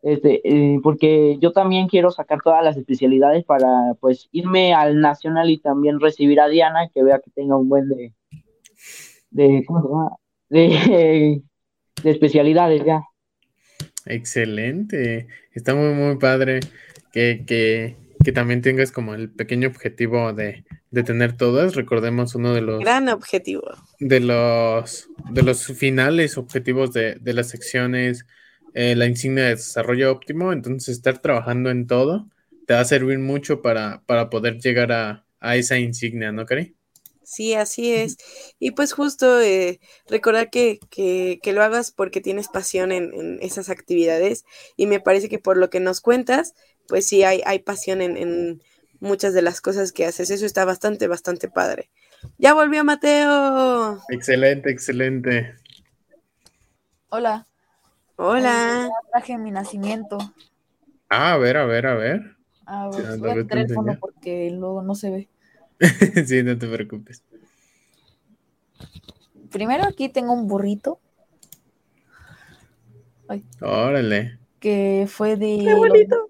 este, 0.02 0.42
eh, 0.44 0.80
porque 0.82 1.38
yo 1.40 1.52
también 1.52 1.88
quiero 1.88 2.10
sacar 2.10 2.40
todas 2.44 2.64
las 2.64 2.78
especialidades 2.78 3.46
para, 3.46 3.94
pues, 4.00 4.28
irme 4.32 4.74
al 4.74 5.02
nacional 5.02 5.52
y 5.52 5.60
también 5.60 6.00
recibir 6.00 6.42
a 6.42 6.48
Diana, 6.48 6.90
que 6.92 7.04
vea 7.04 7.20
que 7.20 7.30
tenga 7.30 7.56
un 7.56 7.70
buen 7.70 7.90
de, 7.90 8.12
de, 9.36 9.64
¿cómo 9.68 9.82
se 9.82 9.88
llama? 9.88 10.16
De, 12.04 12.12
especialidades 12.12 12.84
ya. 12.86 13.02
Excelente. 14.06 15.28
Está 15.54 15.74
muy, 15.74 15.94
muy 15.94 16.18
padre 16.18 16.60
que, 17.12 17.44
que, 17.48 17.96
que 18.24 18.32
también 18.32 18.62
tengas 18.62 18.92
como 18.92 19.16
el 19.16 19.30
pequeño 19.32 19.68
objetivo 19.68 20.32
de, 20.34 20.66
de, 20.92 21.04
tener 21.04 21.34
todas. 21.34 21.76
Recordemos 21.76 22.36
uno 22.36 22.54
de 22.54 22.62
los... 22.62 22.80
Gran 22.80 23.10
objetivo. 23.10 23.64
De 24.00 24.20
los, 24.20 25.10
de 25.32 25.42
los 25.42 25.66
finales 25.66 26.38
objetivos 26.38 26.94
de, 26.94 27.16
de 27.16 27.34
las 27.34 27.50
secciones, 27.50 28.26
eh, 28.74 28.96
la 28.96 29.08
insignia 29.08 29.46
de 29.46 29.50
desarrollo 29.52 30.12
óptimo. 30.12 30.54
Entonces, 30.54 30.98
estar 30.98 31.20
trabajando 31.20 31.72
en 31.72 31.88
todo 31.88 32.30
te 32.68 32.74
va 32.76 32.82
a 32.82 32.86
servir 32.86 33.20
mucho 33.20 33.62
para, 33.62 34.04
para 34.06 34.30
poder 34.30 34.60
llegar 34.60 34.92
a, 34.92 35.26
a 35.40 35.56
esa 35.56 35.80
insignia, 35.80 36.32
¿no, 36.32 36.46
Cari? 36.46 36.75
Sí, 37.26 37.56
así 37.56 37.94
es. 37.94 38.18
Y 38.60 38.72
pues 38.72 38.94
justo 38.94 39.42
eh, 39.42 39.80
recordar 40.08 40.50
que, 40.50 40.80
que, 40.90 41.40
que, 41.42 41.54
lo 41.54 41.64
hagas 41.64 41.92
porque 41.92 42.22
tienes 42.22 42.48
pasión 42.48 42.92
en, 42.92 43.14
en, 43.14 43.40
esas 43.42 43.70
actividades 43.70 44.46
y 44.78 44.86
me 44.86 45.00
parece 45.00 45.28
que 45.28 45.40
por 45.40 45.58
lo 45.58 45.70
que 45.70 45.80
nos 45.80 46.02
cuentas, 46.02 46.54
pues 46.88 47.08
sí 47.08 47.24
hay, 47.24 47.42
hay 47.46 47.60
pasión 47.60 48.02
en, 48.02 48.16
en, 48.18 48.62
muchas 49.00 49.34
de 49.34 49.42
las 49.42 49.62
cosas 49.62 49.92
que 49.92 50.06
haces. 50.06 50.30
Eso 50.30 50.46
está 50.46 50.66
bastante, 50.66 51.08
bastante 51.08 51.50
padre. 51.50 51.90
Ya 52.38 52.54
volvió 52.54 52.84
Mateo. 52.84 54.02
Excelente, 54.10 54.72
excelente. 54.72 55.56
Hola. 57.10 57.46
Hola. 58.16 58.90
Traje 59.12 59.38
mi 59.38 59.52
nacimiento. 59.52 60.18
Ah, 61.10 61.34
a 61.34 61.38
ver, 61.38 61.58
a 61.58 61.66
ver, 61.66 61.88
a 61.88 61.96
ver. 61.96 62.36
A 62.66 62.90
ver, 62.90 63.14
sí, 63.14 63.20
voy 63.20 63.30
a 63.30 63.34
el 63.34 63.74
fondo 63.74 63.98
porque 64.00 64.50
luego 64.52 64.82
no 64.82 64.96
se 64.96 65.12
ve. 65.12 65.30
sí, 66.26 66.44
no 66.44 66.58
te 66.58 66.68
preocupes. 66.68 67.24
Primero 69.52 69.86
aquí 69.86 70.10
tengo 70.10 70.34
un 70.34 70.48
burrito. 70.48 71.00
Ay. 73.28 73.44
Órale. 73.62 74.40
Que 74.60 75.08
fue 75.10 75.36
de. 75.36 75.60
¡Qué 75.64 75.74
bonito! 75.74 76.28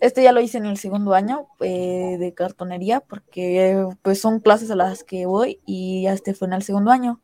Este 0.00 0.22
ya 0.22 0.32
lo 0.32 0.40
hice 0.40 0.58
en 0.58 0.66
el 0.66 0.76
segundo 0.76 1.14
año 1.14 1.46
eh, 1.60 2.16
de 2.18 2.34
cartonería 2.34 3.00
porque 3.00 3.86
pues 4.02 4.20
son 4.20 4.40
clases 4.40 4.70
a 4.70 4.76
las 4.76 5.04
que 5.04 5.24
voy 5.24 5.60
y 5.64 6.06
este 6.06 6.34
fue 6.34 6.48
en 6.48 6.54
el 6.54 6.62
segundo 6.62 6.90
año. 6.90 7.20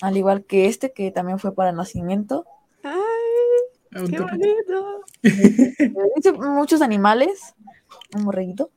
Al 0.00 0.16
igual 0.16 0.44
que 0.44 0.66
este 0.66 0.92
que 0.92 1.10
también 1.10 1.38
fue 1.38 1.54
para 1.54 1.72
nacimiento. 1.72 2.44
¡Ay! 2.84 4.06
¡Qué 4.08 4.20
bonito! 4.20 5.04
Hice 6.16 6.32
muchos 6.32 6.80
animales. 6.80 7.54
Un 8.14 8.24
borreguito. 8.24 8.70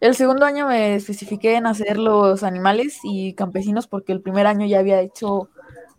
El 0.00 0.14
segundo 0.16 0.46
año 0.46 0.66
me 0.66 0.94
especifiqué 0.94 1.56
en 1.56 1.66
hacer 1.66 1.98
los 1.98 2.42
animales 2.42 2.98
y 3.02 3.34
campesinos 3.34 3.86
porque 3.86 4.12
el 4.12 4.22
primer 4.22 4.46
año 4.46 4.66
ya 4.66 4.78
había 4.78 5.00
hecho 5.00 5.50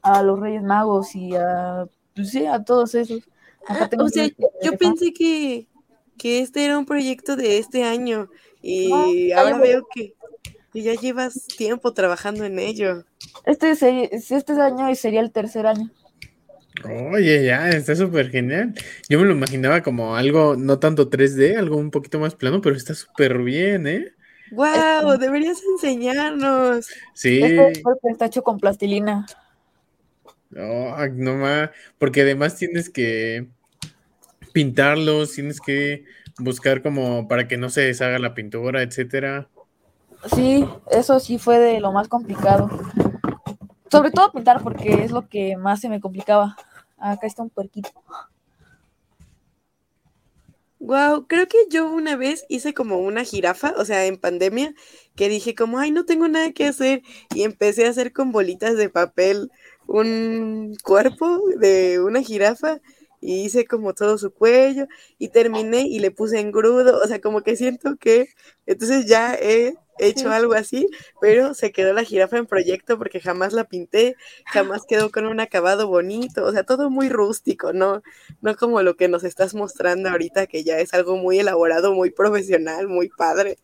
a 0.01 0.23
los 0.23 0.39
Reyes 0.39 0.63
Magos 0.63 1.15
y 1.15 1.35
a, 1.35 1.85
pues 2.15 2.31
sí, 2.31 2.45
a 2.47 2.63
todos 2.63 2.95
esos. 2.95 3.21
Ah, 3.67 3.87
o 3.99 4.09
sea, 4.09 4.27
yo 4.63 4.77
pensé 4.77 5.13
que, 5.13 5.67
que, 6.17 6.39
este 6.39 6.65
era 6.65 6.79
un 6.79 6.85
proyecto 6.85 7.35
de 7.35 7.59
este 7.59 7.83
año 7.83 8.27
y 8.59 8.89
no, 8.89 9.39
ahora 9.39 9.59
veo 9.59 9.87
que, 9.93 10.15
que, 10.73 10.81
ya 10.81 10.95
llevas 10.95 11.45
tiempo 11.45 11.93
trabajando 11.93 12.43
en 12.43 12.57
ello. 12.57 13.05
Este, 13.45 13.75
sería, 13.75 14.09
este 14.11 14.53
año 14.53 14.95
sería 14.95 15.21
el 15.21 15.31
tercer 15.31 15.67
año. 15.67 15.91
Oye, 17.11 17.45
ya, 17.45 17.69
está 17.69 17.95
súper 17.95 18.29
genial. 18.29 18.73
Yo 19.09 19.19
me 19.19 19.25
lo 19.25 19.33
imaginaba 19.33 19.81
como 19.81 20.15
algo 20.15 20.55
no 20.55 20.79
tanto 20.79 21.09
3D, 21.09 21.57
algo 21.57 21.77
un 21.77 21.91
poquito 21.91 22.19
más 22.19 22.35
plano, 22.35 22.61
pero 22.61 22.75
está 22.75 22.93
súper 22.93 23.37
bien, 23.39 23.87
¿eh? 23.87 24.13
¡Wow! 24.51 25.17
Deberías 25.17 25.61
enseñarnos. 25.63 26.87
Sí. 27.13 27.41
Este 27.41 27.81
está 28.09 28.25
hecho 28.25 28.43
con 28.43 28.59
plastilina. 28.59 29.25
Oh, 30.57 30.95
no 31.13 31.35
más, 31.35 31.69
porque 31.97 32.21
además 32.21 32.57
tienes 32.57 32.89
que 32.89 33.47
pintarlos, 34.51 35.33
tienes 35.33 35.61
que 35.61 36.03
buscar 36.39 36.81
como 36.81 37.27
para 37.27 37.47
que 37.47 37.57
no 37.57 37.69
se 37.69 37.81
deshaga 37.81 38.19
la 38.19 38.33
pintura, 38.33 38.81
etcétera. 38.81 39.47
Sí, 40.35 40.67
eso 40.91 41.19
sí 41.19 41.37
fue 41.37 41.57
de 41.59 41.79
lo 41.79 41.91
más 41.91 42.09
complicado. 42.09 42.69
Sobre 43.91 44.11
todo 44.11 44.31
pintar, 44.31 44.63
porque 44.63 45.03
es 45.03 45.11
lo 45.11 45.27
que 45.27 45.57
más 45.57 45.81
se 45.81 45.89
me 45.89 45.99
complicaba. 45.99 46.55
Acá 46.97 47.27
está 47.27 47.43
un 47.43 47.49
puerquito. 47.49 47.89
Wow, 50.79 51.27
creo 51.27 51.47
que 51.47 51.57
yo 51.69 51.91
una 51.91 52.15
vez 52.15 52.45
hice 52.49 52.73
como 52.73 52.99
una 52.99 53.23
jirafa, 53.23 53.73
o 53.77 53.85
sea, 53.85 54.05
en 54.05 54.17
pandemia, 54.17 54.73
que 55.15 55.29
dije 55.29 55.53
como, 55.53 55.77
ay, 55.77 55.91
no 55.91 56.05
tengo 56.05 56.27
nada 56.27 56.53
que 56.53 56.65
hacer, 56.65 57.03
y 57.35 57.43
empecé 57.43 57.85
a 57.85 57.89
hacer 57.89 58.13
con 58.13 58.31
bolitas 58.31 58.77
de 58.77 58.89
papel 58.89 59.51
un 59.85 60.75
cuerpo 60.83 61.39
de 61.57 61.99
una 62.01 62.21
jirafa 62.21 62.79
y 63.19 63.43
hice 63.43 63.65
como 63.65 63.93
todo 63.93 64.17
su 64.17 64.33
cuello 64.33 64.87
y 65.19 65.27
terminé 65.27 65.81
y 65.81 65.99
le 65.99 66.11
puse 66.11 66.39
engrudo, 66.39 66.99
o 67.03 67.07
sea, 67.07 67.21
como 67.21 67.41
que 67.41 67.55
siento 67.55 67.97
que 67.97 68.29
entonces 68.65 69.05
ya 69.05 69.35
he 69.35 69.75
hecho 70.07 70.31
algo 70.31 70.53
así, 70.53 70.87
pero 71.19 71.53
se 71.53 71.71
quedó 71.71 71.93
la 71.93 72.03
jirafa 72.03 72.37
en 72.37 72.45
proyecto 72.45 72.97
porque 72.97 73.19
jamás 73.19 73.53
la 73.53 73.65
pinté, 73.65 74.15
jamás 74.45 74.83
quedó 74.87 75.11
con 75.11 75.25
un 75.25 75.39
acabado 75.39 75.87
bonito, 75.87 76.45
o 76.45 76.51
sea, 76.51 76.63
todo 76.63 76.89
muy 76.89 77.09
rústico, 77.09 77.73
no 77.73 78.01
no 78.41 78.55
como 78.55 78.81
lo 78.81 78.95
que 78.95 79.07
nos 79.07 79.23
estás 79.23 79.53
mostrando 79.53 80.09
ahorita 80.09 80.47
que 80.47 80.63
ya 80.63 80.79
es 80.79 80.93
algo 80.93 81.17
muy 81.17 81.39
elaborado, 81.39 81.93
muy 81.93 82.11
profesional, 82.11 82.87
muy 82.87 83.09
padre. 83.09 83.57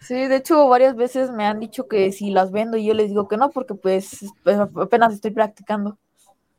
Sí, 0.00 0.14
de 0.26 0.36
hecho 0.36 0.68
varias 0.68 0.96
veces 0.96 1.30
me 1.30 1.44
han 1.44 1.60
dicho 1.60 1.86
que 1.86 2.10
si 2.12 2.30
las 2.30 2.50
vendo 2.50 2.76
y 2.76 2.84
yo 2.84 2.94
les 2.94 3.08
digo 3.08 3.28
que 3.28 3.36
no 3.36 3.50
porque 3.50 3.74
pues 3.74 4.24
apenas 4.74 5.14
estoy 5.14 5.30
practicando. 5.30 5.98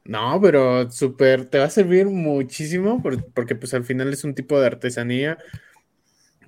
No, 0.06 0.40
pero 0.42 0.90
súper, 0.92 1.46
te 1.46 1.60
va 1.60 1.66
a 1.66 1.70
servir 1.70 2.08
muchísimo 2.08 3.02
porque 3.02 3.56
pues 3.56 3.74
al 3.74 3.86
final 3.86 4.12
es 4.12 4.24
un 4.24 4.36
tipo 4.36 4.60
de 4.60 4.68
artesanía 4.68 5.38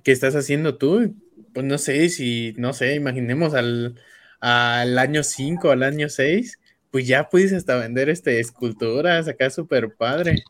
que 0.02 0.12
estás 0.12 0.34
haciendo 0.36 0.76
tú. 0.76 1.14
Pues 1.56 1.64
no 1.64 1.78
sé 1.78 2.10
si, 2.10 2.52
no 2.58 2.74
sé, 2.74 2.96
imaginemos 2.96 3.54
al, 3.54 3.98
al 4.40 4.98
año 4.98 5.22
5, 5.22 5.70
al 5.70 5.84
año 5.84 6.10
6, 6.10 6.58
pues 6.90 7.06
ya 7.06 7.30
puedes 7.30 7.54
hasta 7.54 7.76
vender 7.76 8.10
este 8.10 8.40
esculturas 8.40 9.26
acá 9.26 9.48
súper 9.48 9.96
padre. 9.96 10.44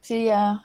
Sí, 0.00 0.24
ya. 0.24 0.64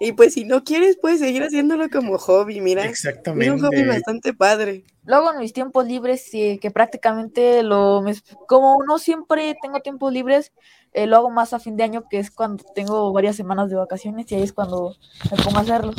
Y 0.00 0.10
pues 0.10 0.34
si 0.34 0.42
no 0.42 0.64
quieres, 0.64 0.98
puedes 1.00 1.20
seguir 1.20 1.44
haciéndolo 1.44 1.88
como 1.88 2.18
hobby, 2.18 2.60
mira. 2.60 2.84
Exactamente. 2.84 3.46
Es 3.46 3.52
un 3.52 3.68
hobby 3.68 3.84
bastante 3.84 4.34
padre. 4.34 4.82
Luego 5.04 5.32
en 5.32 5.38
mis 5.38 5.52
tiempos 5.52 5.86
libres, 5.86 6.24
sí, 6.28 6.58
que 6.60 6.72
prácticamente 6.72 7.62
lo... 7.62 8.02
Como 8.48 8.82
no 8.88 8.98
siempre 8.98 9.54
tengo 9.62 9.78
tiempos 9.82 10.12
libres, 10.12 10.52
eh, 10.94 11.06
lo 11.06 11.18
hago 11.18 11.30
más 11.30 11.52
a 11.52 11.60
fin 11.60 11.76
de 11.76 11.84
año, 11.84 12.08
que 12.10 12.18
es 12.18 12.32
cuando 12.32 12.64
tengo 12.74 13.12
varias 13.12 13.36
semanas 13.36 13.70
de 13.70 13.76
vacaciones 13.76 14.32
y 14.32 14.34
ahí 14.34 14.42
es 14.42 14.52
cuando 14.52 14.96
me 15.30 15.44
pongo 15.44 15.58
a 15.58 15.60
hacerlo. 15.60 15.92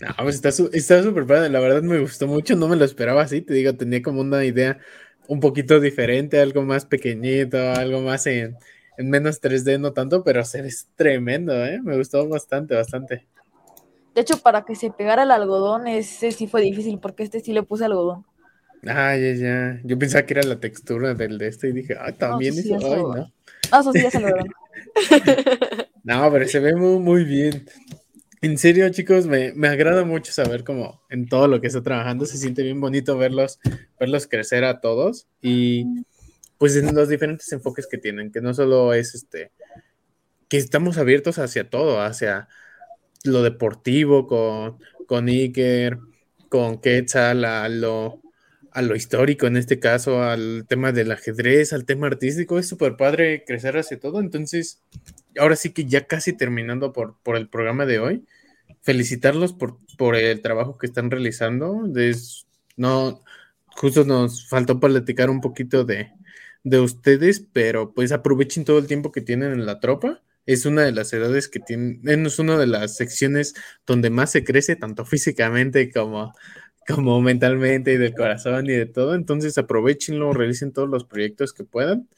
No, 0.00 0.08
pues 0.22 0.36
está 0.72 1.02
súper 1.02 1.26
padre, 1.26 1.50
la 1.50 1.60
verdad 1.60 1.82
me 1.82 1.98
gustó 1.98 2.26
mucho, 2.26 2.56
no 2.56 2.68
me 2.68 2.76
lo 2.76 2.84
esperaba 2.86 3.22
así, 3.22 3.42
te 3.42 3.52
digo, 3.52 3.74
tenía 3.74 4.02
como 4.02 4.22
una 4.22 4.44
idea 4.44 4.78
un 5.28 5.40
poquito 5.40 5.78
diferente, 5.78 6.40
algo 6.40 6.62
más 6.62 6.86
pequeñito, 6.86 7.58
algo 7.58 8.00
más 8.00 8.26
en, 8.26 8.56
en 8.96 9.10
menos 9.10 9.40
3D, 9.40 9.78
no 9.78 9.92
tanto, 9.92 10.24
pero 10.24 10.42
se 10.44 10.60
es 10.66 10.88
tremendo, 10.96 11.52
¿eh? 11.66 11.80
Me 11.82 11.96
gustó 11.98 12.26
bastante, 12.28 12.74
bastante. 12.74 13.26
De 14.14 14.22
hecho, 14.22 14.38
para 14.38 14.64
que 14.64 14.74
se 14.74 14.90
pegara 14.90 15.22
el 15.22 15.30
algodón, 15.30 15.86
ese 15.86 16.32
sí 16.32 16.46
fue 16.46 16.62
difícil, 16.62 16.98
porque 16.98 17.22
este 17.22 17.40
sí 17.40 17.52
le 17.52 17.62
puse 17.62 17.84
algodón. 17.84 18.24
Ah, 18.86 19.14
ya, 19.16 19.34
ya. 19.34 19.80
Yo 19.84 19.98
pensaba 19.98 20.24
que 20.24 20.34
era 20.34 20.42
la 20.42 20.58
textura 20.58 21.14
del 21.14 21.36
de 21.38 21.48
este 21.48 21.68
y 21.68 21.72
dije, 21.72 21.96
ah, 21.98 22.12
también 22.16 22.54
sí, 22.54 22.72
eso. 22.72 22.78
eso- 22.78 22.94
Ay, 22.94 23.02
no. 23.04 23.32
Ah, 23.70 23.80
eso 23.80 23.92
sí, 23.92 24.10
se 24.10 24.20
lo 24.20 24.28
No, 26.02 26.30
pero 26.32 26.46
se 26.48 26.60
ve 26.60 26.74
muy, 26.74 26.98
muy 26.98 27.24
bien. 27.24 27.66
En 28.42 28.56
serio, 28.56 28.88
chicos, 28.88 29.26
me, 29.26 29.52
me 29.52 29.68
agrada 29.68 30.04
mucho 30.04 30.32
saber 30.32 30.64
cómo 30.64 31.02
en 31.10 31.28
todo 31.28 31.46
lo 31.46 31.60
que 31.60 31.66
está 31.66 31.82
trabajando 31.82 32.24
se 32.24 32.38
siente 32.38 32.62
bien 32.62 32.80
bonito 32.80 33.18
verlos, 33.18 33.58
verlos 33.98 34.26
crecer 34.26 34.64
a 34.64 34.80
todos 34.80 35.26
y 35.42 35.84
pues 36.56 36.74
en 36.76 36.94
los 36.94 37.08
diferentes 37.08 37.52
enfoques 37.52 37.86
que 37.86 37.98
tienen, 37.98 38.32
que 38.32 38.40
no 38.40 38.54
solo 38.54 38.94
es 38.94 39.14
este, 39.14 39.50
que 40.48 40.56
estamos 40.56 40.98
abiertos 40.98 41.38
hacia 41.38 41.68
todo, 41.68 42.00
hacia 42.00 42.48
lo 43.24 43.42
deportivo 43.42 44.26
con, 44.26 44.78
con 45.06 45.28
Iker, 45.28 45.98
con 46.48 46.80
Quetzal, 46.80 47.44
a 47.44 47.68
lo, 47.68 48.20
a 48.72 48.82
lo 48.82 48.96
histórico 48.96 49.46
en 49.46 49.56
este 49.56 49.78
caso, 49.80 50.22
al 50.22 50.66
tema 50.68 50.92
del 50.92 51.10
ajedrez, 51.12 51.72
al 51.72 51.84
tema 51.84 52.06
artístico, 52.08 52.58
es 52.58 52.68
súper 52.68 52.96
padre 52.96 53.44
crecer 53.46 53.76
hacia 53.78 53.98
todo, 54.00 54.20
entonces 54.20 54.82
ahora 55.38 55.56
sí 55.56 55.72
que 55.72 55.86
ya 55.86 56.06
casi 56.06 56.32
terminando 56.32 56.92
por, 56.92 57.16
por 57.22 57.36
el 57.36 57.48
programa 57.48 57.86
de 57.86 57.98
hoy, 58.00 58.24
felicitarlos 58.82 59.52
por, 59.52 59.78
por 59.98 60.16
el 60.16 60.42
trabajo 60.42 60.78
que 60.78 60.86
están 60.86 61.10
realizando. 61.10 61.84
Es- 61.96 62.46
no, 62.76 63.22
justo 63.76 64.04
nos 64.04 64.48
faltó 64.48 64.80
platicar 64.80 65.30
un 65.30 65.40
poquito 65.40 65.84
de, 65.84 66.12
de 66.64 66.80
ustedes, 66.80 67.40
pero 67.52 67.92
pues 67.94 68.12
aprovechen 68.12 68.64
todo 68.64 68.78
el 68.78 68.86
tiempo 68.86 69.12
que 69.12 69.20
tienen 69.20 69.52
en 69.52 69.66
la 69.66 69.80
tropa. 69.80 70.22
Es 70.46 70.64
una 70.66 70.82
de 70.82 70.92
las 70.92 71.12
edades 71.12 71.48
que 71.48 71.60
tienen, 71.60 72.00
es 72.26 72.38
una 72.38 72.58
de 72.58 72.66
las 72.66 72.96
secciones 72.96 73.54
donde 73.86 74.10
más 74.10 74.32
se 74.32 74.44
crece, 74.44 74.76
tanto 74.76 75.04
físicamente 75.04 75.90
como, 75.92 76.34
como 76.94 77.20
mentalmente 77.20 77.92
y 77.94 77.96
del 77.96 78.14
corazón 78.14 78.66
y 78.66 78.72
de 78.72 78.86
todo. 78.86 79.14
Entonces 79.14 79.56
aprovechenlo, 79.58 80.32
realicen 80.32 80.72
todos 80.72 80.88
los 80.88 81.04
proyectos 81.04 81.52
que 81.52 81.64
puedan 81.64 82.08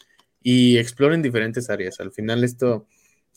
y 0.43 0.79
exploren 0.79 1.23
diferentes 1.23 1.71
áreas. 1.71 2.01
Al 2.01 2.13
final 2.13 2.45
esto, 2.45 2.87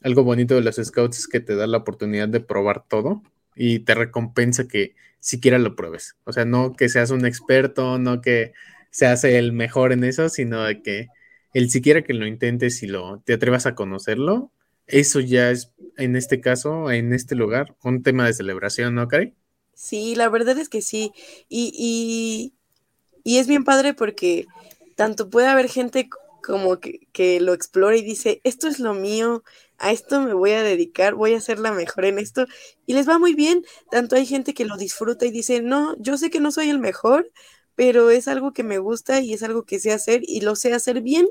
algo 0.01 0.23
bonito 0.23 0.55
de 0.55 0.61
los 0.61 0.75
scouts 0.75 1.19
es 1.19 1.27
que 1.27 1.39
te 1.39 1.55
da 1.55 1.67
la 1.67 1.77
oportunidad 1.77 2.27
de 2.27 2.39
probar 2.39 2.83
todo 2.87 3.23
y 3.55 3.79
te 3.79 3.95
recompensa 3.95 4.67
que 4.67 4.95
siquiera 5.19 5.59
lo 5.59 5.75
pruebes. 5.75 6.15
O 6.25 6.33
sea, 6.33 6.45
no 6.45 6.73
que 6.75 6.89
seas 6.89 7.11
un 7.11 7.25
experto, 7.25 7.97
no 7.99 8.21
que 8.21 8.53
seas 8.91 9.23
el 9.23 9.53
mejor 9.53 9.91
en 9.91 10.03
eso, 10.03 10.29
sino 10.29 10.63
de 10.63 10.81
que 10.81 11.07
el 11.53 11.69
siquiera 11.69 12.03
que 12.03 12.13
lo 12.13 12.27
intentes 12.27 12.83
y 12.83 12.87
lo 12.87 13.21
te 13.25 13.33
atrevas 13.33 13.65
a 13.65 13.75
conocerlo, 13.75 14.51
eso 14.87 15.19
ya 15.19 15.51
es 15.51 15.73
en 15.97 16.15
este 16.15 16.41
caso, 16.41 16.91
en 16.91 17.13
este 17.13 17.35
lugar, 17.35 17.75
un 17.83 18.03
tema 18.03 18.25
de 18.25 18.33
celebración, 18.33 18.95
¿no, 18.95 19.07
Cari? 19.07 19.33
Sí, 19.75 20.15
la 20.15 20.29
verdad 20.29 20.57
es 20.59 20.69
que 20.69 20.81
sí. 20.81 21.13
Y, 21.49 21.71
y, 21.75 22.53
y 23.23 23.39
es 23.39 23.47
bien 23.47 23.65
padre 23.65 23.93
porque 23.93 24.47
tanto 24.95 25.29
puede 25.29 25.47
haber 25.47 25.69
gente 25.69 26.09
como 26.43 26.79
que, 26.79 27.07
que 27.13 27.39
lo 27.41 27.53
explora 27.53 27.97
y 27.97 28.03
dice, 28.03 28.41
esto 28.43 28.67
es 28.67 28.79
lo 28.79 28.93
mío, 28.93 29.43
a 29.79 29.91
esto 29.91 30.21
me 30.21 30.33
voy 30.33 30.51
a 30.51 30.63
dedicar, 30.63 31.15
voy 31.15 31.33
a 31.35 31.41
ser 31.41 31.59
la 31.59 31.71
mejor 31.71 32.05
en 32.05 32.19
esto, 32.19 32.47
y 32.87 32.93
les 32.93 33.09
va 33.09 33.19
muy 33.19 33.35
bien. 33.35 33.65
Tanto 33.91 34.15
hay 34.15 34.25
gente 34.27 34.53
que 34.53 34.65
lo 34.65 34.77
disfruta 34.77 35.25
y 35.25 35.31
dice, 35.31 35.61
no, 35.61 35.95
yo 35.99 36.17
sé 36.17 36.29
que 36.31 36.39
no 36.41 36.51
soy 36.51 36.69
el 36.69 36.79
mejor, 36.79 37.31
pero 37.75 38.11
es 38.11 38.27
algo 38.27 38.53
que 38.53 38.63
me 38.63 38.79
gusta 38.79 39.21
y 39.21 39.33
es 39.33 39.43
algo 39.43 39.63
que 39.65 39.79
sé 39.79 39.91
hacer 39.91 40.21
y 40.25 40.41
lo 40.41 40.55
sé 40.55 40.73
hacer 40.73 41.01
bien 41.01 41.27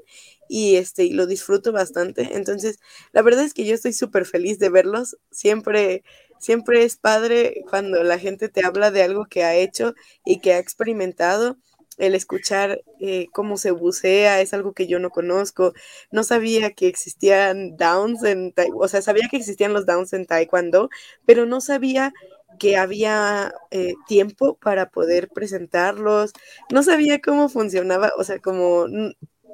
y 0.48 0.76
este 0.76 1.04
y 1.04 1.10
lo 1.12 1.26
disfruto 1.26 1.72
bastante. 1.72 2.30
Entonces, 2.36 2.78
la 3.12 3.22
verdad 3.22 3.44
es 3.44 3.54
que 3.54 3.64
yo 3.64 3.74
estoy 3.74 3.92
súper 3.92 4.26
feliz 4.26 4.58
de 4.58 4.68
verlos. 4.68 5.16
Siempre, 5.30 6.04
siempre 6.44 6.84
es 6.84 6.96
padre 6.96 7.64
cuando 7.70 8.02
la 8.02 8.18
gente 8.18 8.48
te 8.48 8.64
habla 8.64 8.90
de 8.90 9.02
algo 9.02 9.24
que 9.26 9.44
ha 9.44 9.54
hecho 9.56 9.94
y 10.24 10.40
que 10.40 10.52
ha 10.52 10.58
experimentado. 10.58 11.56
El 11.96 12.14
escuchar 12.14 12.82
eh, 13.00 13.28
cómo 13.32 13.56
se 13.56 13.70
bucea 13.70 14.40
es 14.40 14.52
algo 14.52 14.72
que 14.72 14.86
yo 14.86 14.98
no 14.98 15.10
conozco. 15.10 15.72
No 16.10 16.24
sabía 16.24 16.72
que 16.72 16.88
existían 16.88 17.76
downs 17.76 18.24
en, 18.24 18.52
o 18.74 18.88
sea, 18.88 19.00
sabía 19.00 19.28
que 19.30 19.36
existían 19.38 19.72
los 19.72 19.86
downs 19.86 20.12
en 20.12 20.26
taekwondo, 20.26 20.90
pero 21.24 21.46
no 21.46 21.60
sabía 21.60 22.12
que 22.58 22.76
había 22.76 23.54
eh, 23.70 23.94
tiempo 24.06 24.56
para 24.56 24.90
poder 24.90 25.28
presentarlos. 25.28 26.32
No 26.70 26.82
sabía 26.82 27.20
cómo 27.20 27.48
funcionaba, 27.48 28.12
o 28.18 28.24
sea, 28.24 28.38
como 28.40 28.86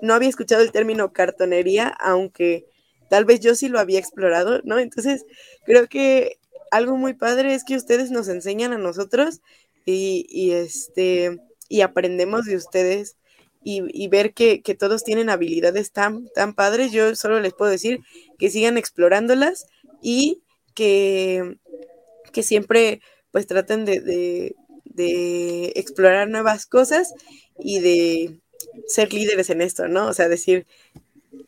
no 0.03 0.14
había 0.14 0.28
escuchado 0.28 0.62
el 0.62 0.72
término 0.72 1.12
cartonería, 1.12 1.88
aunque 1.88 2.66
tal 3.11 3.24
vez 3.26 3.41
yo 3.41 3.55
sí 3.55 3.68
lo 3.68 3.78
había 3.80 3.99
explorado, 3.99 4.61
¿no? 4.64 4.78
Entonces, 4.78 5.24
creo 5.64 5.88
que 5.88 6.39
algo 6.71 6.97
muy 6.97 7.14
padre 7.14 7.55
es 7.55 7.64
que 7.64 7.77
ustedes 7.77 8.11
nos 8.11 8.29
enseñan 8.29 8.73
a 8.73 8.79
nosotros 8.79 9.41
y, 9.87 10.27
y, 10.29 10.53
este, 10.53 11.39
y 11.68 11.81
aprendemos 11.83 12.45
de 12.47 12.57
ustedes 12.57 13.16
y, 13.62 13.83
y 13.93 14.09
ver 14.09 14.33
que, 14.33 14.62
que 14.62 14.75
todos 14.75 15.05
tienen 15.05 15.31
habilidades 15.31 15.93
tan, 15.93 16.29
tan 16.35 16.55
padres. 16.55 16.93
Yo 16.93 17.14
solo 17.16 17.41
les 17.41 17.55
puedo 17.55 17.71
decir 17.71 18.01
que 18.39 18.51
sigan 18.51 18.79
explorándolas 18.79 19.66
y 20.03 20.43
que, 20.75 21.59
que 22.33 22.43
siempre 22.43 23.01
pues 23.31 23.47
traten 23.47 23.85
de, 23.85 24.01
de, 24.01 24.57
de 24.85 25.73
explorar 25.77 26.29
nuevas 26.29 26.66
cosas 26.66 27.14
y 27.59 27.81
de 27.81 28.39
ser 28.87 29.12
líderes 29.12 29.51
en 29.51 29.61
esto, 29.62 29.89
¿no? 29.89 30.07
O 30.09 30.14
sea, 30.14 30.29
decir, 30.29 30.66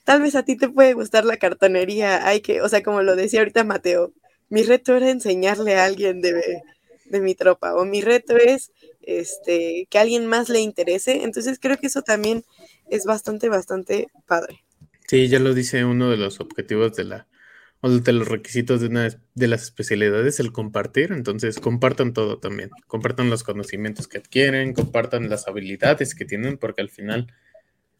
tal 0.04 0.22
vez 0.22 0.34
a 0.34 0.44
ti 0.44 0.56
te 0.56 0.68
puede 0.68 0.94
gustar 0.94 1.24
la 1.24 1.36
cartonería, 1.38 2.26
hay 2.26 2.40
que, 2.40 2.62
o 2.62 2.68
sea, 2.68 2.82
como 2.82 3.02
lo 3.02 3.16
decía 3.16 3.40
ahorita 3.40 3.64
Mateo, 3.64 4.12
mi 4.52 4.62
reto 4.64 4.94
era 4.94 5.08
enseñarle 5.08 5.76
a 5.76 5.86
alguien 5.86 6.20
de, 6.20 6.60
de 7.06 7.20
mi 7.22 7.34
tropa, 7.34 7.74
o 7.74 7.86
mi 7.86 8.02
reto 8.02 8.36
es 8.36 8.70
este, 9.00 9.86
que 9.88 9.96
a 9.96 10.02
alguien 10.02 10.26
más 10.26 10.50
le 10.50 10.60
interese, 10.60 11.22
entonces 11.22 11.58
creo 11.58 11.78
que 11.78 11.86
eso 11.86 12.02
también 12.02 12.44
es 12.90 13.06
bastante, 13.06 13.48
bastante 13.48 14.08
padre. 14.26 14.62
Sí, 15.08 15.28
ya 15.28 15.38
lo 15.38 15.54
dice 15.54 15.86
uno 15.86 16.10
de 16.10 16.18
los 16.18 16.38
objetivos 16.40 16.94
de 16.96 17.04
la, 17.04 17.26
o 17.80 17.88
de 17.88 18.12
los 18.12 18.28
requisitos 18.28 18.82
de 18.82 18.88
una 18.88 19.08
de 19.34 19.48
las 19.48 19.62
especialidades, 19.62 20.38
el 20.38 20.52
compartir. 20.52 21.12
Entonces, 21.12 21.58
compartan 21.58 22.12
todo 22.12 22.38
también. 22.38 22.70
Compartan 22.86 23.28
los 23.28 23.42
conocimientos 23.44 24.06
que 24.06 24.18
adquieren, 24.18 24.72
compartan 24.72 25.28
las 25.30 25.48
habilidades 25.48 26.14
que 26.14 26.24
tienen, 26.24 26.58
porque 26.58 26.82
al 26.82 26.90
final 26.90 27.32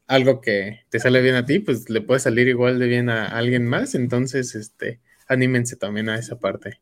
algo 0.06 0.40
que 0.40 0.80
te 0.90 1.00
sale 1.00 1.22
bien 1.22 1.34
a 1.34 1.46
ti, 1.46 1.58
pues 1.58 1.88
le 1.88 2.02
puede 2.02 2.20
salir 2.20 2.48
igual 2.48 2.78
de 2.78 2.86
bien 2.86 3.08
a 3.08 3.26
alguien 3.26 3.66
más. 3.66 3.94
Entonces, 3.94 4.54
este, 4.54 5.00
anímense 5.28 5.76
también 5.76 6.08
a 6.08 6.18
esa 6.18 6.38
parte. 6.38 6.80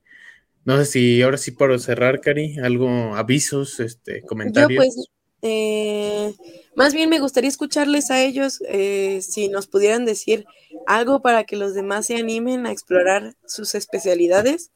No 0.64 0.76
sé 0.76 0.84
si 0.84 1.22
ahora 1.22 1.38
sí 1.38 1.53
para 1.53 1.78
cerrar, 1.78 2.20
Cari, 2.20 2.59
algo, 2.59 2.88
avisos, 3.14 3.80
este, 3.80 4.20
Yo 4.20 4.26
comentarios. 4.26 4.84
pues, 4.84 5.09
eh, 5.43 6.34
más 6.76 6.93
bien 6.93 7.09
me 7.09 7.18
gustaría 7.18 7.49
escucharles 7.49 8.11
a 8.11 8.22
ellos 8.22 8.61
eh, 8.68 9.20
si 9.22 9.49
nos 9.49 9.66
pudieran 9.66 10.05
decir 10.05 10.45
algo 10.86 11.22
para 11.22 11.45
que 11.45 11.57
los 11.57 11.74
demás 11.74 12.07
se 12.07 12.16
animen 12.16 12.66
a 12.66 12.72
explorar 12.72 13.34
sus 13.47 13.74
especialidades. 13.74 14.70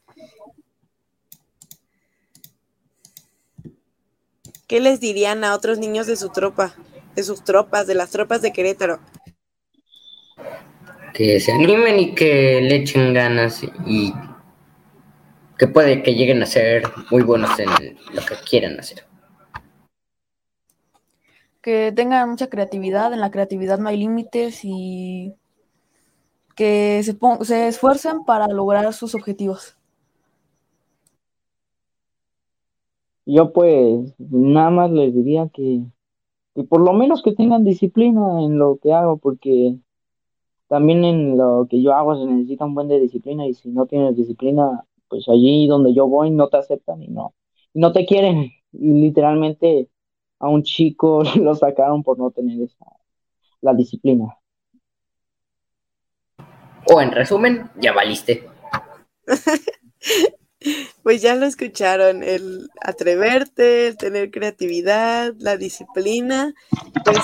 ¿Qué 4.67 4.81
les 4.81 5.01
dirían 5.01 5.45
a 5.45 5.55
otros 5.55 5.79
niños 5.79 6.07
de 6.07 6.17
su 6.17 6.31
tropa, 6.31 6.75
de 7.15 7.23
sus 7.23 7.45
tropas, 7.45 7.87
de 7.87 7.95
las 7.95 8.11
tropas 8.11 8.41
de 8.41 8.53
Querétaro? 8.53 9.01
Que 11.15 11.41
se 11.41 11.53
animen 11.53 11.99
y 11.99 12.15
que 12.15 12.61
le 12.61 12.77
echen 12.77 13.15
ganas 13.15 13.63
y 13.87 14.13
que 15.57 15.67
puede 15.69 16.03
que 16.03 16.15
lleguen 16.15 16.43
a 16.43 16.47
ser 16.47 16.83
muy 17.11 17.23
buenos 17.23 17.59
en 17.59 17.71
lo 18.13 18.21
que 18.21 18.35
quieran 18.45 18.79
hacer. 18.79 19.07
que 21.65 21.93
tengan 21.93 22.29
mucha 22.29 22.51
creatividad, 22.51 23.15
en 23.15 23.21
la 23.21 23.31
creatividad 23.31 23.79
no 23.79 23.89
hay 23.89 23.97
límites 23.97 24.61
y 24.65 25.35
que 26.55 27.03
se, 27.03 27.17
se 27.43 27.69
esfuercen 27.69 28.25
para 28.27 28.47
lograr 28.49 28.93
sus 28.93 29.15
objetivos. 29.15 29.75
Yo 33.25 33.55
pues 33.55 34.15
nada 34.19 34.69
más 34.69 34.91
les 34.91 35.15
diría 35.15 35.49
que, 35.55 35.81
que 36.55 36.65
por 36.65 36.83
lo 36.83 36.93
menos 36.93 37.23
que 37.23 37.33
tengan 37.33 37.65
disciplina 37.65 38.43
en 38.43 38.59
lo 38.59 38.77
que 38.77 38.93
hago, 38.93 39.17
porque 39.17 39.79
también 40.75 41.05
en 41.05 41.39
lo 41.39 41.69
que 41.71 41.81
yo 41.81 41.95
hago 41.95 42.17
se 42.17 42.29
necesita 42.29 42.65
un 42.65 42.75
buen 42.75 42.89
de 42.89 42.99
disciplina 42.99 43.47
y 43.47 43.55
si 43.55 43.69
no 43.69 43.87
tienes 43.87 44.17
disciplina, 44.17 44.85
pues 45.07 45.29
allí 45.29 45.69
donde 45.69 45.95
yo 45.95 46.09
voy 46.09 46.33
no 46.33 46.49
te 46.49 46.57
aceptan 46.57 47.01
y 47.01 47.07
no, 47.07 47.33
y 47.73 47.79
no 47.79 47.93
te 47.93 48.05
quieren. 48.05 48.51
Y 48.73 48.89
literalmente 49.03 49.89
a 50.41 50.49
un 50.49 50.65
chico 50.65 51.23
lo 51.37 51.55
sacaron 51.55 52.03
por 52.03 52.19
no 52.19 52.33
tener 52.33 52.61
esa, 52.61 52.87
la 53.61 53.73
disciplina. 53.73 54.37
O 56.93 57.01
en 57.01 57.13
resumen, 57.13 57.71
ya 57.81 57.93
valiste. 57.93 58.43
Pues 61.03 61.21
ya 61.21 61.35
lo 61.35 61.45
escucharon, 61.45 62.23
el 62.23 62.71
atreverte, 62.81 63.89
el 63.89 63.99
tener 63.99 64.31
creatividad, 64.31 65.35
la 65.39 65.59
disciplina, 65.59 66.55
pues 67.05 67.19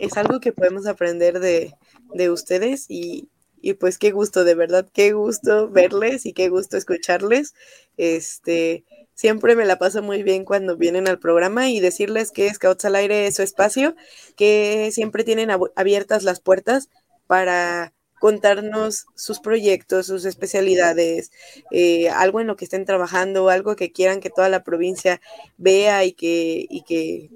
es 0.00 0.16
algo 0.16 0.40
que 0.40 0.52
podemos 0.52 0.88
aprender 0.88 1.38
de, 1.38 1.72
de 2.14 2.30
ustedes 2.30 2.86
y, 2.88 3.28
y 3.60 3.74
pues 3.74 3.98
qué 3.98 4.10
gusto, 4.10 4.44
de 4.44 4.54
verdad, 4.54 4.88
qué 4.92 5.12
gusto 5.12 5.68
verles 5.68 6.26
y 6.26 6.32
qué 6.32 6.48
gusto 6.48 6.76
escucharles. 6.76 7.54
Este, 7.96 8.84
siempre 9.14 9.56
me 9.56 9.66
la 9.66 9.78
paso 9.78 10.02
muy 10.02 10.22
bien 10.22 10.44
cuando 10.44 10.76
vienen 10.76 11.08
al 11.08 11.18
programa 11.18 11.68
y 11.70 11.80
decirles 11.80 12.30
que 12.32 12.52
Scouts 12.52 12.84
al 12.86 12.94
Aire 12.96 13.26
es 13.26 13.36
su 13.36 13.42
espacio, 13.42 13.94
que 14.36 14.90
siempre 14.92 15.24
tienen 15.24 15.50
abiertas 15.76 16.22
las 16.22 16.40
puertas 16.40 16.88
para 17.26 17.92
contarnos 18.18 19.06
sus 19.14 19.40
proyectos, 19.40 20.06
sus 20.06 20.26
especialidades, 20.26 21.32
eh, 21.70 22.10
algo 22.10 22.40
en 22.40 22.46
lo 22.46 22.56
que 22.56 22.66
estén 22.66 22.84
trabajando, 22.84 23.48
algo 23.48 23.76
que 23.76 23.92
quieran 23.92 24.20
que 24.20 24.28
toda 24.30 24.50
la 24.50 24.62
provincia 24.62 25.20
vea 25.56 26.04
y 26.04 26.12
que, 26.12 26.66
y 26.68 26.82
que 26.82 27.30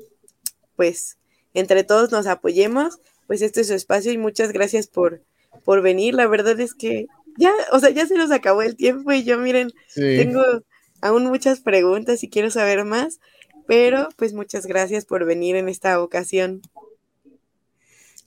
pues 0.76 1.18
entre 1.54 1.84
todos 1.84 2.10
nos 2.10 2.26
apoyemos, 2.26 2.98
pues 3.26 3.42
este 3.42 3.62
es 3.62 3.68
su 3.68 3.74
espacio 3.74 4.12
y 4.12 4.18
muchas 4.18 4.52
gracias 4.52 4.86
por, 4.86 5.22
por 5.64 5.82
venir. 5.82 6.14
La 6.14 6.26
verdad 6.26 6.58
es 6.60 6.74
que 6.74 7.06
ya, 7.36 7.52
o 7.72 7.78
sea, 7.80 7.90
ya 7.90 8.06
se 8.06 8.16
nos 8.16 8.30
acabó 8.30 8.62
el 8.62 8.76
tiempo 8.76 9.12
y 9.12 9.24
yo 9.24 9.38
miren, 9.38 9.72
tengo 9.94 10.42
aún 11.00 11.24
muchas 11.24 11.60
preguntas 11.60 12.22
y 12.22 12.30
quiero 12.30 12.50
saber 12.50 12.84
más, 12.84 13.20
pero 13.66 14.08
pues 14.16 14.32
muchas 14.32 14.66
gracias 14.66 15.04
por 15.04 15.24
venir 15.24 15.56
en 15.56 15.68
esta 15.68 16.00
ocasión. 16.00 16.62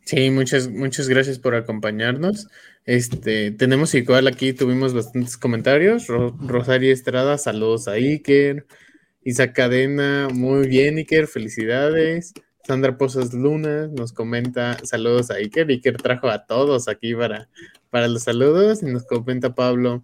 Sí, 0.05 0.29
muchas, 0.31 0.69
muchas 0.69 1.09
gracias 1.09 1.37
por 1.37 1.53
acompañarnos. 1.53 2.47
Este, 2.85 3.51
tenemos 3.51 3.93
igual 3.93 4.27
aquí, 4.27 4.53
tuvimos 4.53 4.93
bastantes 4.93 5.35
comentarios. 5.35 6.07
Rosario 6.07 6.93
Estrada, 6.93 7.37
saludos 7.37 7.89
a 7.89 7.93
Iker. 7.93 8.65
Isa 9.23 9.51
Cadena, 9.51 10.29
muy 10.33 10.69
bien, 10.69 10.97
Iker, 10.97 11.27
felicidades. 11.27 12.33
Sandra 12.67 12.97
Pozas 12.97 13.33
Luna 13.33 13.87
nos 13.87 14.11
comenta 14.11 14.77
saludos 14.83 15.31
a 15.31 15.35
Iker. 15.35 15.69
Iker 15.69 15.95
trajo 15.95 16.27
a 16.27 16.45
todos 16.45 16.89
aquí 16.89 17.15
para, 17.15 17.47
para 17.89 18.09
los 18.09 18.23
saludos. 18.23 18.83
Y 18.83 18.87
nos 18.87 19.05
comenta 19.05 19.55
Pablo, 19.55 20.03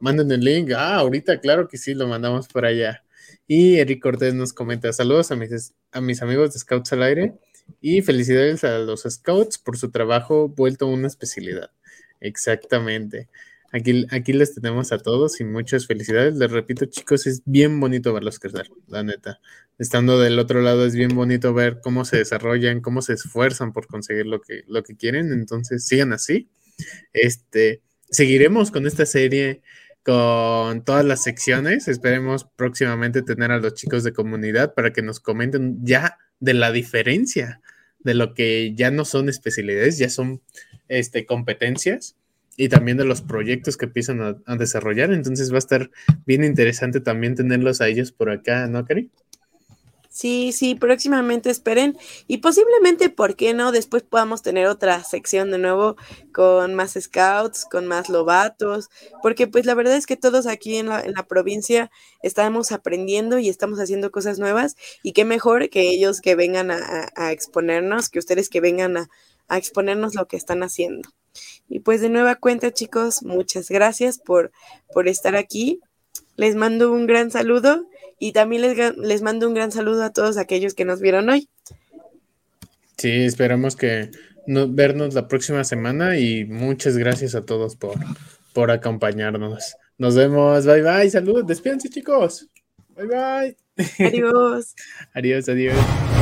manden 0.00 0.32
el 0.32 0.40
link. 0.40 0.72
Ah, 0.76 0.96
ahorita, 0.96 1.38
claro 1.38 1.68
que 1.68 1.78
sí, 1.78 1.94
lo 1.94 2.08
mandamos 2.08 2.48
por 2.48 2.64
allá. 2.64 3.04
Y 3.46 3.76
Eric 3.76 4.02
Cortés 4.02 4.34
nos 4.34 4.52
comenta 4.52 4.92
saludos 4.92 5.30
a 5.30 5.36
mis, 5.36 5.74
a 5.92 6.00
mis 6.00 6.20
amigos 6.22 6.52
de 6.52 6.58
Scouts 6.58 6.92
al 6.92 7.04
Aire 7.04 7.34
y 7.80 8.02
felicidades 8.02 8.64
a 8.64 8.80
los 8.80 9.02
Scouts 9.02 9.58
por 9.58 9.78
su 9.78 9.92
trabajo 9.92 10.48
vuelto 10.48 10.88
una 10.88 11.06
especialidad. 11.06 11.70
Exactamente. 12.18 13.28
Aquí, 13.74 14.06
aquí 14.10 14.34
les 14.34 14.54
tenemos 14.54 14.92
a 14.92 14.98
todos 14.98 15.40
y 15.40 15.44
muchas 15.44 15.86
felicidades. 15.86 16.36
Les 16.36 16.50
repito, 16.50 16.84
chicos, 16.84 17.26
es 17.26 17.42
bien 17.46 17.80
bonito 17.80 18.12
verlos 18.12 18.38
crecer, 18.38 18.68
la 18.86 19.02
neta. 19.02 19.40
Estando 19.78 20.20
del 20.20 20.38
otro 20.38 20.60
lado 20.60 20.84
es 20.84 20.94
bien 20.94 21.14
bonito 21.14 21.54
ver 21.54 21.80
cómo 21.82 22.04
se 22.04 22.18
desarrollan, 22.18 22.82
cómo 22.82 23.00
se 23.00 23.14
esfuerzan 23.14 23.72
por 23.72 23.86
conseguir 23.86 24.26
lo 24.26 24.42
que, 24.42 24.64
lo 24.68 24.82
que 24.82 24.94
quieren. 24.94 25.32
Entonces, 25.32 25.86
sigan 25.86 26.12
así. 26.12 26.50
Este, 27.14 27.80
seguiremos 28.10 28.70
con 28.70 28.86
esta 28.86 29.06
serie 29.06 29.62
con 30.04 30.84
todas 30.84 31.06
las 31.06 31.22
secciones. 31.22 31.88
Esperemos 31.88 32.44
próximamente 32.44 33.22
tener 33.22 33.52
a 33.52 33.58
los 33.58 33.72
chicos 33.72 34.04
de 34.04 34.12
comunidad 34.12 34.74
para 34.74 34.92
que 34.92 35.00
nos 35.00 35.18
comenten 35.18 35.78
ya 35.82 36.18
de 36.40 36.52
la 36.52 36.72
diferencia 36.72 37.62
de 38.00 38.14
lo 38.14 38.34
que 38.34 38.74
ya 38.74 38.90
no 38.90 39.06
son 39.06 39.30
especialidades, 39.30 39.96
ya 39.96 40.10
son 40.10 40.42
este, 40.88 41.24
competencias 41.24 42.16
y 42.56 42.68
también 42.68 42.96
de 42.96 43.04
los 43.04 43.22
proyectos 43.22 43.76
que 43.76 43.86
empiezan 43.86 44.42
a, 44.46 44.56
desarrollar. 44.56 45.12
Entonces 45.12 45.50
va 45.50 45.56
a 45.56 45.58
estar 45.58 45.90
bien 46.26 46.44
interesante 46.44 47.00
también 47.00 47.34
tenerlos 47.34 47.80
a 47.80 47.88
ellos 47.88 48.12
por 48.12 48.30
acá, 48.30 48.66
¿no, 48.66 48.84
Cari? 48.84 49.10
Sí, 50.10 50.52
sí, 50.52 50.74
próximamente 50.74 51.48
esperen 51.48 51.96
y 52.26 52.38
posiblemente, 52.38 53.08
¿por 53.08 53.34
qué 53.34 53.54
no? 53.54 53.72
Después 53.72 54.02
podamos 54.02 54.42
tener 54.42 54.66
otra 54.66 55.02
sección 55.04 55.50
de 55.50 55.56
nuevo 55.56 55.96
con 56.34 56.74
más 56.74 56.98
scouts, 57.00 57.64
con 57.64 57.86
más 57.86 58.10
lobatos, 58.10 58.90
porque 59.22 59.46
pues 59.46 59.64
la 59.64 59.72
verdad 59.72 59.96
es 59.96 60.04
que 60.04 60.18
todos 60.18 60.46
aquí 60.46 60.76
en 60.76 60.88
la, 60.88 61.26
provincia 61.26 61.90
estamos 62.22 62.72
aprendiendo 62.72 63.38
y 63.38 63.48
estamos 63.48 63.80
haciendo 63.80 64.10
cosas 64.10 64.38
nuevas 64.38 64.76
y 65.02 65.12
qué 65.12 65.24
mejor 65.24 65.70
que 65.70 65.88
ellos 65.88 66.20
que 66.20 66.34
vengan 66.34 66.70
a, 66.70 67.32
exponernos, 67.32 68.10
que 68.10 68.18
ustedes 68.18 68.50
que 68.50 68.60
vengan 68.60 68.98
a, 68.98 69.08
a 69.48 69.56
exponernos 69.56 70.14
lo 70.14 70.28
que 70.28 70.36
están 70.36 70.62
haciendo. 70.62 71.08
Y 71.68 71.80
pues 71.80 72.00
de 72.00 72.08
nueva 72.08 72.36
cuenta, 72.36 72.72
chicos, 72.72 73.22
muchas 73.22 73.68
gracias 73.68 74.18
por, 74.18 74.52
por 74.92 75.08
estar 75.08 75.36
aquí. 75.36 75.80
Les 76.36 76.54
mando 76.54 76.92
un 76.92 77.06
gran 77.06 77.30
saludo 77.30 77.86
y 78.18 78.32
también 78.32 78.62
les, 78.62 78.96
les 78.96 79.22
mando 79.22 79.48
un 79.48 79.54
gran 79.54 79.72
saludo 79.72 80.04
a 80.04 80.12
todos 80.12 80.36
aquellos 80.36 80.74
que 80.74 80.84
nos 80.84 81.00
vieron 81.00 81.28
hoy. 81.28 81.48
Sí, 82.96 83.24
esperamos 83.24 83.76
que 83.76 84.10
vernos 84.46 85.14
la 85.14 85.28
próxima 85.28 85.64
semana 85.64 86.18
y 86.18 86.44
muchas 86.44 86.96
gracias 86.96 87.34
a 87.34 87.44
todos 87.44 87.76
por, 87.76 87.96
por 88.52 88.70
acompañarnos. 88.70 89.74
Nos 89.98 90.14
vemos, 90.14 90.66
bye 90.66 90.82
bye, 90.82 91.10
saludos, 91.10 91.46
despídense 91.46 91.88
chicos. 91.88 92.48
Bye 92.90 93.06
bye. 93.06 93.56
Adiós. 94.06 94.74
adiós, 95.14 95.48
adiós. 95.48 96.21